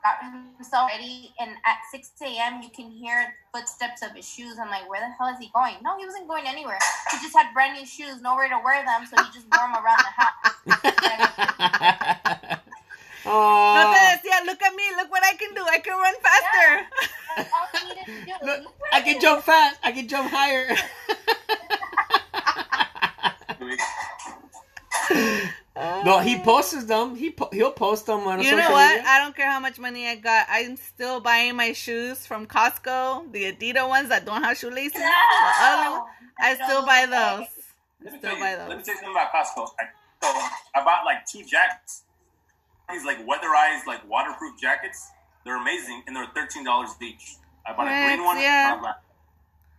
got 0.03 0.17
himself 0.57 0.91
ready, 0.91 1.33
and 1.39 1.51
at 1.65 1.77
six 1.91 2.11
a.m. 2.21 2.61
you 2.61 2.69
can 2.69 2.91
hear 2.91 3.35
footsteps 3.53 4.03
of 4.03 4.11
his 4.15 4.27
shoes. 4.27 4.57
I'm 4.61 4.69
like, 4.69 4.87
where 4.89 5.01
the 5.01 5.09
hell 5.17 5.33
is 5.33 5.39
he 5.39 5.49
going? 5.53 5.75
No, 5.83 5.97
he 5.97 6.05
wasn't 6.05 6.27
going 6.27 6.45
anywhere. 6.45 6.77
He 7.11 7.17
just 7.17 7.35
had 7.35 7.53
brand 7.53 7.77
new 7.77 7.85
shoes, 7.85 8.21
nowhere 8.21 8.47
to 8.49 8.59
wear 8.63 8.85
them, 8.85 9.05
so 9.05 9.15
he 9.23 9.31
just 9.31 9.47
wore 9.51 9.67
them 9.67 9.75
around 9.75 9.99
the 10.05 10.13
house. 10.21 10.35
Oh. 13.25 13.73
No 13.75 13.83
oh, 13.85 13.93
te 13.93 13.99
decía, 14.15 14.45
look 14.45 14.61
at 14.63 14.73
me, 14.73 14.83
look 14.95 15.11
what 15.11 15.21
I 15.23 15.33
can 15.35 15.53
do. 15.53 15.61
I 15.69 15.79
can 15.79 15.93
run 15.93 16.15
faster. 16.23 16.87
That's 17.35 17.51
all 17.53 17.67
he 17.73 17.89
needed 17.89 18.05
to 18.05 18.11
do. 18.25 18.31
look, 18.45 18.73
I 18.93 19.01
can 19.01 19.19
jump 19.19 19.43
fast. 19.43 19.77
I 19.83 19.91
can 19.91 19.99
can 19.99 20.07
jump 20.07 20.31
higher. 20.31 20.75
no, 26.05 26.19
he 26.19 26.37
posts 26.39 26.83
them. 26.85 27.15
He 27.15 27.29
po- 27.31 27.49
he'll 27.53 27.71
post 27.71 28.05
them 28.05 28.21
on 28.27 28.39
You 28.39 28.45
social 28.51 28.57
know 28.59 28.71
what? 28.71 28.95
media. 28.97 29.03
I 29.07 29.19
don't 29.19 29.35
care 29.35 29.49
how 29.49 29.59
much 29.59 29.79
money 29.79 30.07
I 30.07 30.15
got. 30.15 30.45
I'm 30.49 30.75
still 30.77 31.19
buying 31.19 31.55
my 31.55 31.73
shoes 31.73 32.25
from 32.25 32.45
Costco, 32.47 33.31
the 33.31 33.51
Adidas 33.51 33.87
ones 33.87 34.09
that 34.09 34.25
don't 34.25 34.43
have 34.43 34.57
shoelaces. 34.57 34.93
The 34.93 34.99
other 35.61 35.91
one, 35.99 36.01
I 36.39 36.55
still 36.55 36.85
buy 36.85 37.05
those. 37.05 37.47
Let 38.03 38.13
me, 38.13 38.19
Still 38.19 38.31
tell 38.31 38.39
buy 38.39 38.51
you, 38.51 38.57
those. 38.57 38.69
let 38.69 38.77
me 38.77 38.83
tell 38.83 38.93
you 38.95 38.99
something 39.01 39.11
about 39.11 39.31
Costco. 39.31 39.67
I, 39.79 39.83
so 40.21 40.27
I 40.75 40.83
bought 40.83 41.05
like 41.05 41.25
two 41.25 41.43
jackets. 41.45 42.03
These 42.89 43.05
like 43.05 43.19
weatherized, 43.25 43.85
like 43.87 44.07
waterproof 44.09 44.59
jackets. 44.59 45.11
They're 45.45 45.57
amazing, 45.61 46.03
and 46.07 46.15
they're 46.15 46.27
thirteen 46.35 46.63
dollars 46.65 46.91
each. 47.01 47.35
I 47.65 47.73
bought 47.73 47.87
a 47.87 48.07
green 48.07 48.23
one. 48.25 48.37
Yeah. 48.39 48.71
bought 48.71 48.77
a 48.77 48.81
black. 48.81 48.95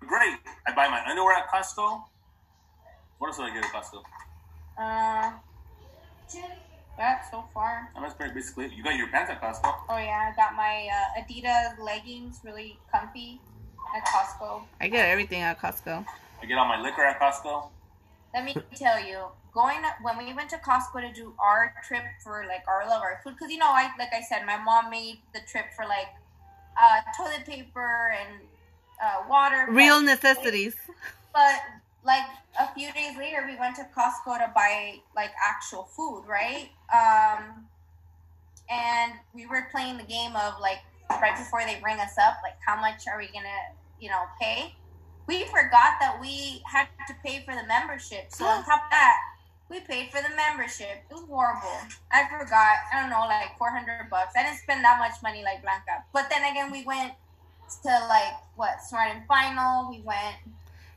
Great. 0.07 0.39
I 0.67 0.73
buy 0.75 0.89
my 0.89 1.03
underwear 1.07 1.37
at 1.37 1.49
Costco. 1.51 2.03
What 3.19 3.29
else 3.29 3.37
do 3.37 3.43
I 3.43 3.53
get 3.53 3.65
at 3.65 3.71
Costco? 3.73 4.03
Uh, 4.79 5.33
that 6.99 7.25
so 7.31 7.45
far. 7.55 7.91
And 7.95 8.05
that's 8.05 8.15
pretty 8.15 8.35
basically. 8.35 8.71
You 8.75 8.83
got 8.83 8.97
your 8.97 9.09
pants 9.09 9.31
at 9.31 9.41
Costco. 9.41 9.75
Oh 9.89 9.97
yeah, 9.99 10.31
I 10.33 10.37
got 10.37 10.55
my 10.55 10.89
uh, 10.93 11.21
Adidas 11.23 11.79
leggings, 11.79 12.41
really 12.45 12.79
comfy 12.93 13.41
at 13.97 14.05
Costco. 14.07 14.63
I 14.81 14.89
get 14.89 15.09
everything 15.09 15.41
at 15.43 15.59
Costco. 15.61 16.05
I 16.43 16.47
get 16.47 16.59
all 16.59 16.67
my 16.69 16.81
liquor 16.81 17.03
at 17.05 17.21
Costco. 17.21 17.69
Let 18.35 18.45
me 18.45 18.55
tell 18.77 19.05
you, 19.05 19.25
going 19.53 19.79
when 20.03 20.19
we 20.19 20.33
went 20.35 20.51
to 20.51 20.57
Costco 20.59 21.01
to 21.01 21.13
do 21.13 21.35
our 21.39 21.75
trip 21.87 22.05
for 22.23 22.45
like 22.47 22.63
our 22.69 22.87
love 22.89 23.03
our 23.03 23.21
food, 23.25 23.35
because 23.35 23.51
you 23.51 23.59
know, 23.59 23.71
I 23.71 23.91
like 23.99 24.13
I 24.13 24.21
said, 24.21 24.45
my 24.47 24.57
mom 24.63 24.91
made 24.91 25.19
the 25.35 25.41
trip 25.51 25.67
for 25.75 25.85
like 25.87 26.09
uh, 26.81 27.01
toilet 27.17 27.45
paper 27.47 28.15
and 28.19 28.41
uh, 29.03 29.23
water. 29.29 29.65
but- 29.67 29.75
Real 29.75 30.01
necessities. 30.03 30.77
But 31.33 31.61
like 32.05 32.25
a 32.59 32.73
few 32.75 32.93
days 32.93 33.17
later, 33.17 33.45
we 33.47 33.57
went 33.57 33.77
to 33.77 33.87
Costco 33.97 34.39
to 34.39 34.53
buy 34.55 35.01
like 35.15 35.31
actual 35.43 35.85
food, 35.85 36.25
right? 36.27 36.71
Um, 36.95 37.67
and 38.71 39.13
we 39.35 39.47
were 39.47 39.69
playing 39.71 39.99
the 39.99 40.05
game 40.05 40.35
of 40.37 40.61
like 40.61 40.79
right 41.11 41.37
before 41.37 41.63
they 41.67 41.79
bring 41.81 41.99
us 41.99 42.17
up, 42.19 42.39
like 42.43 42.57
how 42.65 42.81
much 42.81 43.05
are 43.09 43.19
we 43.19 43.27
gonna, 43.27 43.75
you 44.01 44.09
know, 44.09 44.23
pay? 44.41 44.75
We 45.27 45.45
forgot 45.45 46.01
that 46.01 46.19
we 46.21 46.63
had 46.67 46.89
to 47.09 47.15
pay 47.25 47.45
for 47.45 47.55
the 47.55 47.67
membership. 47.67 48.27
So 48.31 48.45
on 48.47 48.65
top 48.65 48.85
of 48.85 48.91
that, 48.91 49.17
we 49.69 49.81
paid 49.81 50.11
for 50.11 50.21
the 50.23 50.35
membership. 50.35 51.05
It 51.11 51.15
was 51.15 51.25
horrible. 51.29 51.79
I 52.11 52.27
forgot. 52.27 52.77
I 52.93 53.01
don't 53.01 53.11
know, 53.11 53.27
like 53.29 53.57
four 53.59 53.71
hundred 53.71 54.09
bucks. 54.11 54.35
I 54.37 54.43
didn't 54.43 54.59
spend 54.59 54.83
that 54.85 54.99
much 54.99 55.23
money 55.23 55.45
like 55.45 55.63
Blanca. 55.63 56.05
But 56.13 56.29
then 56.31 56.43
again, 56.51 56.73
we 56.73 56.85
went 56.85 57.13
to 57.83 58.07
like 58.09 58.35
what 58.57 58.83
Smart 58.83 59.11
and 59.15 59.27
Final. 59.27 59.91
We 59.91 60.01
went 60.01 60.37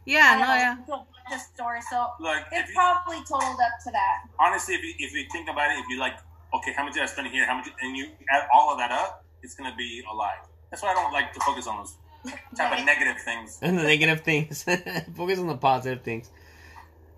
Yeah, 0.06 0.36
I 0.36 0.42
no, 0.42 0.54
yeah. 0.56 0.74
know, 0.76 0.86
to 0.86 0.94
a 0.94 0.98
bunch 0.98 1.34
of 1.34 1.40
stores. 1.54 1.84
So 1.90 2.08
Look, 2.20 2.38
it 2.52 2.58
if 2.64 2.68
you, 2.70 2.76
probably 2.76 3.18
totaled 3.20 3.60
up 3.60 3.80
to 3.86 3.92
that. 3.92 4.24
honestly, 4.40 4.76
if 4.76 4.84
you, 4.84 4.94
if 5.00 5.14
you 5.14 5.26
think 5.32 5.50
about 5.50 5.72
it, 5.72 5.80
if 5.80 5.86
you 5.90 6.00
like, 6.00 6.16
okay, 6.54 6.74
how 6.74 6.84
much 6.84 6.94
did 6.94 7.04
I 7.04 7.06
spend 7.08 7.28
here? 7.28 7.46
How 7.46 7.56
much? 7.56 7.68
And 7.82 7.96
you 7.96 8.08
add 8.32 8.48
all 8.54 8.72
of 8.72 8.78
that 8.80 8.92
up, 8.92 9.24
it's 9.42 9.56
gonna 9.56 9.76
be 9.78 10.04
a 10.10 10.14
lie. 10.14 10.36
That's 10.70 10.82
why 10.84 10.92
I 10.92 10.94
don't 10.96 11.14
like 11.14 11.34
to 11.34 11.40
focus 11.42 11.68
on 11.68 11.78
those 11.78 11.96
type 12.58 12.72
Right. 12.72 12.80
of 12.80 12.86
negative 12.86 13.22
things. 13.24 13.60
and 13.62 13.78
the 13.80 13.84
negative 13.84 14.22
things. 14.22 14.64
Focus 15.16 15.40
on 15.40 15.48
the 15.48 15.58
positive 15.58 16.04
things. 16.04 16.30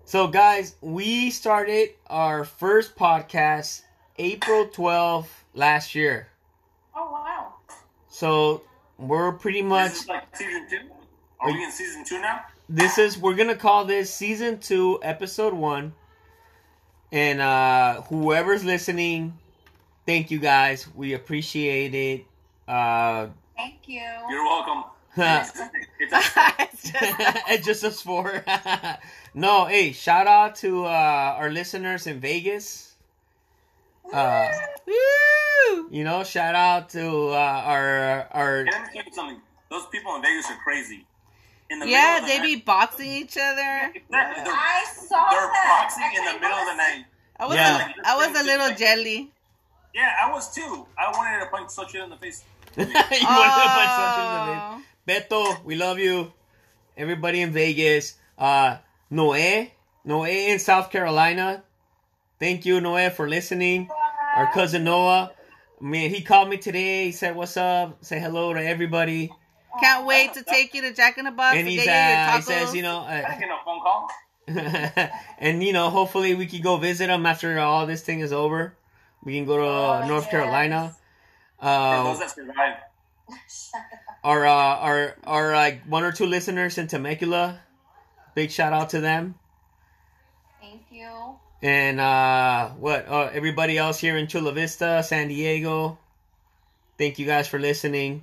So, 0.04 0.28
guys, 0.28 0.76
we 0.80 1.30
started 1.30 1.90
our 2.06 2.44
first 2.44 2.94
podcast 2.94 3.82
April 4.18 4.66
12th 4.66 5.26
last 5.54 5.94
year. 5.96 6.28
Oh 6.94 7.10
wow! 7.10 7.54
So, 8.08 8.62
we're 8.98 9.32
pretty 9.32 9.62
This 9.62 9.68
much 9.68 9.92
is 9.92 10.08
like 10.08 10.36
season 10.36 10.66
two. 10.70 10.78
Are 11.40 11.52
we 11.52 11.62
in 11.64 11.70
season 11.72 12.04
two 12.04 12.20
now? 12.20 12.40
This 12.68 12.98
is 12.98 13.18
we're 13.18 13.34
gonna 13.34 13.56
call 13.56 13.84
this 13.84 14.12
season 14.12 14.58
two, 14.58 14.98
episode 15.02 15.54
one. 15.54 15.94
And 17.12 17.40
uh 17.40 18.02
whoever's 18.02 18.64
listening, 18.64 19.38
thank 20.06 20.30
you 20.30 20.38
guys. 20.38 20.88
We 20.94 21.12
appreciate 21.14 21.94
it. 21.94 22.24
Uh 22.68 23.28
Thank 23.56 23.86
you. 23.88 24.02
You're 24.28 24.44
welcome. 24.44 24.84
it's, 25.16 25.60
it's 26.00 26.12
It's 26.60 26.92
just- 26.92 27.38
it's 27.48 27.66
just 27.66 27.84
us 27.84 28.02
four. 28.02 28.44
no, 29.34 29.64
hey, 29.66 29.92
shout 29.92 30.26
out 30.26 30.56
to 30.56 30.84
uh 30.84 31.36
our 31.38 31.50
listeners 31.50 32.06
in 32.06 32.20
Vegas. 32.20 32.94
Uh 34.12 34.48
you 35.90 36.04
know, 36.04 36.24
shout 36.24 36.54
out 36.54 36.88
to 36.90 37.28
uh 37.28 37.62
our 37.64 38.28
our 38.32 38.64
Let 38.64 38.82
me 38.82 38.88
tell 38.92 39.04
you 39.04 39.12
something. 39.12 39.40
Those 39.70 39.86
people 39.86 40.14
in 40.16 40.22
Vegas 40.22 40.46
are 40.50 40.58
crazy. 40.64 41.06
In 41.70 41.80
the 41.80 41.88
Yeah, 41.88 42.20
middle 42.20 42.24
of 42.24 42.28
they 42.28 42.38
the 42.48 42.56
be 42.56 42.62
boxing 42.62 43.10
each 43.10 43.36
other. 43.36 43.56
night, 43.56 44.02
they're, 44.10 44.34
they're, 44.44 44.52
I 44.54 44.84
saw 44.94 45.30
they're 45.30 45.40
that. 45.40 45.88
boxing 45.88 46.10
in 46.16 46.24
the 46.24 46.32
middle 46.40 46.58
of 46.58 46.66
the 46.66 46.74
night. 46.76 47.04
I 47.38 47.46
was 47.46 47.56
Yeah. 47.56 47.92
a, 48.04 48.08
I 48.08 48.16
was 48.16 48.40
a 48.40 48.44
little 48.44 48.74
jelly. 48.76 49.30
Yeah, 49.94 50.12
I 50.24 50.30
was 50.30 50.54
too. 50.54 50.86
I 50.98 51.10
wanted 51.10 51.40
to 51.44 51.46
punch 51.50 51.70
Sochi 51.70 52.02
in 52.02 52.10
the 52.10 52.16
face. 52.16 52.44
you 52.76 52.84
wanted 52.84 52.92
to 52.92 53.02
punch 53.02 53.90
Sanchez 53.96 54.24
in 54.24 54.32
the 54.32 54.44
face. 54.46 54.62
Oh. 54.62 54.82
Beto, 55.08 55.64
we 55.64 55.74
love 55.76 55.98
you. 55.98 56.32
Everybody 56.96 57.40
in 57.40 57.52
Vegas. 57.52 58.14
Uh, 58.38 58.78
Noé, 59.10 59.70
Noé 60.06 60.48
in 60.48 60.58
South 60.58 60.90
Carolina. 60.90 61.62
Thank 62.38 62.66
you, 62.66 62.80
Noé, 62.80 63.10
for 63.12 63.28
listening. 63.28 63.88
Our 64.36 64.52
cousin 64.52 64.84
Noah. 64.84 65.32
Man, 65.80 66.10
he 66.10 66.20
called 66.22 66.48
me 66.50 66.58
today. 66.58 67.06
He 67.06 67.12
said, 67.12 67.34
"What's 67.36 67.56
up?" 67.56 68.04
Say 68.04 68.18
hello 68.18 68.52
to 68.54 68.62
everybody. 68.62 69.30
Can't 69.80 70.06
wait 70.06 70.34
to 70.34 70.42
take 70.42 70.74
you 70.74 70.82
to 70.82 70.92
Jack 70.92 71.18
in 71.18 71.24
the 71.24 71.30
Box 71.30 71.56
and 71.56 71.66
to 71.66 71.70
he's 71.70 71.84
get 71.84 71.86
you 71.86 72.14
your 72.14 72.24
uh, 72.24 72.32
tacos. 72.32 72.36
he 72.36 72.42
says, 72.66 72.74
you 72.74 72.82
know, 72.82 73.00
I 73.00 73.22
uh, 73.22 73.38
get 73.38 73.48
no 73.48 73.56
phone 73.64 73.80
call. 73.80 74.08
and 75.38 75.62
you 75.62 75.72
know, 75.72 75.90
hopefully 75.90 76.34
we 76.34 76.46
can 76.46 76.62
go 76.62 76.76
visit 76.76 77.10
him 77.10 77.26
after 77.26 77.58
all 77.58 77.86
this 77.86 78.02
thing 78.02 78.20
is 78.20 78.32
over. 78.32 78.74
We 79.24 79.34
can 79.34 79.44
go 79.44 79.56
to 79.58 79.64
uh, 79.64 80.00
Oh, 80.04 80.08
North 80.08 80.24
yes. 80.24 80.30
Carolina. 80.30 80.96
For 81.58 81.66
Uh, 81.66 82.04
those 82.04 82.18
that 82.20 82.30
survive. 82.30 82.76
our 84.24 84.46
uh, 84.46 84.50
our 84.52 85.16
our 85.24 85.52
like 85.52 85.82
one 85.86 86.04
or 86.04 86.12
two 86.12 86.26
listeners 86.26 86.78
in 86.78 86.86
Temecula. 86.86 87.60
Big 88.34 88.50
shout 88.50 88.72
out 88.72 88.90
to 88.90 89.00
them. 89.00 89.34
Thank 90.60 90.82
you. 90.90 91.08
And 91.62 91.98
uh, 91.98 92.68
what 92.78 93.08
uh, 93.08 93.30
everybody 93.32 93.78
else 93.78 93.98
here 93.98 94.16
in 94.16 94.26
Chula 94.28 94.52
Vista, 94.52 95.02
San 95.02 95.28
Diego. 95.28 95.98
Thank 96.98 97.18
you 97.18 97.26
guys 97.26 97.48
for 97.48 97.58
listening. 97.58 98.22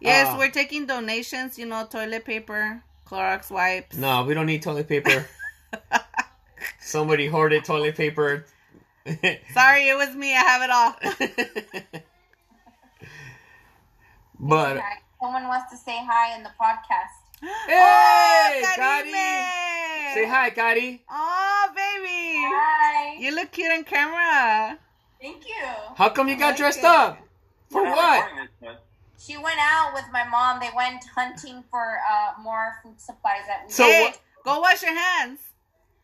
Yes, 0.00 0.28
uh, 0.28 0.36
we're 0.38 0.50
taking 0.50 0.86
donations. 0.86 1.58
You 1.58 1.66
know, 1.66 1.86
toilet 1.90 2.24
paper, 2.24 2.82
Clorox 3.06 3.50
wipes. 3.50 3.96
No, 3.96 4.24
we 4.24 4.34
don't 4.34 4.46
need 4.46 4.62
toilet 4.62 4.88
paper. 4.88 5.26
Somebody 6.80 7.26
hoarded 7.26 7.64
toilet 7.64 7.96
paper. 7.96 8.44
Sorry, 9.54 9.88
it 9.88 9.96
was 9.96 10.14
me. 10.14 10.34
I 10.34 10.40
have 10.40 10.62
it 10.62 10.70
all. 10.70 10.94
but 14.40 14.82
Someone 15.20 15.48
wants 15.48 15.70
to 15.72 15.76
say 15.76 15.98
hi 16.00 16.36
in 16.36 16.42
the 16.42 16.50
podcast. 16.60 17.16
hey, 17.40 18.62
oh, 18.62 18.74
Gotti, 18.78 20.14
say 20.14 20.26
hi, 20.26 20.50
Gotti. 20.50 21.00
Oh, 21.10 21.68
baby. 21.74 22.40
Hi. 22.44 23.16
You 23.18 23.34
look 23.34 23.50
cute 23.52 23.70
on 23.72 23.84
camera. 23.84 24.78
Thank 25.20 25.46
you. 25.46 25.54
How 25.96 26.08
come 26.10 26.28
you 26.28 26.34
I 26.34 26.38
got 26.38 26.46
like 26.48 26.56
dressed 26.56 26.78
it. 26.80 26.84
up? 26.84 27.18
For 27.70 27.82
We're 27.82 27.90
what? 27.90 28.28
Recording 29.18 29.34
this, 29.34 29.34
but 29.34 29.34
She 29.34 29.36
went 29.36 29.58
out 29.60 29.94
with 29.94 30.04
my 30.12 30.24
mom. 30.28 30.60
They 30.60 30.70
went 30.76 31.04
hunting 31.14 31.64
for 31.70 31.98
uh, 32.10 32.40
more 32.42 32.74
food 32.82 33.00
supplies 33.00 33.42
that 33.46 33.64
we 33.66 33.72
So 33.72 33.84
hey, 33.84 34.02
what- 34.04 34.20
go 34.44 34.60
wash 34.60 34.82
your 34.82 34.94
hands. 34.94 35.40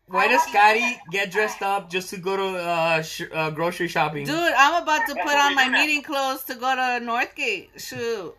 Why 0.07 0.27
does 0.27 0.43
Scotty 0.43 0.99
get 1.09 1.31
dressed 1.31 1.63
up 1.63 1.89
just 1.89 2.11
to 2.11 2.17
go 2.17 2.37
to 2.37 2.59
uh, 2.59 3.01
sh- 3.01 3.23
uh, 3.33 3.49
grocery 3.49 3.87
shopping? 3.87 4.25
Dude, 4.25 4.53
I'm 4.55 4.83
about 4.83 5.07
to 5.07 5.15
put 5.15 5.35
on 5.35 5.55
my 5.55 5.67
meeting 5.67 6.03
clothes 6.03 6.43
to 6.43 6.53
go 6.53 6.75
to 6.75 7.03
Northgate. 7.03 7.69
Shoot. 7.79 8.35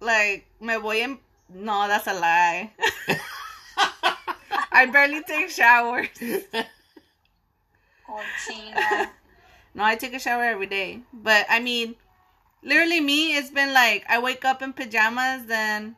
Like, 0.00 0.46
me 0.60 0.76
voy 0.76 1.02
en... 1.02 1.18
No, 1.52 1.86
that's 1.88 2.06
a 2.06 2.14
lie. 2.14 2.72
I 4.72 4.86
barely 4.86 5.22
take 5.24 5.50
showers. 5.50 6.08
Cochina. 8.08 9.10
No, 9.76 9.82
I 9.82 9.96
take 9.96 10.14
a 10.14 10.20
shower 10.20 10.44
every 10.44 10.66
day. 10.66 11.00
But, 11.12 11.46
I 11.50 11.58
mean, 11.58 11.96
literally 12.64 13.00
me, 13.00 13.36
it's 13.36 13.50
been 13.50 13.72
like, 13.72 14.04
I 14.08 14.18
wake 14.18 14.44
up 14.44 14.62
in 14.62 14.72
pajamas, 14.72 15.46
then 15.46 15.96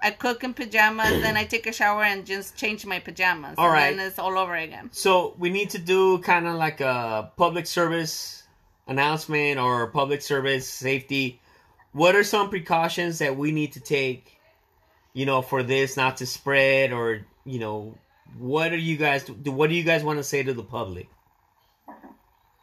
I 0.00 0.10
cook 0.10 0.44
in 0.44 0.54
pajamas, 0.54 1.10
then 1.22 1.36
I 1.36 1.44
take 1.44 1.66
a 1.66 1.72
shower 1.72 2.02
and 2.02 2.24
just 2.24 2.56
change 2.56 2.86
my 2.86 3.00
pajamas. 3.00 3.56
All 3.58 3.72
and 3.72 3.98
then 3.98 4.06
it's 4.06 4.18
all 4.18 4.38
over 4.38 4.54
again. 4.54 4.90
So 4.92 5.34
we 5.38 5.50
need 5.50 5.70
to 5.70 5.78
do 5.78 6.18
kind 6.18 6.46
of 6.46 6.54
like 6.54 6.80
a 6.80 7.30
public 7.36 7.66
service 7.66 8.42
announcement 8.86 9.58
or 9.58 9.88
public 9.88 10.22
service 10.22 10.68
safety. 10.68 11.40
What 11.92 12.14
are 12.14 12.24
some 12.24 12.50
precautions 12.50 13.18
that 13.18 13.36
we 13.36 13.52
need 13.52 13.72
to 13.72 13.80
take, 13.80 14.38
you 15.12 15.26
know, 15.26 15.42
for 15.42 15.62
this 15.62 15.96
not 15.96 16.18
to 16.18 16.26
spread 16.26 16.92
or, 16.92 17.26
you 17.44 17.58
know, 17.58 17.98
what 18.38 18.72
are 18.72 18.76
you 18.78 18.96
guys 18.96 19.24
do 19.24 19.52
what 19.52 19.70
do 19.70 19.76
you 19.76 19.84
guys 19.84 20.02
want 20.02 20.18
to 20.18 20.24
say 20.24 20.42
to 20.42 20.52
the 20.52 20.62
public? 20.62 21.08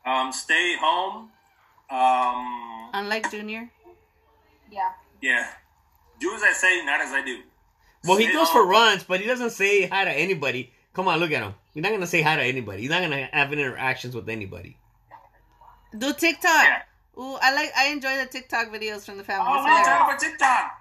um, 0.06 0.32
stay 0.32 0.76
home. 0.80 1.30
Um, 1.89 2.73
Unlike 2.94 3.32
Junior. 3.32 3.70
yeah. 4.72 4.91
yeah. 5.22 5.48
Do 6.20 6.34
as 6.36 6.44
I 6.44 6.52
say, 6.54 6.86
not 6.86 7.02
as 7.02 7.12
I 7.12 7.24
do. 7.26 7.39
Well, 8.06 8.18
he 8.18 8.26
You 8.26 8.34
goes 8.34 8.48
know? 8.50 8.54
for 8.54 8.68
runs, 8.68 9.04
but 9.04 9.20
he 9.20 9.26
doesn't 9.28 9.50
say 9.52 9.88
hi 9.88 10.06
to 10.06 10.12
anybody. 10.12 10.72
Come 10.94 11.08
on, 11.08 11.20
look 11.20 11.32
at 11.32 11.41
him. 11.41 11.56
He's 11.74 11.82
not 11.84 11.91
gonna 11.91 12.06
say 12.08 12.22
hi 12.22 12.36
to 12.36 12.44
anybody. 12.44 12.82
He's 12.82 12.91
not 12.91 13.02
gonna 13.02 13.28
have 13.34 13.52
interactions 13.52 14.14
with 14.16 14.30
anybody. 14.30 14.78
Do 15.98 16.14
TikTok. 16.14 16.64
Yeah. 16.64 16.82
Ooh, 17.18 17.36
I 17.41 17.54
like. 17.54 17.72
I 17.78 17.88
enjoy 17.89 18.16
the 18.18 18.26
TikTok 18.26 18.70
videos 18.70 19.06
from 19.06 19.18
the 19.18 19.24
family. 19.24 19.46
Oh, 19.48 19.54
we 19.64 19.70
hilarious. 19.70 19.88
talk 19.88 20.08
about 20.08 20.20
TikTok. 20.20 20.72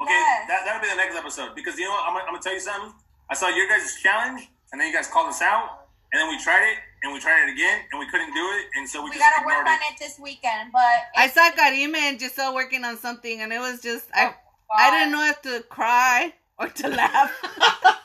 Okay, 0.00 0.12
Yes. 0.12 0.48
that 0.48 0.62
that'll 0.66 0.82
be 0.82 0.88
the 0.88 0.96
next 0.96 1.16
episode 1.16 1.54
because 1.54 1.78
you 1.78 1.84
know 1.84 1.90
what? 1.92 2.04
I'm, 2.06 2.12
gonna- 2.14 2.24
I'm 2.24 2.30
gonna 2.32 2.42
tell 2.42 2.52
you 2.54 2.60
something. 2.60 2.92
I 3.30 3.34
saw 3.34 3.48
your 3.48 3.66
guys' 3.68 3.96
challenge, 4.02 4.48
and 4.72 4.80
then 4.80 4.88
you 4.88 4.94
guys 4.94 5.08
called 5.08 5.28
us 5.28 5.40
out, 5.42 5.85
and 6.12 6.20
then 6.20 6.28
we 6.28 6.38
tried 6.42 6.64
it, 6.72 6.78
and 7.02 7.12
we 7.12 7.20
tried 7.20 7.48
it 7.48 7.52
again, 7.52 7.80
and 7.92 7.98
we 8.00 8.06
couldn't 8.10 8.32
do 8.34 8.44
it, 8.58 8.66
and 8.76 8.88
so 8.88 9.02
we, 9.02 9.10
We 9.10 9.16
just 9.16 9.24
gotta 9.34 9.46
work 9.46 9.58
ignored 9.58 9.68
on 9.68 9.92
it 9.92 9.98
this 9.98 10.18
weekend, 10.18 10.72
but 10.72 10.98
I 11.16 11.28
saw 11.28 11.50
Karime 11.50 11.96
and 11.96 12.20
Giselle 12.20 12.54
working 12.54 12.84
on 12.84 12.96
something, 12.98 13.40
and 13.40 13.52
it 13.52 13.58
was 13.60 13.80
just 13.80 14.06
I. 14.14 14.34
Oh, 14.68 14.74
I 14.76 14.90
didn't 14.90 15.12
know 15.12 15.24
if 15.28 15.40
to 15.42 15.62
cry 15.68 16.34
or 16.58 16.68
to 16.68 16.88
laugh. 16.88 17.32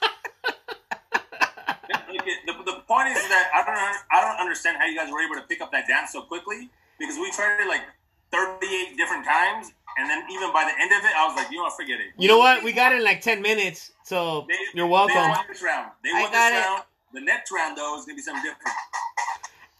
Okay, 2.12 2.36
the, 2.46 2.54
the 2.66 2.80
point 2.88 3.08
is 3.10 3.16
that 3.30 3.50
I 3.56 3.64
don't 3.66 3.98
I 4.12 4.22
don't 4.22 4.40
understand 4.40 4.78
how 4.78 4.86
you 4.86 4.96
guys 4.98 5.10
were 5.12 5.22
able 5.24 5.36
to 5.36 5.48
pick 5.48 5.62
up 5.62 5.72
that 5.72 5.88
dance 5.88 6.12
so 6.12 6.22
quickly 6.22 6.70
because 7.00 7.16
we 7.18 7.32
tried 7.32 7.60
it 7.62 7.68
like 7.68 7.82
38 8.32 8.98
different 8.98 9.26
times, 9.26 9.72
and 9.98 10.10
then 10.10 10.24
even 10.30 10.52
by 10.54 10.64
the 10.64 10.76
end 10.82 10.92
of 10.92 11.00
it, 11.04 11.16
I 11.16 11.26
was 11.28 11.36
like, 11.36 11.50
you 11.52 11.58
know, 11.58 11.64
what, 11.64 11.74
forget 11.76 12.00
it. 12.00 12.08
You 12.18 12.28
know 12.28 12.38
what? 12.38 12.64
We 12.64 12.74
got 12.74 12.92
it 12.92 12.98
in 12.98 13.04
like 13.04 13.22
ten 13.22 13.42
minutes, 13.42 13.92
so 14.04 14.46
They, 14.48 14.56
you're 14.74 14.88
welcome. 14.88 15.16
They 15.16 15.22
welcome. 15.22 15.38
won 15.38 15.46
this 15.50 15.62
round. 15.64 15.92
They 16.04 16.10
I 16.12 16.22
won 16.22 16.32
got 16.32 16.50
this 16.52 16.60
it. 16.60 16.86
Round. 17.14 17.26
The 17.26 17.26
next 17.26 17.52
round 17.52 17.78
though 17.78 17.98
is 18.00 18.06
gonna 18.06 18.16
be 18.16 18.22
something 18.22 18.44
different. 18.44 18.76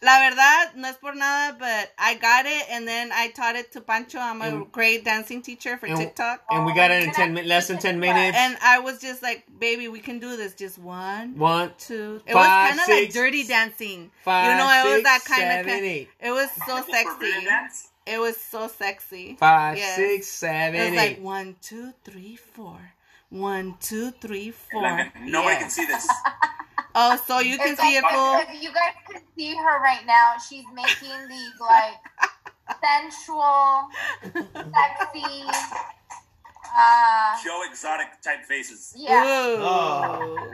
La 0.04 0.18
verdad, 0.18 0.74
no 0.74 0.88
es 0.88 0.96
por 0.96 1.14
nada, 1.14 1.56
but 1.56 1.92
I 1.96 2.14
got 2.16 2.44
it, 2.44 2.66
and 2.70 2.88
then 2.88 3.12
I 3.12 3.28
taught 3.28 3.54
it 3.54 3.70
to 3.74 3.80
Pancho. 3.80 4.18
I'm 4.18 4.42
a 4.42 4.46
And- 4.46 4.72
great 4.72 5.04
dancing 5.04 5.42
teacher 5.42 5.76
for 5.76 5.86
and- 5.86 5.96
TikTok. 5.96 6.42
And 6.50 6.66
we 6.66 6.74
got 6.74 6.90
it 6.90 7.04
in 7.04 7.12
ten, 7.12 7.32
mi- 7.32 7.44
less 7.44 7.68
than 7.68 7.78
ten 7.78 8.00
minutes. 8.00 8.36
And 8.36 8.58
I 8.60 8.80
was 8.80 9.00
just 9.00 9.22
like, 9.22 9.44
baby, 9.60 9.86
we 9.86 10.00
can 10.00 10.18
do 10.18 10.36
this. 10.36 10.54
Just 10.54 10.76
one, 10.78 11.38
One, 11.38 11.72
two. 11.78 12.20
It 12.26 12.32
Five, 12.32 12.74
was 12.74 12.80
kind 12.84 12.90
of 12.98 13.04
like 13.04 13.12
dirty 13.12 13.44
dancing. 13.44 14.10
five, 14.24 14.50
you 14.50 14.56
know, 14.56 14.90
it 14.90 14.94
was 14.96 15.02
that 15.04 15.24
kind 15.24 15.40
seven, 15.40 15.68
of. 15.72 15.84
eight. 15.84 16.08
It 16.18 16.30
was 16.32 16.48
so 16.66 16.74
Like 16.74 16.86
the 16.88 17.04
forbidden 17.04 17.44
sexy. 17.44 17.88
It 18.04 18.18
was 18.18 18.36
so 18.40 18.66
sexy. 18.66 19.36
Five, 19.38 19.78
Yes. 19.78 19.94
six, 19.94 20.26
It 20.26 20.30
seven, 20.30 20.80
was 20.80 20.96
like 20.96 21.10
eight. 21.12 21.20
one, 21.20 21.54
two, 21.62 21.94
three, 22.04 22.34
four. 22.34 22.94
One, 23.30 23.76
two, 23.80 24.10
three, 24.10 24.50
four. 24.50 24.82
Like, 24.82 25.14
nobody 25.20 25.54
Yes. 25.54 25.60
can 25.62 25.70
see 25.70 25.86
this. 25.86 26.08
Oh, 26.94 27.20
so 27.26 27.38
you 27.40 27.56
can 27.58 27.72
It's 27.72 27.80
see 27.80 27.96
it, 27.96 28.02
like- 28.02 28.12
fool. 28.12 28.54
If 28.54 28.62
you 28.62 28.72
guys 28.72 28.94
can 29.10 29.22
see 29.36 29.54
her 29.56 29.80
right 29.82 30.04
now, 30.06 30.34
she's 30.48 30.64
making 30.74 31.28
these 31.28 31.52
like 31.60 31.94
sensual, 32.82 33.88
sexy. 34.22 35.44
Uh, 36.74 37.36
Joe 37.44 37.62
Exotic 37.70 38.20
type 38.22 38.44
faces. 38.44 38.94
yeah. 38.96 39.24
Ooh. 39.24 39.56
Oh. 39.60 40.52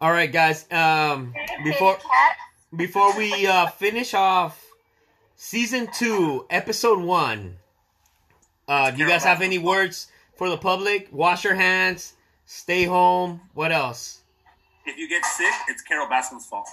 All 0.00 0.10
right, 0.10 0.30
guys. 0.32 0.66
Um, 0.70 1.32
before 1.64 1.98
before 2.74 3.16
we 3.16 3.46
uh, 3.46 3.68
finish 3.68 4.14
off 4.14 4.62
season 5.36 5.88
two, 5.94 6.44
episode 6.50 6.98
one, 7.00 7.56
uh, 8.68 8.90
do 8.90 8.98
you 8.98 9.06
guys 9.08 9.22
have 9.24 9.42
any 9.42 9.58
words 9.58 10.08
for 10.36 10.50
the 10.50 10.56
public? 10.58 11.08
Wash 11.12 11.44
your 11.44 11.54
hands. 11.54 12.14
Stay 12.46 12.84
home. 12.84 13.40
What 13.54 13.72
else? 13.72 14.20
If 14.84 14.98
you 14.98 15.08
get 15.08 15.24
sick, 15.24 15.52
it's 15.68 15.82
Carole 15.82 16.08
Baskin's 16.08 16.46
fault. 16.46 16.68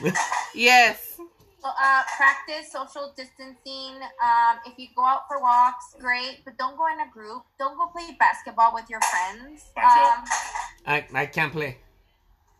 Yes. 0.54 1.14
So, 1.16 1.68
uh, 1.68 2.02
practice 2.16 2.70
social 2.72 3.12
distancing. 3.16 3.96
Um, 4.22 4.58
if 4.66 4.78
you 4.78 4.88
go 4.94 5.04
out 5.04 5.22
for 5.28 5.40
walks, 5.40 5.94
great, 5.98 6.40
but 6.44 6.56
don't 6.58 6.76
go 6.76 6.86
in 6.92 7.00
a 7.00 7.10
group. 7.10 7.42
Don't 7.58 7.76
go 7.76 7.86
play 7.86 8.16
basketball 8.18 8.72
with 8.74 8.88
your 8.88 9.00
friends. 9.00 9.64
Um, 9.76 10.24
I 10.86 11.06
I 11.14 11.26
can't 11.26 11.52
play. 11.52 11.78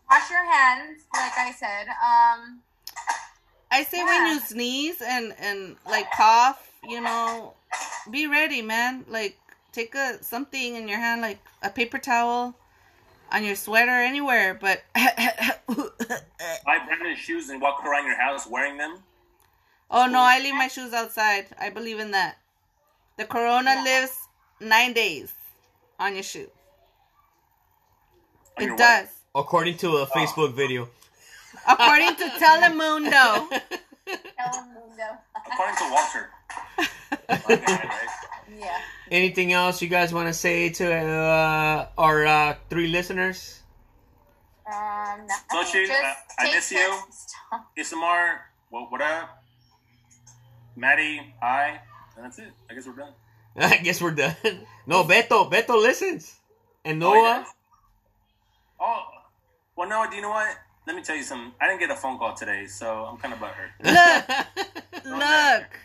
wash 0.09 0.29
your 0.29 0.43
hands, 0.51 1.03
like 1.13 1.37
I 1.37 1.51
said. 1.51 1.87
Um, 1.89 2.61
I 3.71 3.83
say 3.83 4.03
when 4.03 4.27
you 4.27 4.39
sneeze 4.39 5.01
and 5.01 5.33
and 5.39 5.75
like 5.89 6.11
cough, 6.11 6.71
you 6.83 6.99
know, 7.01 7.53
be 8.11 8.27
ready, 8.27 8.61
man. 8.61 9.05
Like 9.07 9.37
take 9.77 9.93
a 9.95 10.23
something 10.23 10.75
in 10.75 10.87
your 10.87 10.97
hand, 10.99 11.21
like 11.21 11.39
a 11.61 11.69
paper 11.69 11.99
towel, 11.99 12.55
on 13.31 13.43
your 13.43 13.55
sweater, 13.55 13.91
anywhere. 14.11 14.57
But 14.59 14.83
Buy 16.65 16.77
Brandon's 16.85 17.19
shoes 17.19 17.49
and 17.49 17.61
walk 17.61 17.85
around 17.85 18.05
your 18.05 18.17
house 18.17 18.47
wearing 18.47 18.77
them. 18.77 18.93
oh 19.91 20.07
no, 20.07 20.19
I 20.19 20.39
leave 20.39 20.55
my 20.55 20.67
shoes 20.67 20.93
outside. 20.93 21.45
I 21.59 21.69
believe 21.69 21.99
in 21.99 22.11
that. 22.11 22.37
The 23.17 23.25
corona 23.25 23.73
Yeah. 23.75 23.83
lives 23.89 24.15
nine 24.59 24.93
days 24.93 25.33
on 25.99 26.13
your 26.15 26.23
shoe. 26.23 26.49
On 28.57 28.63
It 28.63 28.67
your 28.67 28.77
does, 28.77 29.07
According 29.35 29.77
to 29.83 29.87
a 29.97 30.01
oh. 30.03 30.05
Facebook 30.17 30.53
video. 30.53 30.89
according 31.67 32.15
to 32.21 32.25
Telemundo. 32.41 33.23
Telemundo. 34.39 35.09
According 35.51 35.77
to 35.81 35.85
Walter. 35.93 36.23
Okay, 39.07 39.15
right? 39.15 39.21
yeah. 39.23 39.25
Anything 39.25 39.53
else 39.53 39.81
you 39.81 39.87
guys 39.87 40.13
want 40.13 40.27
to 40.27 40.33
say 40.33 40.69
to 40.69 40.93
uh, 40.93 41.87
our 41.97 42.25
uh, 42.25 42.55
three 42.69 42.87
listeners? 42.87 43.61
Um, 44.67 45.27
no, 45.27 45.63
Sochi, 45.63 45.89
uh, 45.89 46.13
I 46.39 46.53
miss 46.53 46.71
you. 46.71 46.99
Isamar, 47.77 48.39
what, 48.69 48.91
what 48.91 49.01
up? 49.01 49.43
Maddie, 50.75 51.33
hi. 51.41 51.79
And 52.15 52.25
that's 52.25 52.39
it. 52.39 52.51
I 52.69 52.73
guess 52.73 52.85
we're 52.87 52.93
done. 52.93 53.13
I 53.57 53.77
guess 53.77 54.01
we're 54.01 54.11
done. 54.11 54.35
No, 54.85 55.03
Beto. 55.03 55.49
Beto 55.49 55.81
listens. 55.81 56.35
And 56.85 57.01
Oh, 57.03 57.13
he 57.13 57.19
Noah. 57.21 57.45
Oh, 58.79 59.03
well, 59.75 59.89
no, 59.89 60.05
do 60.09 60.15
you 60.15 60.21
know 60.21 60.29
what? 60.29 60.55
Let 60.85 60.95
me 60.95 61.01
tell 61.01 61.15
you 61.15 61.23
something. 61.23 61.51
I 61.59 61.67
didn't 61.67 61.79
get 61.79 61.91
a 61.91 61.95
phone 61.95 62.17
call 62.17 62.33
today, 62.33 62.65
so 62.67 63.05
I'm 63.05 63.17
kind 63.17 63.33
of 63.33 63.39
butthurt. 63.39 63.71
Look, 63.83 65.05
look, 65.05 65.79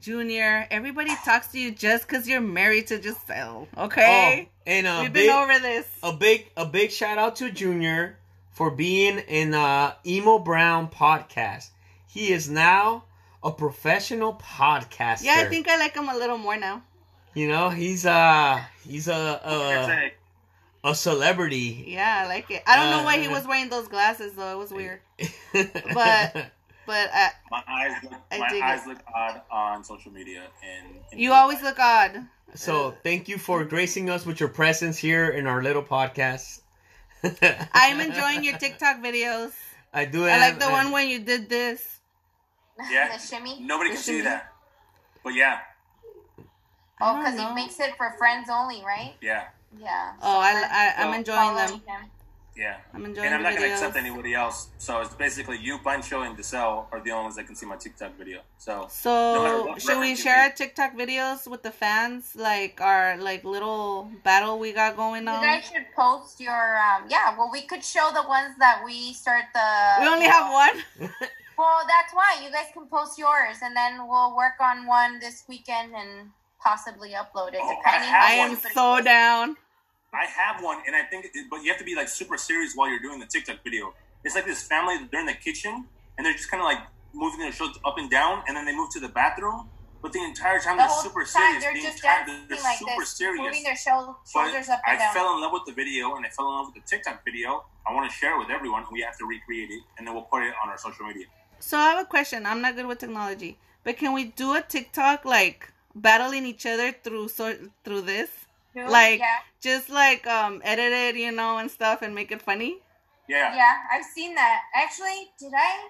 Junior. 0.00 0.66
Everybody 0.70 1.10
talks 1.24 1.48
to 1.48 1.58
you 1.58 1.70
just 1.70 2.06
because 2.06 2.28
you're 2.28 2.40
married 2.40 2.86
to 2.88 3.00
Giselle. 3.02 3.68
Okay, 3.76 4.48
Oh, 4.48 4.52
and 4.66 4.86
a 4.86 5.00
we've 5.02 5.12
big, 5.12 5.26
been 5.28 5.36
over 5.36 5.58
this. 5.58 5.86
a 6.02 6.12
big, 6.12 6.50
a 6.56 6.64
big 6.66 6.90
shout 6.90 7.18
out 7.18 7.36
to 7.36 7.50
Junior 7.50 8.18
for 8.52 8.70
being 8.70 9.18
in 9.18 9.54
uh, 9.54 9.94
Emo 10.06 10.38
Brown 10.38 10.88
podcast. 10.88 11.70
He 12.06 12.32
is 12.32 12.48
now 12.50 13.04
a 13.42 13.50
professional 13.52 14.34
podcaster. 14.34 15.24
Yeah, 15.24 15.36
I 15.38 15.44
think 15.44 15.68
I 15.68 15.76
like 15.78 15.94
him 15.94 16.08
a 16.08 16.16
little 16.16 16.38
more 16.38 16.56
now. 16.56 16.82
you 17.34 17.46
know 17.48 17.70
he's 17.70 18.04
uh 18.06 18.60
he's 18.84 19.06
a 19.08 19.40
That's 19.44 19.88
a, 20.84 20.90
a 20.90 20.94
celebrity. 20.94 21.84
Yeah, 21.86 22.22
I 22.24 22.28
like 22.28 22.50
it. 22.50 22.62
I 22.66 22.76
don't 22.76 22.90
know 22.98 23.04
why 23.04 23.18
he 23.18 23.28
Uh, 23.28 23.32
was 23.32 23.46
wearing 23.46 23.68
those 23.68 23.86
glasses 23.88 24.32
though. 24.34 24.52
It 24.52 24.58
was 24.58 24.72
weird. 24.72 25.00
but 25.94 26.50
But 26.88 27.10
uh, 27.14 27.28
My 27.50 27.62
eyes 27.68 27.92
look, 28.02 28.12
I 28.32 28.38
my 28.38 28.48
dig 28.48 28.62
eyes 28.62 28.82
it. 28.84 28.88
look 28.88 28.98
odd 29.14 29.42
on 29.52 29.84
social 29.84 30.10
media, 30.10 30.42
and, 30.64 30.96
and 31.12 31.20
you 31.20 31.32
always 31.34 31.60
look 31.62 31.78
odd. 31.78 32.24
so 32.54 32.94
thank 33.04 33.28
you 33.28 33.36
for 33.36 33.62
gracing 33.64 34.08
us 34.08 34.24
with 34.24 34.40
your 34.40 34.48
presence 34.48 34.96
here 34.96 35.28
in 35.28 35.46
our 35.46 35.62
little 35.62 35.82
podcast. 35.84 36.62
I'm 37.74 38.00
enjoying 38.00 38.42
your 38.42 38.56
TikTok 38.56 39.02
videos. 39.04 39.52
I 39.92 40.06
do. 40.06 40.24
I 40.24 40.38
like 40.40 40.56
have- 40.56 40.60
the 40.60 40.70
one 40.70 40.90
when 40.90 41.08
you 41.08 41.20
did 41.20 41.48
this. 41.48 42.00
Yeah. 42.90 43.10
the 43.12 43.18
shimmy. 43.18 43.58
Nobody 43.60 43.90
The 43.90 43.94
can 43.96 44.02
see 44.02 44.20
that, 44.22 44.52
but 45.24 45.34
yeah, 45.34 45.58
Oh, 47.00 47.18
because 47.18 47.38
he 47.38 47.46
makes 47.54 47.78
it 47.80 47.96
for 47.96 48.14
friends 48.16 48.48
only, 48.48 48.82
right? 48.86 49.14
yeah, 49.20 49.48
Yeah. 49.78 50.12
Oh, 50.22 50.38
I, 50.40 50.52
I 50.62 51.02
I'm 51.04 51.12
enjoying 51.14 51.54
them. 51.56 51.72
Him. 51.84 52.00
Yeah. 52.58 52.76
I'm 52.92 53.04
enjoying 53.04 53.26
And 53.26 53.34
I'm 53.36 53.42
not 53.42 53.54
gonna 53.54 53.70
accept 53.72 53.96
anybody 53.96 54.34
else. 54.34 54.68
So 54.78 55.00
it's 55.00 55.14
basically 55.14 55.58
you, 55.58 55.78
Pancho, 55.78 56.22
and 56.22 56.36
Giselle 56.36 56.88
are 56.92 57.00
the 57.00 57.12
only 57.12 57.24
ones 57.24 57.36
that 57.36 57.46
can 57.46 57.54
see 57.54 57.66
my 57.66 57.76
TikTok 57.76 58.18
video. 58.18 58.40
So 58.58 58.86
So 58.90 59.66
what 59.68 59.80
should 59.80 60.00
we 60.00 60.16
share 60.16 60.44
our. 60.44 60.50
TikTok 60.50 60.92
videos 60.94 61.46
with 61.52 61.62
the 61.62 61.70
fans, 61.70 62.34
like 62.34 62.80
our 62.80 63.16
like 63.18 63.44
little 63.44 64.10
battle 64.24 64.58
we 64.58 64.72
got 64.72 64.96
going 64.96 65.28
on? 65.28 65.40
You 65.42 65.48
guys 65.48 65.64
should 65.70 65.86
post 65.94 66.40
your 66.40 66.64
um 66.88 67.04
yeah, 67.08 67.36
well 67.38 67.50
we 67.52 67.62
could 67.70 67.84
show 67.84 68.10
the 68.12 68.26
ones 68.28 68.52
that 68.58 68.82
we 68.84 69.12
start 69.14 69.44
the 69.54 69.68
We 70.02 70.06
only 70.08 70.26
you 70.26 70.32
have 70.32 70.52
one. 70.52 70.76
Well, 71.58 71.80
that's 71.88 72.14
why 72.14 72.38
you 72.44 72.52
guys 72.52 72.66
can 72.72 72.86
post 72.86 73.18
yours 73.18 73.56
and 73.62 73.74
then 73.74 74.06
we'll 74.08 74.36
work 74.36 74.54
on 74.60 74.86
one 74.86 75.18
this 75.18 75.42
weekend 75.48 75.92
and 75.92 76.30
possibly 76.62 77.10
upload 77.22 77.54
it 77.54 77.60
Oh, 77.60 77.68
I 77.68 77.74
depending 77.76 78.10
have 78.10 78.22
I 78.30 78.36
how 78.36 78.46
am 78.46 78.56
so 78.56 78.68
feels. 78.94 79.04
down. 79.04 79.56
I 80.12 80.24
have 80.26 80.62
one, 80.62 80.78
and 80.86 80.96
I 80.96 81.02
think, 81.02 81.26
it, 81.26 81.32
but 81.50 81.62
you 81.62 81.70
have 81.70 81.78
to 81.78 81.84
be 81.84 81.94
like 81.94 82.08
super 82.08 82.36
serious 82.38 82.72
while 82.74 82.88
you're 82.88 82.98
doing 83.00 83.20
the 83.20 83.26
TikTok 83.26 83.62
video. 83.62 83.94
It's 84.24 84.34
like 84.34 84.46
this 84.46 84.62
family 84.62 84.96
they're 85.10 85.20
in 85.20 85.26
the 85.26 85.34
kitchen 85.34 85.84
and 86.16 86.26
they're 86.26 86.32
just 86.32 86.50
kind 86.50 86.60
of 86.60 86.64
like 86.64 86.78
moving 87.14 87.38
their 87.40 87.52
shoulders 87.52 87.78
up 87.84 87.98
and 87.98 88.10
down, 88.10 88.42
and 88.48 88.56
then 88.56 88.64
they 88.64 88.74
move 88.74 88.90
to 88.92 89.00
the 89.00 89.08
bathroom. 89.08 89.68
But 90.00 90.12
the 90.12 90.22
entire 90.22 90.60
time 90.60 90.76
The 90.76 90.84
they're 90.86 91.02
super 91.02 91.24
time 91.24 91.60
serious. 91.60 91.62
they're 91.64 91.74
the 91.74 91.80
just 91.82 91.96
entire 92.04 92.24
dancing 92.26 92.46
they're 92.48 92.62
like 92.62 92.78
super 92.78 93.00
this, 93.00 93.10
serious. 93.10 93.42
moving 93.44 93.62
their 93.64 93.76
shou- 93.76 94.14
But 94.32 94.44
shoulders 94.46 94.68
up 94.68 94.80
I 94.86 94.90
and 94.92 94.98
down. 95.00 95.12
fell 95.14 95.34
in 95.34 95.40
love 95.42 95.52
with 95.52 95.64
the 95.66 95.72
video, 95.72 96.14
and 96.14 96.24
I 96.24 96.28
fell 96.30 96.46
in 96.50 96.54
love 96.58 96.66
with 96.72 96.82
the 96.82 96.88
TikTok 96.88 97.24
video. 97.24 97.64
I 97.86 97.92
want 97.92 98.08
to 98.10 98.16
share 98.16 98.34
it 98.36 98.38
with 98.38 98.48
everyone. 98.50 98.84
We 98.92 99.00
have 99.02 99.18
to 99.18 99.26
recreate 99.26 99.70
it, 99.70 99.82
and 99.98 100.06
then 100.06 100.14
we'll 100.14 100.24
put 100.24 100.42
it 100.42 100.54
on 100.62 100.68
our 100.68 100.78
social 100.78 101.06
media. 101.06 101.26
So 101.58 101.76
I 101.78 101.90
have 101.90 101.98
a 101.98 102.04
question. 102.08 102.46
I'm 102.46 102.60
not 102.62 102.76
good 102.76 102.86
with 102.86 102.98
technology, 102.98 103.58
but 103.82 103.96
can 103.96 104.12
we 104.12 104.24
do 104.26 104.54
a 104.54 104.62
TikTok 104.62 105.24
like 105.24 105.72
battling 105.96 106.46
each 106.46 106.64
other 106.64 106.92
through 106.92 107.28
so 107.28 107.54
through 107.84 108.02
this? 108.02 108.30
True, 108.84 108.90
Like 108.90 109.20
yeah, 109.20 109.38
just 109.60 109.90
like 109.90 110.26
um 110.26 110.60
edit 110.64 110.92
it, 110.92 111.16
you 111.16 111.32
know, 111.32 111.58
and 111.58 111.70
stuff 111.70 112.02
and 112.02 112.14
make 112.14 112.32
it 112.32 112.42
funny. 112.42 112.78
Yeah. 113.28 113.54
yeah, 113.54 113.74
I've 113.92 114.04
seen 114.04 114.34
that. 114.36 114.62
Actually, 114.74 115.30
did 115.38 115.52
I? 115.54 115.88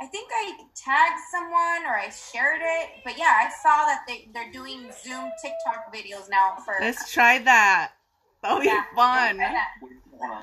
I 0.00 0.06
think 0.06 0.30
I 0.32 0.52
tagged 0.74 1.20
someone 1.30 1.86
or 1.86 1.96
I 1.96 2.10
shared 2.10 2.60
it, 2.62 2.90
but 3.04 3.18
yeah, 3.18 3.32
I 3.44 3.50
saw 3.62 3.86
that 3.86 4.04
they 4.06 4.28
they're 4.32 4.52
doing 4.52 4.90
Zoom 5.02 5.30
TikTok 5.42 5.94
videos 5.94 6.28
now 6.30 6.56
for. 6.64 6.76
Let's 6.80 7.12
try 7.12 7.38
that. 7.40 7.92
That'll 8.42 8.60
be 8.60 8.68
fun. 8.94 9.36
try 9.36 9.52
that. 9.52 9.68
Hold 9.80 10.30
on. 10.32 10.42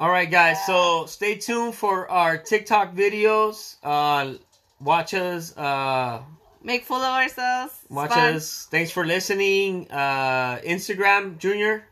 All 0.00 0.10
right, 0.10 0.30
guys. 0.30 0.64
So 0.66 1.06
stay 1.06 1.36
tuned 1.36 1.74
for 1.74 2.10
our 2.10 2.36
TikTok 2.36 2.94
videos. 2.94 3.76
Uh, 3.82 4.34
watch 4.80 5.14
us. 5.14 5.56
Uh, 5.56 6.22
Make 6.64 6.84
fool 6.86 6.96
of 6.96 7.12
ourselves. 7.12 7.74
It's 7.82 7.90
watch 7.90 8.10
fun. 8.10 8.34
us. 8.36 8.66
Thanks 8.70 8.90
for 8.90 9.04
listening. 9.04 9.86
Uh, 9.90 10.56
Instagram, 10.64 11.36
Junior. 11.36 11.84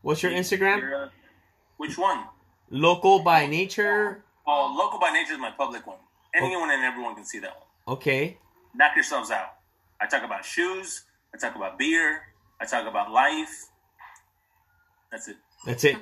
What's 0.00 0.22
your 0.22 0.32
Instagram? 0.32 0.78
Uh, 1.04 1.08
Which 1.76 1.98
one? 1.98 2.24
Local 2.70 3.22
by 3.22 3.46
nature. 3.46 4.24
Oh, 4.46 4.74
local 4.74 4.98
by 4.98 5.10
nature 5.10 5.34
is 5.34 5.38
my 5.38 5.50
public 5.50 5.86
one. 5.86 5.98
Anyone 6.34 6.70
and 6.70 6.82
everyone 6.82 7.14
can 7.14 7.26
see 7.26 7.40
that 7.40 7.52
one. 7.54 7.98
Okay. 7.98 8.38
Knock 8.74 8.96
yourselves 8.96 9.30
out. 9.30 9.56
I 10.00 10.06
talk 10.06 10.24
about 10.24 10.42
shoes. 10.42 11.04
I 11.34 11.38
talk 11.38 11.56
about 11.56 11.78
beer. 11.78 12.22
I 12.58 12.64
talk 12.64 12.88
about 12.88 13.10
life. 13.12 13.66
That's 15.12 15.28
it. 15.28 15.36
That's 15.66 15.84
it. 15.84 15.98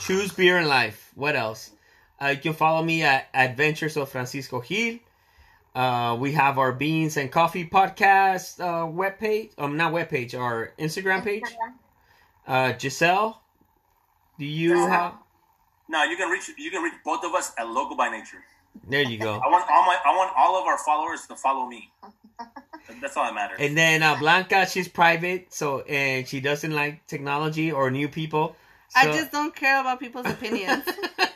Choose 0.00 0.32
beer 0.32 0.58
and 0.58 0.66
life. 0.66 1.12
What 1.14 1.36
else? 1.36 1.70
Uh, 2.20 2.28
you 2.28 2.38
can 2.38 2.54
follow 2.54 2.82
me 2.82 3.02
at 3.02 3.28
Adventures 3.32 3.96
of 3.96 4.08
Francisco 4.08 4.60
Gil. 4.60 4.98
Uh, 5.78 6.16
we 6.16 6.32
have 6.32 6.58
our 6.58 6.72
Beans 6.72 7.16
and 7.16 7.30
Coffee 7.30 7.64
podcast 7.64 8.58
uh, 8.58 8.84
webpage. 8.84 9.50
Um, 9.58 9.76
not 9.76 9.92
webpage, 9.92 10.36
our 10.36 10.72
Instagram 10.76 11.22
page. 11.22 11.44
Uh, 12.48 12.76
Giselle, 12.76 13.40
do 14.40 14.44
you 14.44 14.70
Giselle. 14.70 14.88
have? 14.88 15.14
No, 15.88 16.02
you 16.02 16.16
can 16.16 16.30
reach 16.30 16.50
you 16.58 16.72
can 16.72 16.82
reach 16.82 16.94
both 17.04 17.22
of 17.22 17.32
us 17.32 17.52
at 17.56 17.68
local 17.68 17.96
by 17.96 18.08
nature. 18.08 18.42
There 18.88 19.02
you 19.02 19.18
go. 19.18 19.34
I 19.44 19.46
want 19.46 19.70
all 19.70 19.86
my 19.86 19.96
I 20.04 20.16
want 20.16 20.32
all 20.36 20.60
of 20.60 20.66
our 20.66 20.78
followers 20.78 21.28
to 21.28 21.36
follow 21.36 21.68
me. 21.68 21.92
That's 23.00 23.16
all 23.16 23.26
that 23.26 23.34
matters. 23.34 23.58
And 23.60 23.78
then 23.78 24.02
uh, 24.02 24.16
Blanca, 24.16 24.66
she's 24.66 24.88
private, 24.88 25.54
so 25.54 25.82
and 25.82 26.26
she 26.26 26.40
doesn't 26.40 26.72
like 26.72 27.06
technology 27.06 27.70
or 27.70 27.92
new 27.92 28.08
people. 28.08 28.56
I 28.96 29.12
just 29.12 29.30
don't 29.30 29.54
care 29.54 29.80
about 29.80 30.00
people's 30.00 30.26
opinions. 30.26 30.82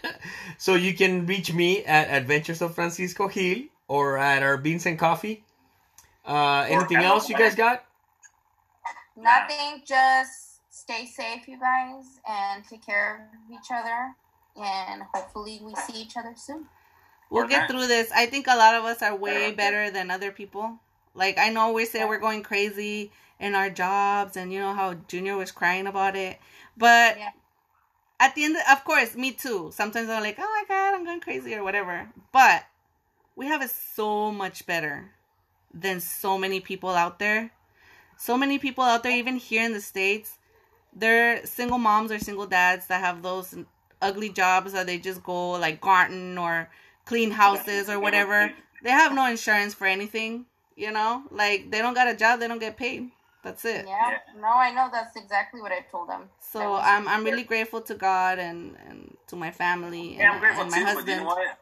so 0.59 0.75
you 0.75 0.95
can 0.95 1.27
reach 1.27 1.53
me 1.53 1.85
at 1.85 2.09
Adventures 2.09 2.61
of 2.61 2.75
Francisco 2.75 3.29
Gil 3.29 3.69
or 3.89 4.19
at 4.19 4.43
our 4.43 4.57
Beans 4.57 4.87
and 4.87 4.99
Coffee. 4.99 5.45
Uh, 6.25 6.67
anything 6.69 6.99
else 6.99 7.29
you 7.29 7.37
guys 7.37 7.55
got? 7.55 7.85
Nothing. 9.17 9.83
Just 9.87 10.61
stay 10.71 11.07
safe, 11.07 11.47
you 11.49 11.59
guys, 11.59 12.21
and 12.29 12.65
take 12.65 12.85
care 12.85 13.29
of 13.33 13.53
each 13.53 13.71
other. 13.73 14.15
And 14.57 15.03
hopefully, 15.15 15.61
we 15.63 15.75
see 15.75 16.01
each 16.01 16.17
other 16.17 16.35
soon. 16.37 16.67
We'll 17.31 17.49
get 17.49 17.69
through 17.69 17.87
this. 17.87 18.11
I 18.15 18.27
think 18.27 18.47
a 18.47 18.57
lot 18.57 18.75
of 18.75 18.85
us 18.85 19.03
are 19.03 19.17
way 19.17 19.53
better 19.53 19.91
than 19.91 20.11
other 20.11 20.31
people. 20.31 20.79
Like 21.15 21.39
I 21.39 21.49
know 21.49 21.73
we 21.73 21.87
say 21.87 22.05
we're 22.05 22.19
going 22.19 22.43
crazy 22.43 23.11
in 23.41 23.55
our 23.55 23.71
jobs, 23.71 24.37
and 24.37 24.53
you 24.53 24.61
know 24.61 24.75
how 24.75 24.95
Junior 25.09 25.37
was 25.37 25.51
crying 25.51 25.87
about 25.87 26.15
it. 26.17 26.39
But 26.77 27.19
Yeah. 27.19 27.31
at 28.21 28.35
the 28.35 28.45
end, 28.45 28.57
of 28.71 28.85
course, 28.85 29.15
me 29.17 29.33
too. 29.33 29.71
Sometimes 29.75 30.09
I'm 30.09 30.23
like, 30.23 30.37
oh 30.39 30.43
my 30.43 30.65
god, 30.69 30.95
I'm 30.95 31.05
going 31.05 31.21
crazy 31.21 31.55
or 31.55 31.65
whatever. 31.65 32.11
But 32.33 32.65
we 33.37 33.47
have 33.47 33.63
it 33.63 33.71
so 33.71 34.31
much 34.33 34.67
better 34.67 35.11
than 35.73 36.01
so 36.01 36.39
many 36.39 36.61
people 36.61 36.91
out 36.91 37.19
there. 37.19 37.51
So 38.17 38.37
many 38.37 38.59
people 38.59 38.85
out 38.85 39.03
there, 39.03 39.17
even 39.17 39.37
here 39.37 39.65
in 39.65 39.73
the 39.73 39.81
states, 39.81 40.39
they're 40.95 41.45
single 41.47 41.79
moms 41.79 42.13
or 42.13 42.19
single 42.19 42.47
dads 42.47 42.87
that 42.89 43.01
have 43.01 43.23
those 43.23 43.55
ugly 44.01 44.29
jobs 44.29 44.73
that 44.73 44.87
they 44.87 44.99
just 44.99 45.23
go 45.23 45.53
like 45.53 45.81
garden 45.81 46.39
or 46.39 46.69
clean 47.05 47.31
houses 47.31 47.89
or 47.89 47.99
whatever. 48.01 48.53
They 48.83 48.91
have 48.91 49.15
no 49.15 49.27
insurance 49.27 49.75
for 49.75 49.87
anything, 49.87 50.47
you 50.77 50.93
know? 50.93 51.25
Like 51.31 51.71
they 51.71 51.79
don't 51.79 51.95
got 51.95 52.09
a 52.09 52.15
job, 52.15 52.41
they 52.41 52.49
don't 52.49 52.59
get 52.61 52.77
paid. 52.77 53.11
That's 53.43 53.65
it. 53.65 53.87
Yeah. 53.87 54.11
Yeah. 54.11 54.19
No, 54.41 54.49
I 54.49 54.71
know 54.73 54.89
that's 54.93 55.17
exactly 55.17 55.61
what 55.61 55.73
I 55.73 55.81
told 55.91 56.09
them. 56.09 56.29
So 56.41 56.77
I'm 56.77 57.09
I'm 57.09 57.25
really 57.25 57.43
grateful 57.43 57.81
to 57.83 57.95
God 57.95 58.39
and 58.39 58.77
and 58.89 59.17
to 59.29 59.37
my 59.37 59.51
family 59.51 60.17
Yeah, 60.17 60.31
I'm 60.31 60.33
and, 60.35 60.41
grateful 60.41 60.63
and 60.63 60.71
my 60.71 60.79
too, 60.79 60.85
but 60.85 60.95
you 60.95 60.95
husband. 60.95 61.21
know 61.23 61.27
what? 61.27 61.59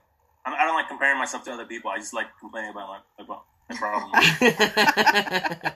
I 0.52 0.62
I 0.62 0.64
don't 0.64 0.74
like 0.74 0.88
comparing 0.88 1.18
myself 1.18 1.44
to 1.44 1.52
other 1.52 1.64
people. 1.66 1.90
I 1.90 1.98
just 1.98 2.14
like 2.14 2.26
complaining 2.38 2.70
about 2.70 2.88
my 2.88 2.98
about 3.24 3.44
my 3.68 3.76
problems. 3.76 4.12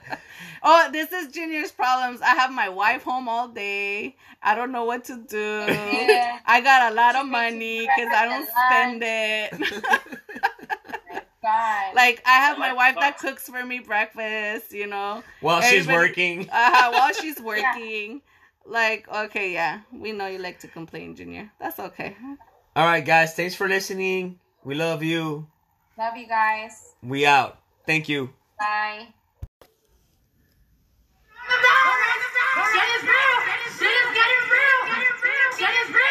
oh, 0.63 0.89
this 0.91 1.11
is 1.11 1.31
Junior's 1.31 1.71
problems. 1.71 2.21
I 2.21 2.35
have 2.35 2.51
my 2.51 2.69
wife 2.69 3.03
home 3.03 3.27
all 3.29 3.47
day. 3.47 4.15
I 4.43 4.55
don't 4.55 4.71
know 4.71 4.83
what 4.85 5.05
to 5.05 5.17
do. 5.17 5.65
Yeah. 5.67 6.39
I 6.45 6.61
got 6.61 6.91
a 6.91 6.95
lot 6.95 7.15
of 7.15 7.23
She 7.25 7.29
makes 7.31 7.53
money 7.53 7.79
because 7.81 8.13
I 8.13 8.25
don't 8.25 8.49
spend 8.49 9.03
it. 9.05 9.81
God. 11.41 11.93
like 11.95 12.23
I 12.25 12.31
have 12.37 12.57
my 12.57 12.69
Like 12.73 12.77
wife 12.77 12.95
that 13.01 13.19
cooks 13.19 13.47
for 13.47 13.63
me 13.63 13.77
breakfast. 13.79 14.71
You 14.73 14.87
know, 14.87 15.23
While 15.41 15.61
she's 15.61 15.85
working. 15.87 16.49
uh, 16.51 16.89
while 16.91 17.13
she's 17.13 17.39
working. 17.53 18.21
Like 18.65 19.07
okay, 19.07 19.53
yeah, 19.53 19.81
we 19.93 20.11
know 20.11 20.25
you 20.25 20.39
like 20.39 20.59
to 20.61 20.67
complain, 20.67 21.15
Junior. 21.15 21.51
That's 21.59 21.77
okay. 21.79 22.17
All 22.75 22.85
right, 22.85 23.05
guys. 23.05 23.35
Thanks 23.35 23.53
for 23.53 23.67
listening. 23.69 24.39
We 24.65 24.73
love 24.73 25.03
you. 25.03 25.45
Love 25.95 26.17
you 26.17 26.25
guys. 26.25 26.95
We 27.03 27.23
out. 27.27 27.59
Thank 27.85 28.09
you. 28.09 28.31
Bye. 28.57 29.05
Shit 32.73 32.89
is 32.97 33.03
real. 33.03 33.37
Shit 33.77 33.93
is 33.93 34.09
getting 34.17 34.43
real. 34.49 34.81
Shit 35.55 35.69
is 35.69 35.93
real. 35.93 36.04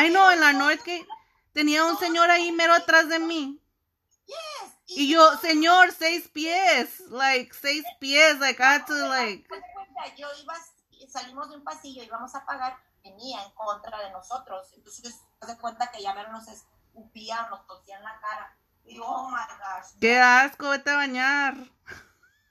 I 0.00 0.08
know 0.08 0.30
en 0.30 0.40
la 0.40 0.52
Northgate 0.54 1.06
tenía 1.52 1.84
un 1.84 1.98
señor 1.98 2.30
ahí 2.30 2.52
mero 2.52 2.72
atrás 2.72 3.08
de 3.08 3.18
mí. 3.18 3.60
Y 4.86 5.12
yo, 5.12 5.36
señor, 5.38 5.92
seis 5.92 6.28
pies. 6.28 7.00
Like, 7.10 7.54
seis 7.54 7.84
pies. 8.00 8.38
Like, 8.38 8.60
I 8.62 8.66
had 8.66 8.86
to, 8.86 8.94
like. 9.08 9.46
Yo 10.16 10.26
iba, 10.42 10.54
salimos 11.08 11.50
de 11.50 11.56
un 11.56 11.64
pasillo, 11.64 12.02
íbamos 12.02 12.34
a 12.34 12.44
pagar, 12.44 12.76
venía 13.04 13.44
en 13.44 13.52
contra 13.52 13.98
de 13.98 14.10
nosotros. 14.10 14.72
Entonces, 14.74 15.20
de 15.46 15.58
cuenta 15.58 15.90
que 15.90 16.02
ya 16.02 16.14
nos 16.28 16.48
escupía, 16.48 17.46
nos 17.50 17.66
tosía 17.66 17.98
en 17.98 18.04
la 18.04 18.18
cara. 18.20 18.56
Y 18.84 18.96
yo, 18.96 19.04
oh 19.04 19.28
my 19.28 19.36
gosh. 19.36 19.98
Qué 20.00 20.18
asco, 20.18 20.70
vete 20.70 20.90
a 20.90 20.96
bañar. 20.96 21.54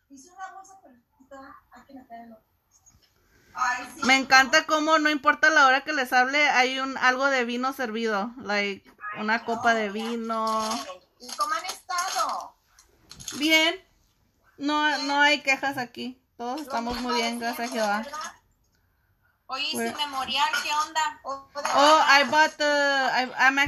Hice 0.09 0.31
una 0.31 0.51
bolsa 0.53 0.79
perfecta, 0.81 1.55
hay 1.71 1.83
que 1.85 1.93
meterlo. 1.93 2.37
Ay, 3.61 3.89
sí. 3.95 4.01
Me 4.05 4.15
encanta 4.15 4.65
cómo 4.65 4.97
no 4.99 5.09
importa 5.09 5.49
la 5.49 5.67
hora 5.67 5.81
que 5.83 5.93
les 5.93 6.13
hable, 6.13 6.47
hay 6.49 6.79
un 6.79 6.97
algo 6.97 7.25
de 7.27 7.43
vino 7.45 7.73
servido. 7.73 8.31
Like, 8.41 8.89
una 9.19 9.43
copa 9.45 9.73
de 9.73 9.89
vino. 9.89 10.69
¿Y 11.19 11.27
cómo 11.35 11.53
han 11.53 11.65
estado? 11.65 12.55
Bien. 13.37 13.75
No, 14.57 14.97
no 15.03 15.19
hay 15.21 15.41
quejas 15.41 15.77
aquí. 15.77 16.21
Todos 16.37 16.61
estamos 16.61 16.97
muy 17.01 17.15
bien, 17.15 17.39
gracias 17.39 17.69
a 17.69 17.73
Jehová. 17.73 18.05
Oye, 19.47 19.67
¿y 19.71 19.77
Where- 19.77 19.91
su 19.91 19.97
memorial 19.97 20.49
qué 20.63 20.69
onda? 20.87 21.19
Oh, 21.23 21.49
Oh, 21.75 22.01
I 22.07 22.23
bought 22.29 22.51
the. 22.57 22.63
I, 22.65 23.31
I'm 23.39 23.57